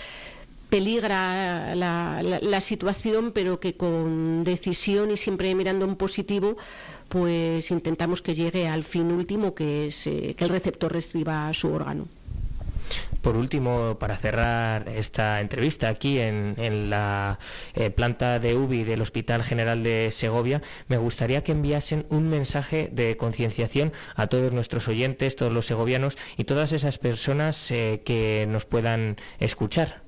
peligra 0.71 1.75
la, 1.75 2.61
situación, 2.63 3.33
pero 3.33 3.61
que 3.61 3.77
con 3.77 4.45
decisión 4.45 5.11
y 5.11 5.17
siempre 5.17 5.55
mirando 5.55 5.85
en 5.85 5.97
positivo, 5.97 6.57
pues 7.11 7.73
intentamos 7.73 8.23
que 8.23 8.35
llegue 8.35 8.69
al 8.69 8.85
fin 8.85 9.11
último, 9.11 9.53
que 9.53 9.89
es 9.89 10.07
eh, 10.07 10.35
que 10.37 10.45
el 10.45 10.51
receptor 10.51 10.93
reciba 10.93 11.53
su 11.53 11.73
órgano. 11.73 12.07
Por 13.21 13.37
último, 13.37 13.97
para 13.99 14.17
cerrar 14.17 14.89
esta 14.89 15.41
entrevista 15.41 15.89
aquí 15.89 16.19
en, 16.19 16.89
la 16.89 17.39
eh, 17.75 17.91
planta 17.91 18.39
de 18.39 18.57
UBI 18.57 18.85
del 18.85 19.03
Hospital 19.03 19.43
General 19.43 19.83
de 19.83 20.11
Segovia, 20.13 20.63
me 20.89 20.97
gustaría 20.99 21.43
que 21.43 21.53
enviasen 21.53 22.07
un 22.09 22.29
mensaje 22.29 22.89
de 22.93 23.17
concienciación 23.17 23.93
a 24.15 24.29
todos 24.29 24.53
nuestros 24.53 24.89
oyentes, 24.89 25.37
todos 25.37 25.53
los 25.53 25.67
segovianos 25.67 26.17
y 26.37 26.45
todas 26.45 26.73
esas 26.73 26.99
personas 26.99 27.71
eh, 27.73 28.03
que 28.05 28.47
nos 28.49 28.65
puedan 28.65 29.17
escuchar. 29.41 30.03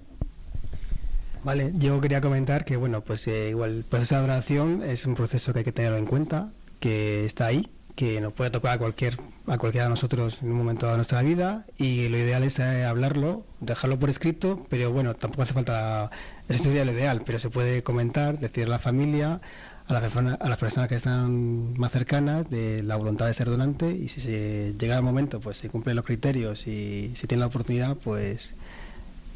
Vale, 1.43 1.73
yo 1.75 2.01
quería 2.01 2.21
comentar 2.21 2.65
que 2.65 2.77
bueno, 2.77 3.01
pues 3.03 3.27
igual 3.27 3.79
el 3.79 3.85
proceso 3.85 4.15
de 4.15 4.21
donación 4.21 4.83
es 4.85 5.05
un 5.05 5.15
proceso 5.15 5.53
que 5.53 5.59
hay 5.61 5.65
que 5.65 5.73
tenerlo 5.73 5.99
en 5.99 6.07
cuenta 6.07 6.53
que 6.83 7.25
está 7.25 7.47
ahí, 7.47 7.71
que 7.95 8.21
nos 8.21 8.33
puede 8.33 8.51
tocar 8.51 8.75
a 8.75 8.79
cualquier 8.79 9.17
a 9.47 9.57
cualquiera 9.59 9.85
de 9.85 9.91
nosotros 9.91 10.39
en 10.43 10.51
un 10.51 10.59
momento 10.59 10.89
de 10.89 10.97
nuestra 10.97 11.23
vida 11.23 11.65
y 11.79 12.09
lo 12.09 12.19
ideal 12.19 12.43
es 12.43 12.59
eh, 12.59 12.85
hablarlo, 12.85 13.45
dejarlo 13.61 13.99
por 13.99 14.11
escrito, 14.11 14.67
pero 14.69 14.93
bueno, 14.93 15.15
tampoco 15.15 15.43
hace 15.43 15.53
falta, 15.53 16.11
eso 16.49 16.65
sería 16.65 16.85
lo 16.85 16.93
ideal, 16.93 17.23
pero 17.25 17.39
se 17.39 17.51
puede 17.51 17.83
comentar, 17.83 18.39
decir 18.39 18.67
a 18.67 18.71
la 18.71 18.79
familia, 18.79 19.41
a, 19.89 19.97
a 19.97 20.49
las 20.49 20.59
personas 20.59 20.89
que 20.89 20.95
están 20.95 21.79
más 21.79 21.93
cercanas 21.93 22.51
de 22.51 22.83
la 22.83 22.97
voluntad 22.97 23.27
de 23.27 23.35
ser 23.35 23.49
donante 23.49 23.91
y 23.91 24.09
si 24.09 24.21
se 24.21 24.75
llega 24.79 24.97
el 24.97 25.03
momento, 25.03 25.41
pues 25.41 25.59
se 25.59 25.69
cumplen 25.69 25.97
los 25.97 26.05
criterios 26.05 26.67
y 26.67 27.13
si 27.15 27.27
tiene 27.27 27.41
la 27.41 27.47
oportunidad, 27.47 27.97
pues 27.97 28.55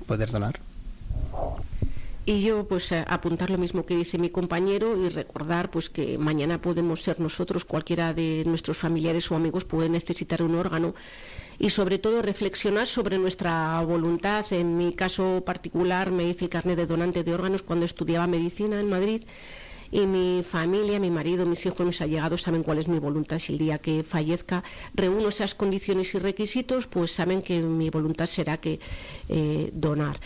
poder 0.07 0.31
donar. 0.31 0.61
Y 2.29 2.43
yo 2.43 2.67
pues 2.67 2.91
apuntar 2.91 3.51
lo 3.51 3.57
mismo 3.57 3.87
que 3.87 3.95
dice 3.95 4.19
mi 4.19 4.31
compañero 4.31 5.01
y 5.01 5.09
recordar 5.09 5.71
pues 5.71 5.89
que 5.89 6.19
mañana 6.19 6.61
podemos 6.61 7.01
ser 7.03 7.21
nosotros, 7.21 7.65
cualquiera 7.65 8.13
de 8.15 8.43
nuestros 8.47 8.79
familiares 8.79 9.31
o 9.31 9.37
amigos 9.37 9.65
puede 9.65 9.89
necesitar 9.89 10.43
un 10.43 10.57
órgano 10.57 10.97
y 11.61 11.71
sobre 11.71 11.99
todo 11.99 12.23
reflexionar 12.23 12.89
sobre 12.89 13.19
nuestra 13.19 13.81
voluntad. 13.83 14.45
En 14.51 14.77
mi 14.77 14.93
caso 14.93 15.45
particular 15.47 16.11
me 16.11 16.25
hice 16.25 16.49
carnet 16.49 16.77
de 16.77 16.87
donante 16.87 17.23
de 17.23 17.33
órganos 17.33 17.63
cuando 17.63 17.87
estudiaba 17.87 18.27
medicina 18.27 18.81
en 18.81 18.91
Madrid 18.91 19.23
y 19.93 20.07
mi 20.07 20.43
familia, 20.43 20.99
mi 20.99 21.13
marido, 21.13 21.47
mis 21.47 21.65
hijos, 21.65 21.87
mis 21.87 22.01
allegados 22.01 22.43
saben 22.43 22.65
cuál 22.65 22.79
es 22.79 22.89
mi 22.89 22.99
voluntad. 22.99 23.39
Si 23.39 23.53
el 23.53 23.59
día 23.59 23.79
que 23.79 24.03
fallezca 24.03 24.65
reúno 24.95 25.29
esas 25.29 25.55
condiciones 25.55 26.13
y 26.15 26.19
requisitos, 26.19 26.89
pues 26.89 27.13
saben 27.13 27.41
que 27.41 27.61
mi 27.61 27.89
voluntad 27.91 28.27
será 28.27 28.57
que 28.57 28.81
eh, 29.29 29.71
donar. 29.73 30.19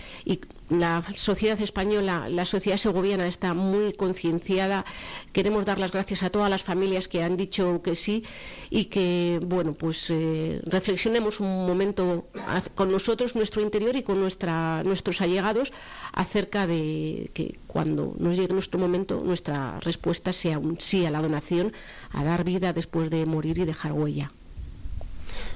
La 0.70 1.02
sociedad 1.16 1.60
española, 1.60 2.28
la 2.28 2.46
sociedad 2.46 2.78
segoviana 2.78 3.26
está 3.26 3.54
muy 3.54 3.92
concienciada. 3.92 4.84
Queremos 5.32 5.64
dar 5.64 5.78
las 5.78 5.92
gracias 5.92 6.22
a 6.22 6.30
todas 6.30 6.48
las 6.48 6.62
familias 6.62 7.08
que 7.08 7.22
han 7.22 7.36
dicho 7.36 7.82
que 7.82 7.96
sí 7.96 8.24
y 8.70 8.86
que, 8.86 9.40
bueno, 9.44 9.72
pues 9.74 10.10
eh, 10.10 10.62
reflexionemos 10.64 11.40
un 11.40 11.66
momento 11.66 12.28
con 12.74 12.90
nosotros, 12.90 13.34
nuestro 13.34 13.62
interior 13.62 13.96
y 13.96 14.02
con 14.02 14.20
nuestros 14.20 15.20
allegados 15.20 15.72
acerca 16.12 16.66
de 16.66 17.30
que 17.34 17.58
cuando 17.66 18.14
nos 18.18 18.36
llegue 18.36 18.54
nuestro 18.54 18.78
momento, 18.78 19.20
nuestra 19.24 19.80
respuesta 19.80 20.32
sea 20.32 20.58
un 20.58 20.80
sí 20.80 21.04
a 21.04 21.10
la 21.10 21.20
donación, 21.20 21.72
a 22.12 22.22
dar 22.22 22.44
vida 22.44 22.72
después 22.72 23.10
de 23.10 23.26
morir 23.26 23.58
y 23.58 23.64
dejar 23.64 23.92
huella. 23.92 24.32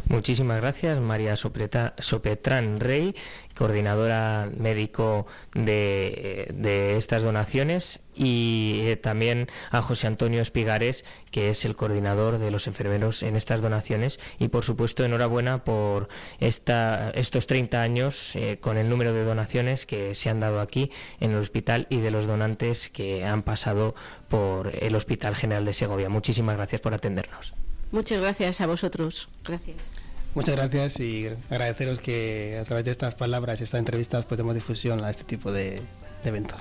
Muchísimas 0.08 0.60
gracias, 0.60 1.00
María 1.00 1.34
Sopetrán 1.34 2.78
Rey, 2.78 3.16
coordinadora 3.56 4.50
médico 4.54 5.26
de, 5.54 6.94
estas 6.98 7.22
donaciones, 7.22 8.00
y 8.14 8.80
eh, 8.84 8.96
también 8.96 9.48
a 9.70 9.80
José 9.80 10.06
Antonio 10.06 10.42
Espigares, 10.42 11.06
que 11.30 11.48
es 11.48 11.64
el 11.64 11.74
coordinador 11.74 12.38
de 12.38 12.50
los 12.50 12.66
enfermeros 12.66 13.22
en 13.22 13.34
estas 13.34 13.62
donaciones. 13.62 14.20
Y 14.38 14.48
por 14.48 14.62
supuesto, 14.62 15.04
enhorabuena 15.04 15.64
por 15.64 16.08
esta, 16.38 17.10
estos 17.14 17.46
30 17.46 17.80
años 17.80 18.36
eh, 18.36 18.58
con 18.60 18.76
el 18.76 18.90
número 18.90 19.14
de 19.14 19.24
donaciones 19.24 19.86
que 19.86 20.14
se 20.14 20.28
han 20.28 20.38
dado 20.38 20.60
aquí 20.60 20.90
en 21.18 21.32
el 21.32 21.38
hospital 21.38 21.86
y 21.88 22.00
de 22.00 22.10
los 22.10 22.26
donantes 22.26 22.90
que 22.90 23.24
han 23.24 23.42
pasado 23.42 23.94
por 24.28 24.72
el 24.80 24.94
Hospital 24.96 25.34
General 25.34 25.64
de 25.64 25.72
Segovia. 25.72 26.10
Muchísimas 26.10 26.56
gracias 26.56 26.82
por 26.82 26.92
atendernos. 26.92 27.54
Muchas 27.90 28.20
gracias 28.20 28.60
a 28.60 28.66
vosotros. 28.66 29.28
Gracias. 29.44 29.93
Muchas 30.34 30.56
gracias 30.56 30.98
y 31.00 31.28
agradeceros 31.48 32.00
que 32.00 32.58
a 32.60 32.64
través 32.64 32.84
de 32.84 32.90
estas 32.90 33.14
palabras 33.14 33.60
y 33.60 33.64
estas 33.64 33.78
entrevistas 33.78 34.24
pues 34.24 34.36
demos 34.36 34.54
difusión 34.54 35.04
a 35.04 35.10
este 35.10 35.24
tipo 35.24 35.52
de, 35.52 35.80
de 36.22 36.28
eventos. 36.28 36.60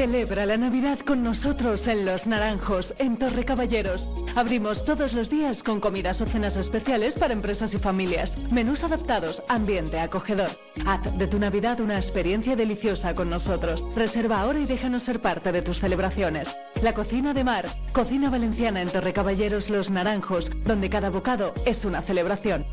Celebra 0.00 0.46
la 0.46 0.56
Navidad 0.56 0.98
con 1.00 1.22
nosotros 1.22 1.86
en 1.86 2.06
Los 2.06 2.26
Naranjos, 2.26 2.94
en 2.98 3.18
Torre 3.18 3.44
Caballeros. 3.44 4.08
Abrimos 4.34 4.86
todos 4.86 5.12
los 5.12 5.28
días 5.28 5.62
con 5.62 5.78
comidas 5.78 6.22
o 6.22 6.26
cenas 6.26 6.56
especiales 6.56 7.18
para 7.18 7.34
empresas 7.34 7.74
y 7.74 7.78
familias. 7.78 8.38
Menús 8.50 8.82
adaptados, 8.82 9.42
ambiente 9.46 10.00
acogedor. 10.00 10.48
Haz 10.86 11.18
de 11.18 11.26
tu 11.26 11.38
Navidad 11.38 11.80
una 11.80 11.98
experiencia 11.98 12.56
deliciosa 12.56 13.14
con 13.14 13.28
nosotros. 13.28 13.84
Reserva 13.94 14.40
ahora 14.40 14.60
y 14.60 14.64
déjanos 14.64 15.02
ser 15.02 15.20
parte 15.20 15.52
de 15.52 15.60
tus 15.60 15.80
celebraciones. 15.80 16.56
La 16.82 16.94
cocina 16.94 17.34
de 17.34 17.44
mar, 17.44 17.66
cocina 17.92 18.30
valenciana 18.30 18.80
en 18.80 18.88
Torre 18.88 19.12
Caballeros 19.12 19.68
Los 19.68 19.90
Naranjos, 19.90 20.50
donde 20.64 20.88
cada 20.88 21.10
bocado 21.10 21.52
es 21.66 21.84
una 21.84 22.00
celebración. 22.00 22.64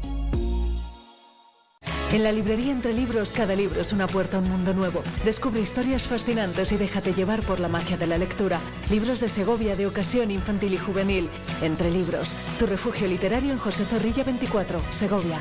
En 2.13 2.23
la 2.23 2.31
librería 2.31 2.71
Entre 2.71 2.93
Libros, 2.93 3.33
cada 3.33 3.53
libro 3.53 3.81
es 3.81 3.91
una 3.91 4.07
puerta 4.07 4.37
a 4.37 4.39
un 4.39 4.49
mundo 4.49 4.73
nuevo. 4.73 5.03
Descubre 5.25 5.59
historias 5.59 6.07
fascinantes 6.07 6.71
y 6.71 6.77
déjate 6.77 7.13
llevar 7.13 7.41
por 7.41 7.59
la 7.59 7.67
magia 7.67 7.97
de 7.97 8.07
la 8.07 8.17
lectura. 8.17 8.61
Libros 8.89 9.19
de 9.19 9.27
Segovia 9.27 9.75
de 9.75 9.87
ocasión 9.87 10.31
infantil 10.31 10.73
y 10.73 10.77
juvenil. 10.77 11.29
Entre 11.61 11.91
Libros, 11.91 12.33
tu 12.59 12.65
refugio 12.65 13.07
literario 13.07 13.51
en 13.51 13.57
José 13.57 13.83
Zorrilla 13.83 14.23
24, 14.23 14.79
Segovia. 14.93 15.37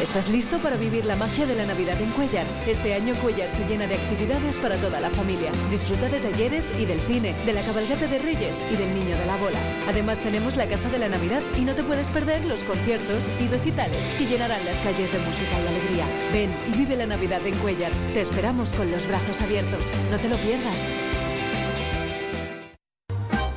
¿Estás 0.00 0.30
listo 0.30 0.58
para 0.58 0.76
vivir 0.76 1.04
la 1.04 1.16
magia 1.16 1.46
de 1.46 1.54
la 1.54 1.66
Navidad 1.66 2.00
en 2.00 2.10
Cuellar? 2.10 2.46
Este 2.66 2.94
año 2.94 3.14
Cuellar 3.16 3.50
se 3.50 3.64
llena 3.66 3.86
de 3.86 3.94
actividades 3.94 4.56
para 4.56 4.76
toda 4.76 5.00
la 5.00 5.10
familia. 5.10 5.52
Disfruta 5.70 6.08
de 6.08 6.18
talleres 6.18 6.72
y 6.78 6.86
del 6.86 7.00
cine, 7.02 7.34
de 7.44 7.52
la 7.52 7.62
cabalgata 7.62 8.06
de 8.06 8.18
Reyes 8.18 8.56
y 8.72 8.76
del 8.76 8.92
Niño 8.94 9.16
de 9.16 9.26
la 9.26 9.36
Bola. 9.36 9.58
Además 9.88 10.18
tenemos 10.18 10.56
la 10.56 10.66
Casa 10.66 10.88
de 10.88 10.98
la 10.98 11.08
Navidad 11.08 11.42
y 11.56 11.60
no 11.60 11.74
te 11.74 11.84
puedes 11.84 12.08
perder 12.08 12.44
los 12.46 12.64
conciertos 12.64 13.28
y 13.40 13.46
recitales 13.48 13.98
que 14.18 14.26
llenarán 14.26 14.64
las 14.64 14.78
calles 14.78 15.12
de 15.12 15.18
música 15.18 15.60
y 15.62 15.66
alegría. 15.68 16.06
Ven 16.32 16.50
y 16.72 16.78
vive 16.78 16.96
la 16.96 17.06
Navidad 17.06 17.46
en 17.46 17.56
Cuellar. 17.58 17.92
Te 18.12 18.22
esperamos 18.22 18.72
con 18.72 18.90
los 18.90 19.06
brazos 19.06 19.40
abiertos. 19.40 19.86
No 20.10 20.18
te 20.18 20.28
lo 20.28 20.36
pierdas. 20.36 21.11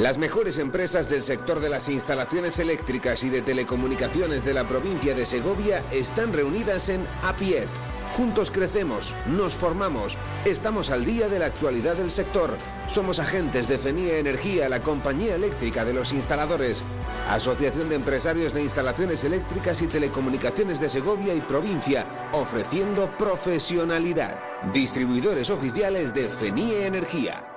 Las 0.00 0.16
mejores 0.16 0.56
empresas 0.56 1.10
del 1.10 1.22
sector 1.22 1.60
de 1.60 1.68
las 1.68 1.90
instalaciones 1.90 2.58
eléctricas 2.58 3.22
y 3.22 3.28
de 3.28 3.42
telecomunicaciones 3.42 4.42
de 4.46 4.54
la 4.54 4.64
provincia 4.64 5.14
de 5.14 5.26
Segovia 5.26 5.84
están 5.92 6.32
reunidas 6.32 6.88
en 6.88 7.02
APIET. 7.22 7.68
Juntos 8.16 8.50
crecemos, 8.50 9.12
nos 9.26 9.54
formamos, 9.56 10.16
estamos 10.46 10.88
al 10.88 11.04
día 11.04 11.28
de 11.28 11.38
la 11.38 11.46
actualidad 11.46 11.96
del 11.96 12.10
sector. 12.10 12.56
Somos 12.88 13.18
agentes 13.18 13.68
de 13.68 13.76
FENIA 13.76 14.16
Energía, 14.16 14.70
la 14.70 14.80
compañía 14.80 15.34
eléctrica 15.34 15.84
de 15.84 15.92
los 15.92 16.14
instaladores. 16.14 16.82
Asociación 17.28 17.90
de 17.90 17.96
Empresarios 17.96 18.54
de 18.54 18.62
Instalaciones 18.62 19.22
Eléctricas 19.24 19.82
y 19.82 19.86
Telecomunicaciones 19.86 20.80
de 20.80 20.88
Segovia 20.88 21.34
y 21.34 21.42
provincia, 21.42 22.30
ofreciendo 22.32 23.14
profesionalidad. 23.18 24.40
Distribuidores 24.72 25.50
oficiales 25.50 26.14
de 26.14 26.26
FENIE 26.30 26.86
Energía. 26.86 27.49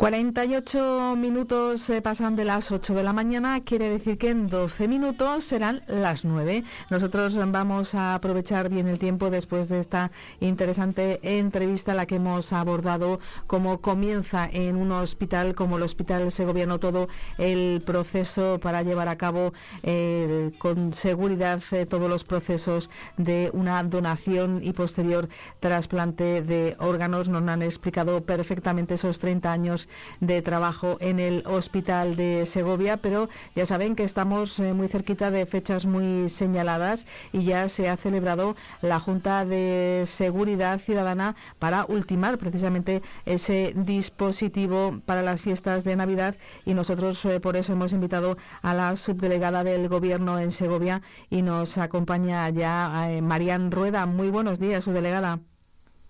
48 0.00 1.14
minutos 1.14 1.90
eh, 1.90 2.00
pasan 2.00 2.34
de 2.34 2.46
las 2.46 2.72
8 2.72 2.94
de 2.94 3.02
la 3.02 3.12
mañana, 3.12 3.60
quiere 3.60 3.90
decir 3.90 4.16
que 4.16 4.30
en 4.30 4.48
12 4.48 4.88
minutos 4.88 5.44
serán 5.44 5.82
las 5.88 6.24
9. 6.24 6.64
Nosotros 6.88 7.36
vamos 7.52 7.94
a 7.94 8.14
aprovechar 8.14 8.70
bien 8.70 8.88
el 8.88 8.98
tiempo 8.98 9.28
después 9.28 9.68
de 9.68 9.78
esta 9.78 10.10
interesante 10.40 11.20
entrevista, 11.22 11.92
la 11.92 12.06
que 12.06 12.16
hemos 12.16 12.54
abordado 12.54 13.20
cómo 13.46 13.82
comienza 13.82 14.48
en 14.50 14.76
un 14.76 14.90
hospital 14.90 15.54
como 15.54 15.76
el 15.76 15.82
Hospital 15.82 16.32
Segoviano 16.32 16.80
todo 16.80 17.10
el 17.36 17.82
proceso 17.84 18.58
para 18.58 18.82
llevar 18.82 19.08
a 19.08 19.18
cabo 19.18 19.52
eh, 19.82 20.50
con 20.56 20.94
seguridad 20.94 21.62
eh, 21.72 21.84
todos 21.84 22.08
los 22.08 22.24
procesos 22.24 22.88
de 23.18 23.50
una 23.52 23.84
donación 23.84 24.60
y 24.64 24.72
posterior 24.72 25.28
trasplante 25.60 26.40
de 26.40 26.74
órganos. 26.78 27.28
Nos 27.28 27.46
han 27.46 27.60
explicado 27.60 28.22
perfectamente 28.22 28.94
esos 28.94 29.18
30 29.18 29.52
años 29.52 29.89
de 30.20 30.42
trabajo 30.42 30.96
en 31.00 31.20
el 31.20 31.42
Hospital 31.46 32.16
de 32.16 32.46
Segovia, 32.46 32.96
pero 32.96 33.28
ya 33.54 33.66
saben 33.66 33.96
que 33.96 34.04
estamos 34.04 34.58
eh, 34.58 34.72
muy 34.72 34.88
cerquita 34.88 35.30
de 35.30 35.46
fechas 35.46 35.86
muy 35.86 36.28
señaladas 36.28 37.06
y 37.32 37.44
ya 37.44 37.68
se 37.68 37.88
ha 37.88 37.96
celebrado 37.96 38.56
la 38.82 39.00
Junta 39.00 39.44
de 39.44 40.04
Seguridad 40.06 40.78
Ciudadana 40.78 41.36
para 41.58 41.84
ultimar 41.86 42.38
precisamente 42.38 43.02
ese 43.26 43.72
dispositivo 43.76 45.00
para 45.06 45.22
las 45.22 45.40
fiestas 45.40 45.84
de 45.84 45.96
Navidad 45.96 46.36
y 46.64 46.74
nosotros 46.74 47.24
eh, 47.24 47.40
por 47.40 47.56
eso 47.56 47.72
hemos 47.72 47.92
invitado 47.92 48.36
a 48.62 48.74
la 48.74 48.96
subdelegada 48.96 49.64
del 49.64 49.88
Gobierno 49.88 50.38
en 50.38 50.52
Segovia 50.52 51.02
y 51.30 51.42
nos 51.42 51.78
acompaña 51.78 52.48
ya 52.50 53.10
eh, 53.10 53.22
Marian 53.22 53.70
Rueda. 53.70 54.06
Muy 54.06 54.30
buenos 54.30 54.58
días, 54.58 54.84
subdelegada. 54.84 55.38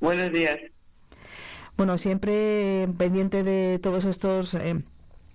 Buenos 0.00 0.32
días. 0.32 0.58
Bueno, 1.80 1.96
siempre 1.96 2.88
pendiente 2.98 3.42
de 3.42 3.78
todos 3.78 4.04
estos... 4.04 4.54
Eh, 4.54 4.74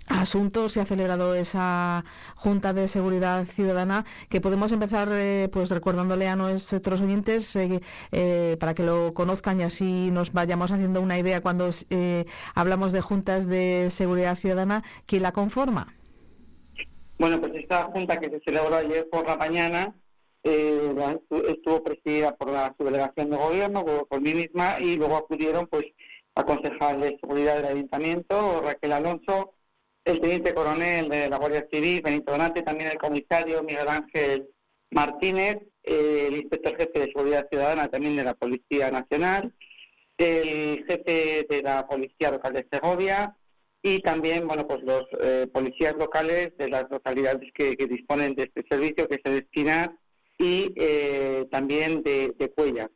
asuntos 0.05 0.73
se 0.73 0.79
ha 0.79 0.85
celebrado 0.85 1.33
esa 1.33 2.05
Junta 2.35 2.71
de 2.71 2.87
Seguridad 2.87 3.45
Ciudadana 3.45 4.05
que 4.29 4.41
podemos 4.41 4.71
empezar 4.71 5.07
eh, 5.11 5.49
pues 5.51 5.71
recordándole 5.71 6.27
a 6.27 6.35
nuestros 6.35 7.01
oyentes 7.01 7.55
eh, 7.55 8.57
para 8.59 8.75
que 8.75 8.83
lo 8.83 9.15
conozcan 9.15 9.59
y 9.59 9.63
así 9.63 10.11
nos 10.11 10.33
vayamos 10.33 10.69
haciendo 10.69 11.01
una 11.01 11.17
idea 11.17 11.41
cuando 11.41 11.71
hablamos 12.53 12.93
de 12.93 13.01
juntas 13.01 13.47
de 13.47 13.87
seguridad 13.89 14.37
ciudadana 14.37 14.83
quién 15.07 15.23
la 15.23 15.31
conforma 15.31 15.87
bueno 17.17 17.41
pues 17.41 17.55
esta 17.55 17.85
junta 17.85 18.19
que 18.19 18.29
se 18.29 18.39
celebró 18.41 18.75
ayer 18.75 19.09
por 19.09 19.25
la 19.25 19.35
mañana 19.37 19.95
estuvo 20.43 21.83
presidida 21.83 22.35
por 22.35 22.51
la 22.51 22.75
subdelegación 22.77 23.31
de 23.31 23.37
gobierno 23.37 23.83
por 23.83 24.21
mí 24.21 24.35
misma 24.35 24.79
y 24.79 24.97
luego 24.97 25.17
acudieron 25.17 25.65
pues 25.65 25.85
a 26.35 26.45
concejal 26.45 27.01
de 27.01 27.17
seguridad 27.19 27.55
del 27.57 27.77
ayuntamiento, 27.77 28.61
Raquel 28.61 28.91
Alonso, 28.91 29.53
el 30.03 30.19
teniente 30.19 30.53
coronel 30.53 31.09
de 31.09 31.29
la 31.29 31.37
Guardia 31.37 31.67
Civil, 31.71 32.01
Benito 32.03 32.31
Donate, 32.31 32.61
también 32.61 32.91
el 32.91 32.97
comisario 32.97 33.63
Miguel 33.63 33.87
Ángel 33.87 34.49
Martínez, 34.91 35.59
el 35.83 36.35
inspector 36.35 36.77
jefe 36.77 36.99
de 36.99 37.05
seguridad 37.05 37.47
ciudadana 37.49 37.87
también 37.87 38.15
de 38.15 38.23
la 38.23 38.33
Policía 38.33 38.91
Nacional, 38.91 39.53
el 40.17 40.85
jefe 40.85 41.45
de 41.49 41.61
la 41.63 41.87
Policía 41.87 42.31
Local 42.31 42.53
de 42.53 42.67
Segovia 42.71 43.35
y 43.81 43.99
también, 43.99 44.47
bueno, 44.47 44.67
pues 44.67 44.81
los 44.83 45.03
eh, 45.21 45.47
policías 45.53 45.95
locales 45.95 46.57
de 46.57 46.69
las 46.69 46.89
localidades 46.89 47.51
que, 47.53 47.75
disponen 47.75 48.35
de 48.35 48.43
este 48.43 48.65
servicio 48.69 49.07
que 49.07 49.21
se 49.23 49.31
destina 49.31 49.97
y 50.37 50.73
eh, 50.75 51.45
también 51.51 52.01
de, 52.03 52.33
de 52.37 52.49
Cuellas. 52.51 52.89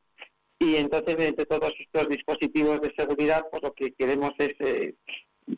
Y 0.59 0.75
entonces, 0.75 1.15
entre 1.19 1.45
todos 1.45 1.73
estos 1.79 2.09
dispositivos 2.09 2.81
de 2.81 2.93
seguridad, 2.93 3.45
pues 3.49 3.63
lo 3.63 3.73
que 3.73 3.93
queremos 3.93 4.31
es 4.39 4.55
eh, 4.59 4.93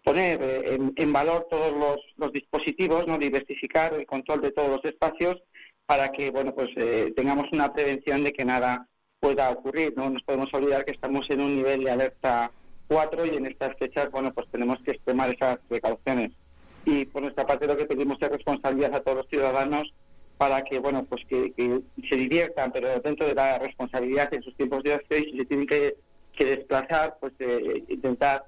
poner 0.03 0.39
eh, 0.41 0.79
en, 0.95 1.13
valor 1.13 1.47
todos 1.49 1.73
los, 2.17 2.31
dispositivos, 2.31 3.07
no 3.07 3.17
diversificar 3.17 3.95
el 3.95 4.05
control 4.05 4.41
de 4.41 4.51
todos 4.51 4.69
los 4.69 4.85
espacios 4.85 5.41
para 5.87 6.11
que, 6.11 6.29
bueno, 6.29 6.53
pues 6.53 6.69
eh, 6.75 7.11
tengamos 7.15 7.45
una 7.51 7.73
prevención 7.73 8.23
de 8.23 8.31
que 8.31 8.45
nada 8.45 8.87
pueda 9.19 9.49
ocurrir. 9.49 9.93
No 9.97 10.09
nos 10.11 10.21
podemos 10.21 10.53
olvidar 10.53 10.85
que 10.85 10.91
estamos 10.91 11.27
en 11.31 11.41
un 11.41 11.55
nivel 11.55 11.83
de 11.83 11.91
alerta 11.91 12.51
4 12.87 13.25
y 13.25 13.37
en 13.37 13.47
estas 13.47 13.75
fechas, 13.77 14.11
bueno, 14.11 14.31
pues 14.33 14.47
tenemos 14.51 14.79
que 14.83 14.93
tomar 15.03 15.31
esas 15.31 15.57
precauciones. 15.67 16.31
Y 16.85 17.05
por 17.05 17.23
nuestra 17.23 17.47
parte 17.47 17.67
lo 17.67 17.75
que 17.77 17.85
pedimos 17.85 18.17
es 18.21 18.29
responsabilidad 18.29 18.93
a 18.93 19.01
todos 19.01 19.17
los 19.17 19.27
ciudadanos 19.27 19.93
para 20.41 20.63
que 20.63 20.79
bueno 20.79 21.05
pues 21.07 21.23
que, 21.25 21.53
se 22.09 22.15
diviertan 22.15 22.71
pero 22.71 22.99
dentro 22.99 23.27
de 23.27 23.35
la 23.35 23.59
responsabilidad 23.59 24.33
en 24.33 24.41
sus 24.41 24.57
tiempos 24.57 24.81
de 24.81 24.95
ocio 24.95 25.19
y 25.19 25.25
si 25.25 25.37
se 25.37 25.45
tienen 25.45 25.67
que, 25.67 25.95
desplazar 26.39 27.17
pues 27.19 27.33
eh, 27.37 27.83
intentar 27.87 28.45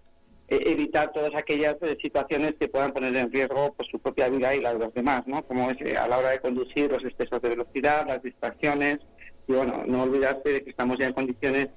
eh, 0.48 0.64
evitar 0.66 1.12
todas 1.12 1.36
aquellas 1.36 1.76
eh, 1.84 1.96
situaciones 2.02 2.56
que 2.60 2.68
puedan 2.68 2.94
poner 2.94 3.16
en 3.16 3.32
riesgo 3.32 3.76
pues 3.78 3.88
su 3.89 4.00
propia 4.00 4.28
vida 4.28 4.56
y 4.56 4.62
la 4.62 4.74
de 4.74 4.80
los 4.80 4.94
demás 4.96 5.28
no 5.28 5.44
como 5.44 5.70
es 5.70 5.78
a 5.96 6.08
la 6.08 6.18
hora 6.18 6.32
de 6.32 6.39
conducir 6.39 6.89
los 6.89 7.06
excesos 7.06 7.39
de 7.44 7.50
velocidad 7.50 8.08
las 8.08 8.24
distracciones 8.24 8.98
y 9.48 9.54
bueno 9.54 9.84
no 9.86 10.02
olvidarse 10.02 10.50
de 10.50 10.64
que 10.64 10.72
estamos 10.72 10.98
ya 10.98 11.06
en 11.06 11.14
condiciones 11.14 11.68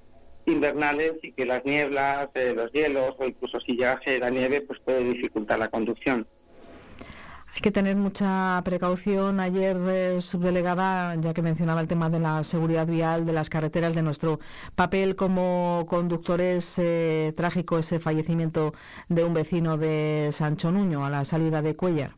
invernales 0.46 1.12
y 1.22 1.32
que 1.32 1.44
las 1.44 1.62
nieblas 1.66 2.30
los 2.54 2.72
hielos 2.72 3.14
o 3.18 3.26
incluso 3.26 3.60
si 3.60 3.72
llegase 3.72 4.18
la 4.18 4.30
nieve 4.30 4.62
pues 4.62 4.80
puede 4.80 5.04
dificultar 5.04 5.58
la 5.58 5.68
conducción 5.68 6.26
hay 7.56 7.62
que 7.62 7.70
tener 7.70 7.96
mucha 7.96 8.60
precaución. 8.66 9.40
Ayer, 9.40 9.78
eh, 9.88 10.20
subdelegada, 10.20 11.14
ya 11.18 11.32
que 11.32 11.40
mencionaba 11.40 11.80
el 11.80 11.88
tema 11.88 12.10
de 12.10 12.20
la 12.20 12.44
seguridad 12.44 12.86
vial 12.86 13.24
de 13.24 13.32
las 13.32 13.48
carreteras, 13.48 13.94
de 13.94 14.02
nuestro 14.02 14.40
papel 14.74 15.16
como 15.16 15.86
conductores, 15.88 16.78
eh, 16.78 17.32
trágico 17.34 17.78
ese 17.78 17.98
fallecimiento 17.98 18.74
de 19.08 19.24
un 19.24 19.32
vecino 19.32 19.78
de 19.78 20.28
Sancho 20.32 20.70
Nuño 20.70 21.06
a 21.06 21.08
la 21.08 21.24
salida 21.24 21.62
de 21.62 21.74
Cuellar. 21.74 22.10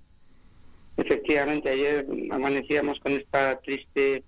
Efectivamente, 0.97 1.71
ayer 1.71 2.05
amanecíamos 2.33 2.99
con 2.99 3.13
esta 3.13 3.61
triste 3.61 4.25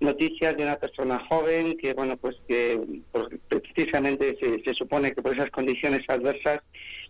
noticia 0.00 0.54
de 0.54 0.62
una 0.62 0.76
persona 0.76 1.18
joven 1.28 1.76
que, 1.76 1.92
bueno, 1.92 2.16
pues 2.16 2.36
que 2.48 2.80
precisamente 3.48 4.38
se, 4.40 4.62
se 4.62 4.72
supone 4.72 5.12
que 5.12 5.20
por 5.20 5.34
esas 5.34 5.50
condiciones 5.50 6.00
adversas 6.08 6.60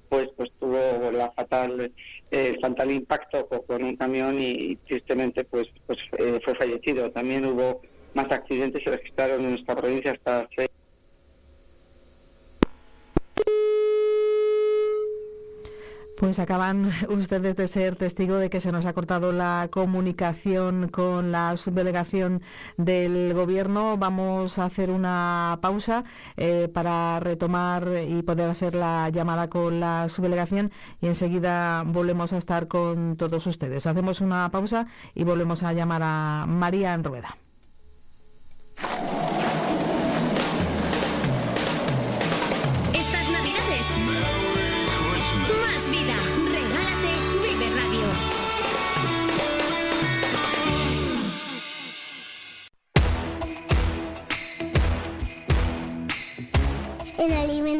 pues 0.08 0.28
pues 0.36 0.50
tuvo 0.58 0.78
la 1.12 1.30
fatal 1.32 1.92
eh, 2.30 2.56
fatal 2.60 2.90
impacto 2.90 3.46
con 3.46 3.84
un 3.84 3.96
camión 3.96 4.40
y, 4.40 4.76
tristemente 4.76 5.44
pues 5.44 5.68
pues 5.86 5.98
eh, 6.18 6.40
fue 6.44 6.54
fallecido. 6.54 7.10
También 7.10 7.46
hubo 7.46 7.82
más 8.14 8.30
accidentes 8.30 8.82
se 8.82 8.90
registraron 8.90 9.44
en 9.44 9.50
nuestra 9.50 9.76
provincia 9.76 10.12
hasta 10.12 10.48
seis 10.54 10.70
Pues 16.18 16.38
acaban 16.38 16.90
ustedes 17.10 17.56
de 17.56 17.68
ser 17.68 17.96
testigo 17.96 18.36
de 18.36 18.48
que 18.48 18.60
se 18.60 18.72
nos 18.72 18.86
ha 18.86 18.94
cortado 18.94 19.32
la 19.32 19.68
comunicación 19.70 20.88
con 20.88 21.30
la 21.30 21.56
subdelegación 21.56 22.42
del 22.78 23.34
Gobierno. 23.34 23.98
Vamos 23.98 24.58
a 24.58 24.64
hacer 24.64 24.90
una 24.90 25.58
pausa 25.60 26.04
eh, 26.36 26.68
para 26.72 27.20
retomar 27.20 27.86
y 28.08 28.22
poder 28.22 28.48
hacer 28.48 28.74
la 28.74 29.10
llamada 29.10 29.48
con 29.48 29.78
la 29.78 30.08
subdelegación 30.08 30.72
y 31.02 31.08
enseguida 31.08 31.82
volvemos 31.84 32.32
a 32.32 32.38
estar 32.38 32.66
con 32.66 33.16
todos 33.16 33.46
ustedes. 33.46 33.86
Hacemos 33.86 34.22
una 34.22 34.50
pausa 34.50 34.86
y 35.14 35.24
volvemos 35.24 35.62
a 35.62 35.74
llamar 35.74 36.00
a 36.02 36.46
María 36.48 36.94
en 36.94 37.04
Rueda. 37.04 37.36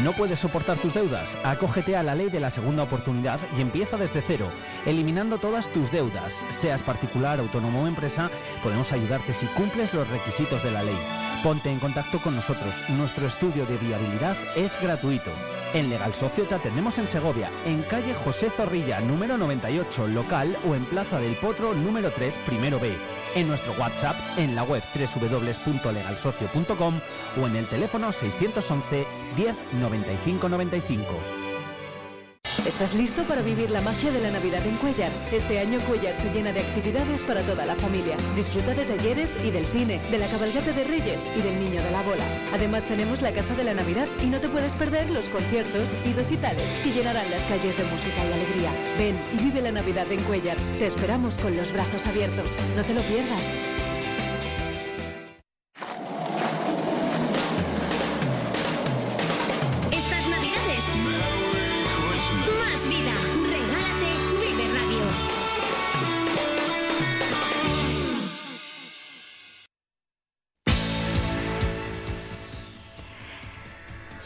¿No 0.00 0.12
puedes 0.14 0.40
soportar 0.40 0.78
tus 0.78 0.94
deudas? 0.94 1.36
Acógete 1.44 1.96
a 1.96 2.02
la 2.02 2.14
ley 2.14 2.30
de 2.30 2.40
la 2.40 2.50
segunda 2.50 2.82
oportunidad 2.82 3.38
y 3.56 3.60
empieza 3.60 3.98
desde 3.98 4.22
cero, 4.26 4.48
eliminando 4.86 5.36
todas 5.36 5.68
tus 5.68 5.92
deudas. 5.92 6.32
Seas 6.48 6.82
particular, 6.82 7.38
autónomo 7.38 7.82
o 7.82 7.86
empresa, 7.86 8.30
podemos 8.62 8.90
ayudarte 8.90 9.34
si 9.34 9.44
cumples 9.46 9.92
los 9.92 10.08
requisitos 10.08 10.64
de 10.64 10.70
la 10.70 10.82
ley. 10.82 10.96
Ponte 11.42 11.70
en 11.70 11.78
contacto 11.78 12.18
con 12.22 12.34
nosotros. 12.34 12.74
Nuestro 12.88 13.26
estudio 13.26 13.66
de 13.66 13.76
viabilidad 13.76 14.36
es 14.56 14.80
gratuito. 14.80 15.30
En 15.74 15.90
Legal 15.90 16.14
Socio 16.14 16.44
te 16.44 16.54
atendemos 16.54 16.96
en 16.96 17.06
Segovia, 17.06 17.50
en 17.66 17.82
calle 17.82 18.14
José 18.24 18.48
Zorrilla, 18.48 19.00
número 19.00 19.36
98, 19.36 20.06
local 20.08 20.56
o 20.66 20.74
en 20.74 20.86
Plaza 20.86 21.18
del 21.18 21.36
Potro, 21.36 21.74
número 21.74 22.10
3, 22.12 22.34
primero 22.46 22.80
B. 22.80 22.96
en 23.34 23.48
nuestro 23.48 23.72
WhatsApp, 23.74 24.16
en 24.36 24.54
la 24.54 24.64
web 24.64 24.82
www.legalsocio.com 24.94 27.00
o 27.40 27.46
en 27.46 27.56
el 27.56 27.66
teléfono 27.68 28.12
611 28.12 29.06
10 29.36 29.56
95 29.72 30.48
95. 30.48 31.41
¿Estás 32.66 32.94
listo 32.94 33.24
para 33.24 33.42
vivir 33.42 33.70
la 33.70 33.80
magia 33.80 34.12
de 34.12 34.20
la 34.20 34.30
Navidad 34.30 34.64
en 34.64 34.76
Cuellar? 34.76 35.10
Este 35.32 35.58
año 35.58 35.80
Cuellar 35.80 36.14
se 36.14 36.32
llena 36.32 36.52
de 36.52 36.60
actividades 36.60 37.22
para 37.22 37.42
toda 37.42 37.66
la 37.66 37.74
familia. 37.74 38.16
Disfruta 38.36 38.72
de 38.74 38.84
talleres 38.84 39.36
y 39.42 39.50
del 39.50 39.66
cine, 39.66 40.00
de 40.10 40.18
la 40.18 40.28
cabalgata 40.28 40.70
de 40.70 40.84
Reyes 40.84 41.26
y 41.36 41.40
del 41.40 41.58
Niño 41.58 41.82
de 41.82 41.90
la 41.90 42.02
Bola. 42.02 42.24
Además 42.54 42.84
tenemos 42.84 43.20
la 43.20 43.32
Casa 43.32 43.56
de 43.56 43.64
la 43.64 43.74
Navidad 43.74 44.06
y 44.22 44.26
no 44.26 44.38
te 44.38 44.48
puedes 44.48 44.74
perder 44.74 45.10
los 45.10 45.28
conciertos 45.28 45.90
y 46.06 46.12
recitales 46.12 46.68
que 46.84 46.92
llenarán 46.92 47.28
las 47.30 47.42
calles 47.44 47.76
de 47.76 47.84
música 47.84 48.24
y 48.24 48.32
alegría. 48.32 48.70
Ven 48.96 49.18
y 49.34 49.42
vive 49.42 49.60
la 49.60 49.72
Navidad 49.72 50.10
en 50.12 50.22
Cuellar. 50.22 50.56
Te 50.78 50.86
esperamos 50.86 51.38
con 51.38 51.56
los 51.56 51.72
brazos 51.72 52.06
abiertos. 52.06 52.56
No 52.76 52.84
te 52.84 52.94
lo 52.94 53.00
pierdas. 53.02 53.81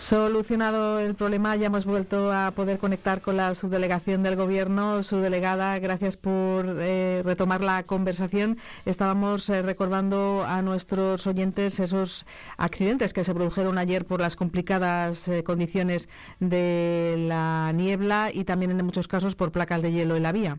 Solucionado 0.06 1.00
el 1.00 1.16
problema, 1.16 1.56
ya 1.56 1.66
hemos 1.66 1.84
vuelto 1.84 2.32
a 2.32 2.52
poder 2.52 2.78
conectar 2.78 3.20
con 3.20 3.36
la 3.36 3.52
subdelegación 3.56 4.22
del 4.22 4.36
Gobierno. 4.36 5.02
Subdelegada, 5.02 5.76
gracias 5.80 6.16
por 6.16 6.64
eh, 6.78 7.22
retomar 7.24 7.60
la 7.60 7.82
conversación. 7.82 8.56
Estábamos 8.84 9.50
eh, 9.50 9.62
recordando 9.62 10.44
a 10.46 10.62
nuestros 10.62 11.26
oyentes 11.26 11.80
esos 11.80 12.24
accidentes 12.56 13.12
que 13.12 13.24
se 13.24 13.34
produjeron 13.34 13.78
ayer 13.78 14.04
por 14.04 14.20
las 14.20 14.36
complicadas 14.36 15.26
eh, 15.26 15.42
condiciones 15.42 16.08
de 16.38 17.16
la 17.26 17.72
niebla 17.74 18.30
y 18.32 18.44
también 18.44 18.70
en 18.70 18.86
muchos 18.86 19.08
casos 19.08 19.34
por 19.34 19.50
placas 19.50 19.82
de 19.82 19.90
hielo 19.90 20.14
en 20.14 20.22
la 20.22 20.30
vía. 20.30 20.56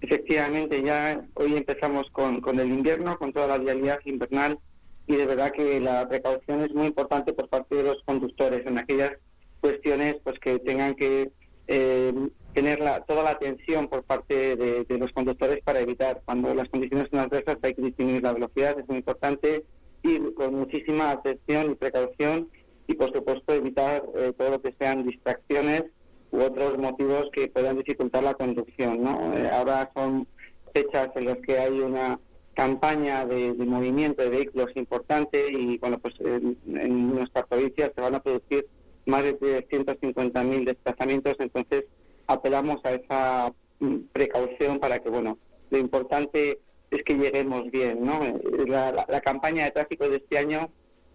Efectivamente, 0.00 0.82
ya 0.82 1.20
hoy 1.34 1.56
empezamos 1.58 2.08
con, 2.08 2.40
con 2.40 2.58
el 2.58 2.68
invierno, 2.72 3.18
con 3.18 3.34
toda 3.34 3.48
la 3.48 3.58
vialidad 3.58 3.98
invernal 4.06 4.58
y 5.06 5.16
de 5.16 5.26
verdad 5.26 5.52
que 5.52 5.80
la 5.80 6.08
precaución 6.08 6.62
es 6.62 6.72
muy 6.74 6.86
importante 6.86 7.32
por 7.32 7.48
parte 7.48 7.74
de 7.76 7.82
los 7.84 8.02
conductores 8.04 8.66
en 8.66 8.78
aquellas 8.78 9.12
cuestiones 9.60 10.16
pues 10.24 10.38
que 10.38 10.58
tengan 10.58 10.94
que 10.94 11.30
eh, 11.68 12.12
tener 12.54 12.80
la- 12.80 13.00
toda 13.04 13.22
la 13.22 13.30
atención 13.30 13.88
por 13.88 14.02
parte 14.02 14.56
de, 14.56 14.84
los 14.98 15.12
conductores 15.12 15.60
para 15.62 15.80
evitar 15.80 16.22
cuando 16.24 16.54
las 16.54 16.68
condiciones 16.68 17.08
son 17.10 17.20
adversas 17.20 17.58
hay 17.62 17.74
que 17.74 17.82
disminuir 17.82 18.22
la 18.22 18.32
velocidad 18.32 18.78
es 18.78 18.88
muy 18.88 18.98
importante 18.98 19.64
ir 20.02 20.34
con 20.34 20.54
muchísima 20.54 21.10
atención 21.10 21.72
y 21.72 21.74
precaución 21.74 22.48
y 22.86 22.94
por 22.94 23.12
supuesto 23.12 23.52
evitar 23.52 24.02
eh, 24.16 24.32
todo 24.36 24.50
lo 24.50 24.62
que 24.62 24.72
sean 24.72 25.04
distracciones 25.04 25.84
u 26.32 26.40
otros 26.40 26.78
motivos 26.78 27.28
que 27.32 27.48
puedan 27.48 27.78
dificultar 27.78 28.22
la 28.22 28.34
conducción 28.34 29.02
¿no? 29.02 29.36
Eh, 29.36 29.48
ahora 29.52 29.90
son 29.94 30.26
fechas 30.72 31.08
en 31.16 31.26
las 31.26 31.38
que 31.38 31.58
hay 31.58 31.80
una 31.80 32.18
campaña 32.56 33.24
de, 33.26 33.52
de 33.52 33.64
movimiento 33.66 34.22
de 34.22 34.30
vehículos 34.30 34.70
importante 34.76 35.36
y 35.52 35.76
bueno 35.78 35.98
pues 35.98 36.14
en, 36.20 36.56
en 36.66 37.14
nuestra 37.14 37.44
provincia 37.46 37.92
se 37.94 38.00
van 38.00 38.14
a 38.16 38.22
producir 38.22 38.66
más 39.04 39.22
de 39.22 39.38
350.000 39.38 40.64
desplazamientos 40.64 41.36
entonces 41.38 41.84
apelamos 42.26 42.82
a 42.84 42.94
esa 42.94 43.52
mm, 43.80 43.96
precaución 44.12 44.78
para 44.80 44.98
que 45.00 45.10
bueno 45.10 45.36
lo 45.70 45.78
importante 45.78 46.58
es 46.90 47.02
que 47.04 47.14
lleguemos 47.22 47.70
bien 47.70 48.04
no 48.04 48.24
Eh, 48.24 48.64
la, 48.66 48.90
la- 48.92 49.20
campaña 49.20 49.64
de 49.64 49.70
tráfico 49.72 50.08
de 50.08 50.16
este 50.16 50.38
año 50.38 50.70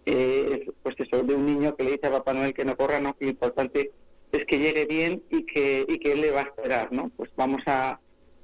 eh, 0.06 0.60
es 0.66 0.74
pues 0.82 0.94
eso 1.00 1.22
de 1.28 1.34
un 1.34 1.44
niño 1.46 1.74
que 1.76 1.82
le 1.84 1.92
dice 1.92 2.06
a 2.06 2.10
Papá 2.12 2.32
Noel 2.34 2.54
que 2.54 2.64
no 2.64 2.76
corra 2.76 3.00
no 3.00 3.16
lo 3.18 3.28
importante 3.28 3.90
es 4.30 4.44
que 4.46 4.58
llegue 4.58 4.84
bien 4.86 5.22
y 5.30 5.44
que 5.44 5.84
y 5.88 5.98
que 5.98 6.12
él 6.12 6.20
le 6.20 6.30
va 6.30 6.40
a 6.42 6.44
esperar 6.50 6.92
no 6.92 7.10
pues 7.16 7.30
vamos 7.36 7.62
a 7.66 7.98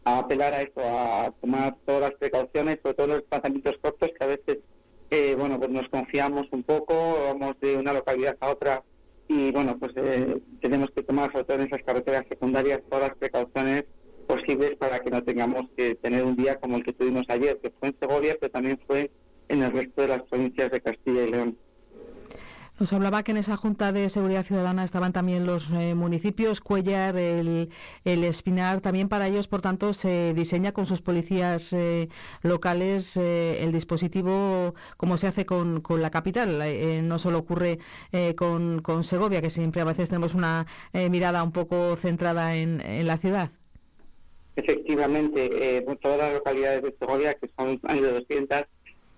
a 0.08 0.18
apelar 0.20 0.54
a 0.54 0.62
eso, 0.62 0.80
a 0.80 1.32
tomar 1.40 1.76
todas 1.84 2.00
las 2.00 2.14
precauciones, 2.14 2.78
sobre 2.82 2.94
todo 2.94 3.06
los 3.08 3.16
desplazamientos 3.18 3.76
cortos, 3.78 4.10
que 4.16 4.24
a 4.24 4.28
veces, 4.28 4.58
eh, 5.10 5.34
bueno, 5.38 5.58
pues 5.58 5.70
nos 5.70 5.88
confiamos 5.88 6.46
un 6.50 6.62
poco, 6.62 6.94
vamos 7.26 7.60
de 7.60 7.76
una 7.76 7.92
localidad 7.92 8.36
a 8.40 8.50
otra 8.50 8.82
y, 9.28 9.52
bueno, 9.52 9.76
pues 9.78 9.92
eh, 9.96 10.40
tenemos 10.60 10.90
que 10.90 11.02
tomar, 11.02 11.30
sobre 11.30 11.44
todo 11.44 11.58
en 11.58 11.66
esas 11.66 11.82
carreteras 11.82 12.26
secundarias, 12.26 12.80
todas 12.88 13.08
las 13.08 13.18
precauciones 13.18 13.84
posibles 14.26 14.76
para 14.76 15.00
que 15.00 15.10
no 15.10 15.22
tengamos 15.22 15.68
que 15.76 15.94
tener 15.94 16.24
un 16.24 16.36
día 16.36 16.56
como 16.56 16.76
el 16.76 16.84
que 16.84 16.92
tuvimos 16.92 17.28
ayer, 17.28 17.58
que 17.58 17.70
fue 17.70 17.88
en 17.88 17.98
Segovia, 17.98 18.36
pero 18.40 18.50
también 18.50 18.78
fue 18.86 19.10
en 19.48 19.62
el 19.62 19.72
resto 19.72 20.02
de 20.02 20.08
las 20.08 20.22
provincias 20.22 20.70
de 20.70 20.80
Castilla 20.80 21.24
y 21.24 21.30
León. 21.30 21.56
Nos 22.78 22.92
hablaba 22.92 23.24
que 23.24 23.32
en 23.32 23.38
esa 23.38 23.56
Junta 23.56 23.90
de 23.90 24.08
Seguridad 24.08 24.44
Ciudadana 24.44 24.84
estaban 24.84 25.12
también 25.12 25.46
los 25.46 25.72
eh, 25.72 25.96
municipios, 25.96 26.60
Cuellar, 26.60 27.16
el, 27.16 27.70
el 28.04 28.22
Espinar. 28.22 28.80
También 28.80 29.08
para 29.08 29.26
ellos, 29.26 29.48
por 29.48 29.62
tanto, 29.62 29.92
se 29.92 30.32
diseña 30.32 30.70
con 30.70 30.86
sus 30.86 31.00
policías 31.00 31.72
eh, 31.72 32.08
locales 32.42 33.16
eh, 33.16 33.64
el 33.64 33.72
dispositivo 33.72 34.76
como 34.96 35.18
se 35.18 35.26
hace 35.26 35.44
con, 35.44 35.80
con 35.80 36.00
la 36.00 36.10
capital. 36.10 36.60
Eh, 36.62 37.02
no 37.02 37.18
solo 37.18 37.38
ocurre 37.38 37.80
eh, 38.12 38.36
con, 38.36 38.80
con 38.80 39.02
Segovia, 39.02 39.42
que 39.42 39.50
siempre 39.50 39.80
a 39.80 39.84
veces 39.84 40.08
tenemos 40.08 40.34
una 40.34 40.66
mirada 40.92 41.42
un 41.42 41.50
poco 41.50 41.96
centrada 41.96 42.54
en, 42.54 42.80
en 42.80 43.08
la 43.08 43.18
ciudad. 43.18 43.50
Efectivamente, 44.54 45.84
todas 46.00 46.18
las 46.18 46.34
localidades 46.34 46.82
de 46.82 46.94
Segovia, 46.96 47.34
que 47.34 47.50
son 47.56 47.80
más 47.82 48.00
de 48.00 48.12
200, 48.12 48.62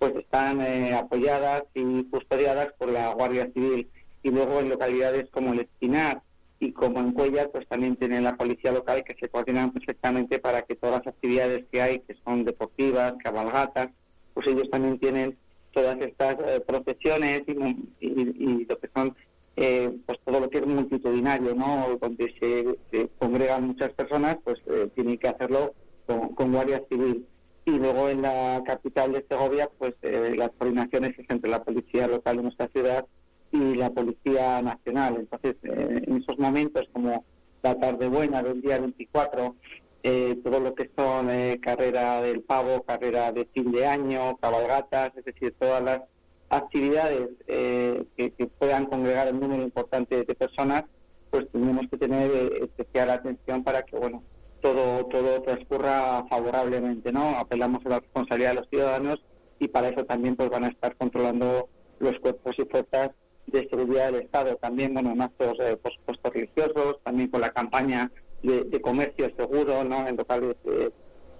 pues 0.01 0.15
están 0.15 0.61
eh, 0.61 0.95
apoyadas 0.95 1.61
y 1.75 2.05
custodiadas 2.05 2.69
por 2.79 2.89
la 2.91 3.13
Guardia 3.13 3.47
Civil. 3.53 3.87
Y 4.23 4.31
luego 4.31 4.59
en 4.59 4.69
localidades 4.69 5.29
como 5.29 5.53
el 5.53 5.59
Espinar 5.59 6.21
y 6.59 6.71
como 6.71 6.97
en 6.99 7.11
Cuellar, 7.11 7.49
pues 7.51 7.67
también 7.67 7.95
tienen 7.95 8.23
la 8.23 8.35
policía 8.35 8.71
local 8.71 9.03
que 9.03 9.13
se 9.13 9.29
coordinan 9.29 9.71
perfectamente 9.71 10.39
para 10.39 10.63
que 10.63 10.73
todas 10.75 11.05
las 11.05 11.13
actividades 11.13 11.65
que 11.71 11.83
hay, 11.83 11.99
que 11.99 12.15
son 12.25 12.45
deportivas, 12.45 13.13
cabalgatas, 13.23 13.89
pues 14.33 14.47
ellos 14.47 14.71
también 14.71 14.97
tienen 14.97 15.37
todas 15.71 16.01
estas 16.01 16.35
eh, 16.47 16.59
procesiones 16.65 17.43
y, 17.47 17.51
y- 17.51 18.35
y 18.39 18.65
lo 18.65 18.79
que 18.79 18.89
son 18.95 19.15
eh, 19.55 19.91
pues 20.07 20.17
todo 20.25 20.39
lo 20.39 20.49
que 20.49 20.57
es 20.57 20.65
multitudinario, 20.65 21.53
¿no? 21.53 21.95
Donde 22.01 22.33
se, 22.39 22.75
se 22.89 23.07
congregan 23.19 23.67
muchas 23.67 23.91
personas, 23.93 24.37
pues 24.43 24.59
eh, 24.65 24.89
tienen 24.95 25.19
que 25.19 25.27
hacerlo 25.27 25.75
con, 26.07 26.29
con 26.29 26.51
Guardia 26.53 26.81
Civil. 26.89 27.27
Y 27.65 27.71
luego 27.71 28.09
en 28.09 28.23
la 28.23 28.61
capital 28.65 29.13
de 29.13 29.25
Segovia, 29.27 29.69
pues 29.77 29.93
eh, 30.01 30.33
las 30.35 30.51
coordinaciones 30.51 31.17
es 31.17 31.29
entre 31.29 31.49
la 31.49 31.63
policía 31.63 32.07
local 32.07 32.37
de 32.37 32.43
nuestra 32.43 32.67
ciudad 32.69 33.05
y 33.51 33.75
la 33.75 33.89
policía 33.91 34.61
nacional. 34.61 35.17
Entonces, 35.19 35.55
eh, 35.63 36.03
en 36.07 36.17
esos 36.17 36.39
momentos 36.39 36.87
como 36.91 37.23
la 37.61 37.75
tarde 37.79 38.07
buena 38.07 38.41
del 38.41 38.61
día 38.61 38.79
24, 38.79 39.55
eh, 40.03 40.39
todo 40.43 40.59
lo 40.59 40.73
que 40.73 40.89
son 40.95 41.29
eh, 41.29 41.59
carrera 41.61 42.21
del 42.21 42.41
pavo, 42.41 42.81
carrera 42.83 43.31
de 43.31 43.45
fin 43.45 43.71
de 43.71 43.85
año, 43.85 44.35
cabalgatas, 44.37 45.15
es 45.15 45.25
decir, 45.25 45.53
todas 45.59 45.83
las 45.83 46.01
actividades 46.49 47.29
eh, 47.47 48.03
que, 48.17 48.31
que 48.31 48.47
puedan 48.47 48.85
congregar 48.87 49.31
un 49.31 49.39
número 49.39 49.63
importante 49.63 50.25
de 50.25 50.35
personas, 50.35 50.85
pues 51.29 51.49
tenemos 51.51 51.87
que 51.89 51.97
tener 51.97 52.31
eh, 52.31 52.63
especial 52.63 53.11
atención 53.11 53.63
para 53.63 53.83
que, 53.83 53.95
bueno, 53.95 54.23
todo 54.61 55.05
todo 55.05 55.41
transcurra 55.41 56.25
favorablemente, 56.29 57.11
¿no? 57.11 57.37
Apelamos 57.37 57.85
a 57.85 57.89
la 57.89 57.99
responsabilidad 57.99 58.51
de 58.51 58.55
los 58.55 58.69
ciudadanos 58.69 59.23
y 59.59 59.67
para 59.67 59.89
eso 59.89 60.05
también 60.05 60.35
pues 60.35 60.49
van 60.49 60.63
a 60.63 60.69
estar 60.69 60.95
controlando 60.95 61.69
los 61.99 62.19
cuerpos 62.19 62.57
y 62.57 62.65
fuerzas 62.65 63.11
de 63.47 63.67
seguridad 63.67 64.11
del 64.11 64.21
Estado, 64.21 64.55
también, 64.55 64.93
bueno, 64.93 65.11
en 65.11 65.21
actos, 65.21 65.57
eh, 65.59 65.77
por 65.77 65.93
supuesto, 65.93 66.29
religiosos, 66.29 67.01
también 67.03 67.29
con 67.29 67.41
la 67.41 67.49
campaña 67.49 68.11
de, 68.43 68.63
de 68.63 68.81
comercio 68.81 69.29
seguro, 69.35 69.83
¿no? 69.83 70.07
En 70.07 70.15
locales 70.15 70.55
eh, 70.65 70.89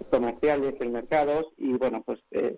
comerciales, 0.10 0.76
en 0.80 0.92
mercados 0.92 1.46
y, 1.58 1.74
bueno, 1.74 2.04
pues 2.06 2.20
eh, 2.32 2.58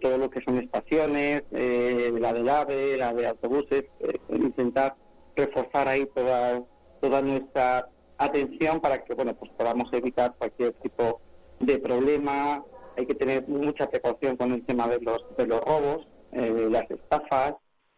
todo 0.00 0.18
lo 0.18 0.30
que 0.30 0.40
son 0.42 0.58
estaciones, 0.58 1.42
eh, 1.52 2.12
la 2.18 2.32
del 2.32 2.48
AVE, 2.48 2.96
la 2.96 3.12
de 3.12 3.26
autobuses, 3.26 3.84
eh, 4.00 4.18
intentar 4.30 4.94
reforzar 5.36 5.88
ahí 5.88 6.06
toda, 6.14 6.62
toda 7.00 7.22
nuestra 7.22 7.86
atención 8.20 8.80
para 8.80 9.02
que 9.02 9.14
bueno 9.14 9.34
pues 9.34 9.50
podamos 9.52 9.92
evitar 9.92 10.34
cualquier 10.36 10.72
tipo 10.74 11.20
de 11.58 11.78
problema. 11.78 12.62
Hay 12.96 13.06
que 13.06 13.14
tener 13.14 13.48
mucha 13.48 13.88
precaución 13.88 14.36
con 14.36 14.52
el 14.52 14.64
tema 14.64 14.86
de 14.88 15.00
los, 15.00 15.36
de 15.36 15.46
los 15.46 15.60
robos, 15.60 16.06
eh, 16.32 16.68
las 16.70 16.90
estafas 16.90 17.54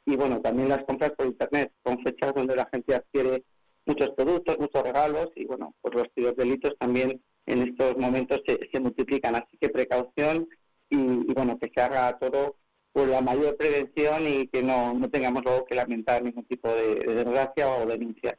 y 0.07 0.17
bueno 0.17 0.41
también 0.41 0.69
las 0.69 0.85
compras 0.85 1.13
por 1.17 1.27
internet. 1.27 1.73
Son 1.85 1.99
fechas 2.03 2.35
donde 2.35 2.57
la 2.57 2.69
gente 2.73 2.95
adquiere 2.95 3.45
muchos 3.85 4.11
productos, 4.11 4.59
muchos 4.59 4.83
regalos 4.83 5.31
y 5.35 5.45
bueno 5.45 5.75
pues 5.83 5.95
los 6.17 6.37
delitos 6.37 6.77
también 6.79 7.21
en 7.47 7.63
estos 7.63 7.97
momentos 7.97 8.41
se, 8.47 8.61
se 8.73 8.81
multiplican. 8.81 9.35
Así 9.35 9.59
que 9.61 9.69
precaución 9.69 10.49
y, 10.89 10.97
y, 10.97 11.35
bueno, 11.35 11.59
que 11.59 11.71
se 11.75 11.81
haga 11.81 12.17
todo 12.19 12.57
por 12.93 13.09
la 13.09 13.23
mayor 13.23 13.57
prevención 13.57 14.29
y 14.29 14.47
que 14.47 14.63
no, 14.63 14.95
no 14.95 15.11
tengamos 15.11 15.43
luego 15.43 15.65
que 15.65 15.75
lamentar 15.75 16.23
ningún 16.23 16.45
tipo 16.45 16.69
de, 16.69 16.97
de 16.97 17.15
desgracia 17.15 17.69
o 17.69 17.87
denuncia. 17.87 18.39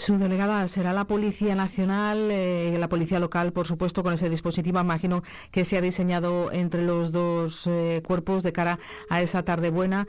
Su 0.00 0.16
delegada 0.16 0.66
será 0.68 0.94
la 0.94 1.04
Policía 1.04 1.54
Nacional, 1.54 2.30
eh, 2.30 2.74
la 2.80 2.88
Policía 2.88 3.20
Local, 3.20 3.52
por 3.52 3.66
supuesto, 3.66 4.02
con 4.02 4.14
ese 4.14 4.30
dispositivo, 4.30 4.80
imagino 4.80 5.22
que 5.50 5.66
se 5.66 5.76
ha 5.76 5.82
diseñado 5.82 6.50
entre 6.52 6.80
los 6.80 7.12
dos 7.12 7.66
eh, 7.66 8.00
cuerpos 8.02 8.42
de 8.42 8.50
cara 8.50 8.78
a 9.10 9.20
esa 9.20 9.42
tarde 9.42 9.68
buena 9.68 10.08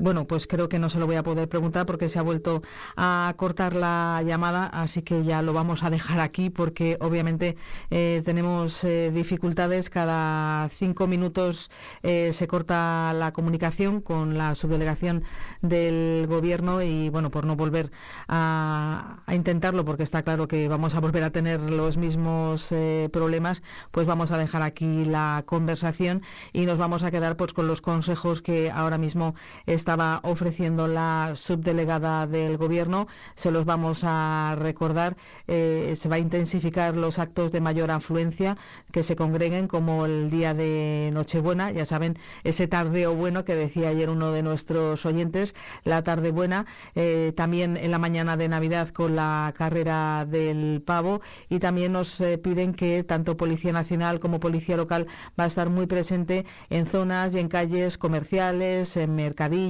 bueno, 0.00 0.26
pues 0.26 0.46
creo 0.46 0.68
que 0.68 0.78
no 0.78 0.90
se 0.90 0.98
lo 0.98 1.06
voy 1.06 1.16
a 1.16 1.22
poder 1.22 1.48
preguntar 1.48 1.86
porque 1.86 2.08
se 2.08 2.18
ha 2.18 2.22
vuelto 2.22 2.62
a 2.96 3.32
cortar 3.36 3.74
la 3.74 4.22
llamada, 4.24 4.66
así 4.66 5.02
que 5.02 5.24
ya 5.24 5.42
lo 5.42 5.52
vamos 5.52 5.82
a 5.84 5.90
dejar 5.90 6.20
aquí 6.20 6.50
porque 6.50 6.96
obviamente 7.00 7.56
eh, 7.90 8.22
tenemos 8.24 8.82
eh, 8.84 9.10
dificultades. 9.12 9.88
Cada 9.90 10.68
cinco 10.70 11.06
minutos 11.06 11.70
eh, 12.02 12.32
se 12.32 12.46
corta 12.48 13.12
la 13.14 13.32
comunicación 13.32 14.00
con 14.00 14.36
la 14.36 14.54
subdelegación 14.54 15.24
del 15.62 16.26
gobierno 16.28 16.82
y 16.82 17.08
bueno, 17.08 17.30
por 17.30 17.46
no 17.46 17.56
volver 17.56 17.90
a, 18.28 19.22
a 19.24 19.34
intentarlo 19.34 19.84
porque 19.84 20.02
está 20.02 20.22
claro 20.22 20.48
que 20.48 20.68
vamos 20.68 20.94
a 20.94 21.00
volver 21.00 21.22
a 21.22 21.30
tener 21.30 21.60
los 21.60 21.96
mismos 21.96 22.74
problemas, 23.12 23.62
pues 23.90 24.06
vamos 24.06 24.30
a 24.30 24.38
dejar 24.38 24.62
aquí 24.62 25.04
la 25.04 25.44
conversación 25.46 26.22
y 26.52 26.66
nos 26.66 26.78
vamos 26.78 27.02
a 27.02 27.10
quedar 27.10 27.36
pues 27.36 27.52
con 27.52 27.66
los 27.66 27.80
consejos 27.80 28.42
que 28.42 28.70
ahora 28.70 28.98
mismo 28.98 29.34
estaba 29.76 30.20
ofreciendo 30.24 30.88
la 30.88 31.32
subdelegada 31.34 32.26
del 32.26 32.56
Gobierno. 32.56 33.06
Se 33.34 33.50
los 33.50 33.64
vamos 33.64 34.00
a 34.02 34.56
recordar. 34.58 35.16
Eh, 35.46 35.92
se 35.96 36.08
va 36.08 36.16
a 36.16 36.18
intensificar 36.18 36.96
los 36.96 37.18
actos 37.18 37.52
de 37.52 37.60
mayor 37.60 37.90
afluencia 37.90 38.56
que 38.90 39.02
se 39.02 39.16
congreguen 39.16 39.68
como 39.68 40.06
el 40.06 40.30
día 40.30 40.54
de 40.54 41.10
Nochebuena. 41.12 41.70
Ya 41.70 41.84
saben, 41.84 42.18
ese 42.44 42.66
tardeo 42.66 43.14
bueno 43.14 43.44
que 43.44 43.54
decía 43.54 43.90
ayer 43.90 44.10
uno 44.10 44.32
de 44.32 44.42
nuestros 44.42 45.04
oyentes, 45.06 45.54
la 45.84 46.02
tarde 46.02 46.30
buena. 46.30 46.66
Eh, 46.94 47.32
también 47.36 47.76
en 47.76 47.90
la 47.90 47.98
mañana 47.98 48.36
de 48.36 48.48
Navidad 48.48 48.88
con 48.88 49.14
la 49.14 49.52
carrera 49.56 50.26
del 50.26 50.82
pavo. 50.84 51.20
Y 51.48 51.58
también 51.58 51.92
nos 51.92 52.20
eh, 52.20 52.38
piden 52.38 52.74
que 52.74 53.04
tanto 53.04 53.36
Policía 53.36 53.72
Nacional 53.72 54.20
como 54.20 54.40
Policía 54.40 54.76
Local 54.76 55.06
va 55.38 55.44
a 55.44 55.46
estar 55.46 55.70
muy 55.70 55.86
presente 55.86 56.46
en 56.70 56.86
zonas 56.86 57.34
y 57.34 57.40
en 57.40 57.48
calles 57.48 57.98
comerciales, 57.98 58.96
en 58.96 59.14
mercadillos 59.14 59.65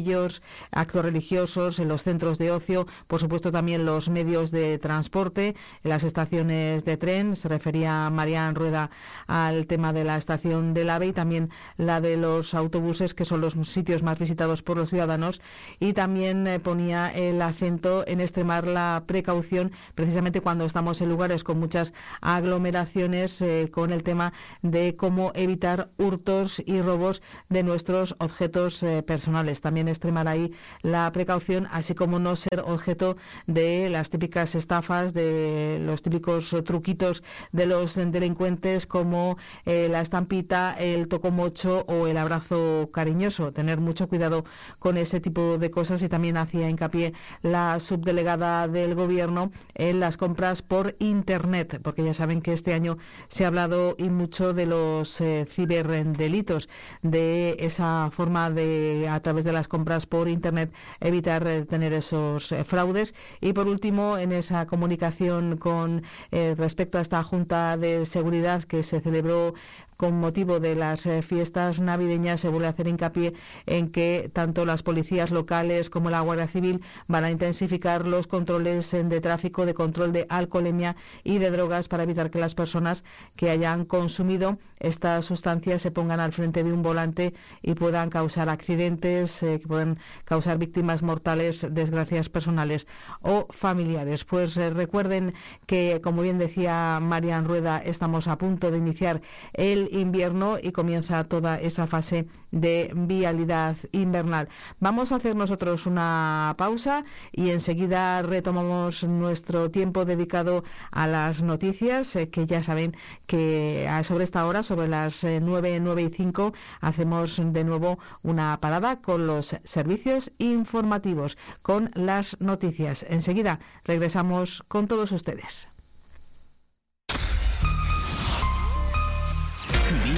actos 0.70 1.04
religiosos, 1.04 1.78
en 1.78 1.88
los 1.88 2.02
centros 2.02 2.38
de 2.38 2.50
ocio, 2.50 2.86
por 3.06 3.20
supuesto 3.20 3.52
también 3.52 3.84
los 3.84 4.08
medios 4.08 4.50
de 4.50 4.78
transporte, 4.78 5.54
en 5.82 5.90
las 5.90 6.04
estaciones 6.04 6.84
de 6.84 6.96
tren. 6.96 7.36
Se 7.36 7.48
refería 7.48 8.10
Marian 8.10 8.54
Rueda 8.54 8.90
al 9.26 9.66
tema 9.66 9.92
de 9.92 10.04
la 10.04 10.16
estación 10.16 10.74
del 10.74 10.90
AVE 10.90 11.06
y 11.08 11.12
también 11.12 11.50
la 11.76 12.00
de 12.00 12.16
los 12.16 12.54
autobuses, 12.54 13.14
que 13.14 13.24
son 13.24 13.40
los 13.40 13.54
sitios 13.68 14.02
más 14.02 14.18
visitados 14.18 14.62
por 14.62 14.76
los 14.76 14.90
ciudadanos. 14.90 15.40
Y 15.80 15.92
también 15.92 16.46
eh, 16.46 16.60
ponía 16.60 17.10
el 17.10 17.40
acento 17.42 18.04
en 18.06 18.20
extremar 18.20 18.66
la 18.66 19.04
precaución, 19.06 19.72
precisamente 19.94 20.40
cuando 20.40 20.64
estamos 20.64 21.00
en 21.00 21.08
lugares 21.08 21.44
con 21.44 21.58
muchas 21.58 21.92
aglomeraciones, 22.20 23.40
eh, 23.42 23.70
con 23.72 23.92
el 23.92 24.02
tema 24.02 24.32
de 24.62 24.96
cómo 24.96 25.32
evitar 25.34 25.90
hurtos 25.98 26.62
y 26.64 26.80
robos 26.80 27.22
de 27.48 27.62
nuestros 27.62 28.14
objetos 28.18 28.82
eh, 28.82 29.02
personales. 29.02 29.60
También 29.60 29.85
extremar 29.88 30.28
ahí 30.28 30.52
la 30.82 31.10
precaución, 31.12 31.68
así 31.70 31.94
como 31.94 32.18
no 32.18 32.36
ser 32.36 32.60
objeto 32.64 33.16
de 33.46 33.88
las 33.90 34.10
típicas 34.10 34.54
estafas, 34.54 35.14
de 35.14 35.78
los 35.82 36.02
típicos 36.02 36.54
truquitos 36.64 37.22
de 37.52 37.66
los 37.66 37.94
delincuentes 37.94 38.86
como 38.86 39.36
eh, 39.64 39.88
la 39.90 40.00
estampita, 40.00 40.74
el 40.78 41.08
tocomocho 41.08 41.84
o 41.88 42.06
el 42.06 42.16
abrazo 42.16 42.90
cariñoso. 42.92 43.52
Tener 43.52 43.80
mucho 43.80 44.08
cuidado 44.08 44.44
con 44.78 44.96
ese 44.96 45.20
tipo 45.20 45.58
de 45.58 45.70
cosas 45.70 46.02
y 46.02 46.08
también 46.08 46.36
hacía 46.36 46.68
hincapié 46.68 47.12
la 47.42 47.78
subdelegada 47.80 48.68
del 48.68 48.94
gobierno 48.94 49.50
en 49.74 50.00
las 50.00 50.16
compras 50.16 50.62
por 50.62 50.96
internet, 50.98 51.80
porque 51.82 52.04
ya 52.04 52.14
saben 52.14 52.42
que 52.42 52.52
este 52.52 52.74
año 52.74 52.98
se 53.28 53.44
ha 53.44 53.48
hablado 53.48 53.94
y 53.98 54.08
mucho 54.08 54.52
de 54.52 54.66
los 54.66 55.20
eh, 55.20 55.46
ciberdelitos, 55.48 56.68
de 57.02 57.56
esa 57.60 58.10
forma 58.10 58.50
de 58.50 59.08
a 59.10 59.20
través 59.20 59.44
de 59.44 59.52
las 59.52 59.68
compras 59.68 59.75
por 59.84 60.28
Internet, 60.28 60.72
evitar 61.00 61.46
eh, 61.46 61.64
tener 61.64 61.92
esos 61.92 62.52
eh, 62.52 62.64
fraudes. 62.64 63.14
Y 63.40 63.52
por 63.52 63.66
último, 63.66 64.18
en 64.18 64.32
esa 64.32 64.66
comunicación 64.66 65.56
con 65.56 66.02
eh, 66.30 66.54
respecto 66.56 66.98
a 66.98 67.00
esta 67.00 67.22
Junta 67.22 67.76
de 67.76 68.06
Seguridad 68.06 68.62
que 68.64 68.82
se 68.82 69.00
celebró 69.00 69.54
con 69.96 70.18
motivo 70.20 70.60
de 70.60 70.74
las 70.74 71.06
eh, 71.06 71.22
fiestas 71.22 71.80
navideñas 71.80 72.40
se 72.40 72.48
vuelve 72.48 72.66
a 72.66 72.70
hacer 72.70 72.86
hincapié 72.86 73.34
en 73.66 73.90
que 73.90 74.30
tanto 74.32 74.64
las 74.64 74.82
policías 74.82 75.30
locales 75.30 75.90
como 75.90 76.10
la 76.10 76.20
Guardia 76.20 76.46
Civil 76.48 76.82
van 77.06 77.24
a 77.24 77.30
intensificar 77.30 78.06
los 78.06 78.26
controles 78.26 78.92
eh, 78.94 79.02
de 79.04 79.20
tráfico, 79.20 79.66
de 79.66 79.74
control 79.74 80.12
de 80.12 80.26
alcoholemia 80.28 80.96
y 81.24 81.38
de 81.38 81.50
drogas 81.50 81.88
para 81.88 82.02
evitar 82.02 82.30
que 82.30 82.38
las 82.38 82.54
personas 82.54 83.04
que 83.36 83.50
hayan 83.50 83.84
consumido 83.84 84.58
estas 84.78 85.24
sustancias 85.24 85.82
se 85.82 85.90
pongan 85.90 86.20
al 86.20 86.32
frente 86.32 86.62
de 86.62 86.72
un 86.72 86.82
volante 86.82 87.34
y 87.62 87.74
puedan 87.74 88.10
causar 88.10 88.48
accidentes, 88.48 89.42
eh, 89.42 89.58
que 89.60 89.66
puedan 89.66 89.98
causar 90.24 90.58
víctimas 90.58 91.02
mortales, 91.02 91.66
desgracias 91.70 92.28
personales 92.28 92.86
o 93.22 93.46
familiares. 93.50 94.24
Pues 94.24 94.56
recuerden 94.56 95.34
que, 95.66 96.00
como 96.02 96.22
bien 96.22 96.38
decía 96.38 96.98
Marian 97.00 97.46
Rueda, 97.46 97.78
estamos 97.78 98.28
a 98.28 98.36
punto 98.36 98.70
de 98.70 98.78
iniciar 98.78 99.22
el 99.54 99.85
invierno 99.90 100.58
y 100.62 100.72
comienza 100.72 101.24
toda 101.24 101.60
esa 101.60 101.86
fase 101.86 102.26
de 102.50 102.92
vialidad 102.94 103.76
invernal. 103.92 104.48
Vamos 104.80 105.12
a 105.12 105.16
hacer 105.16 105.36
nosotros 105.36 105.86
una 105.86 106.54
pausa 106.56 107.04
y 107.32 107.50
enseguida 107.50 108.22
retomamos 108.22 109.04
nuestro 109.04 109.70
tiempo 109.70 110.04
dedicado 110.04 110.64
a 110.90 111.06
las 111.06 111.42
noticias, 111.42 112.16
eh, 112.16 112.28
que 112.28 112.46
ya 112.46 112.62
saben 112.62 112.96
que 113.26 113.88
sobre 114.02 114.24
esta 114.24 114.46
hora, 114.46 114.62
sobre 114.62 114.88
las 114.88 115.24
9, 115.24 115.76
eh, 115.76 115.80
9 115.80 116.02
y 116.02 116.10
5, 116.10 116.52
hacemos 116.80 117.40
de 117.42 117.64
nuevo 117.64 117.98
una 118.22 118.58
parada 118.60 119.00
con 119.00 119.26
los 119.26 119.56
servicios 119.64 120.32
informativos, 120.38 121.36
con 121.62 121.90
las 121.94 122.36
noticias. 122.40 123.04
Enseguida 123.08 123.60
regresamos 123.84 124.64
con 124.68 124.86
todos 124.86 125.12
ustedes. 125.12 125.75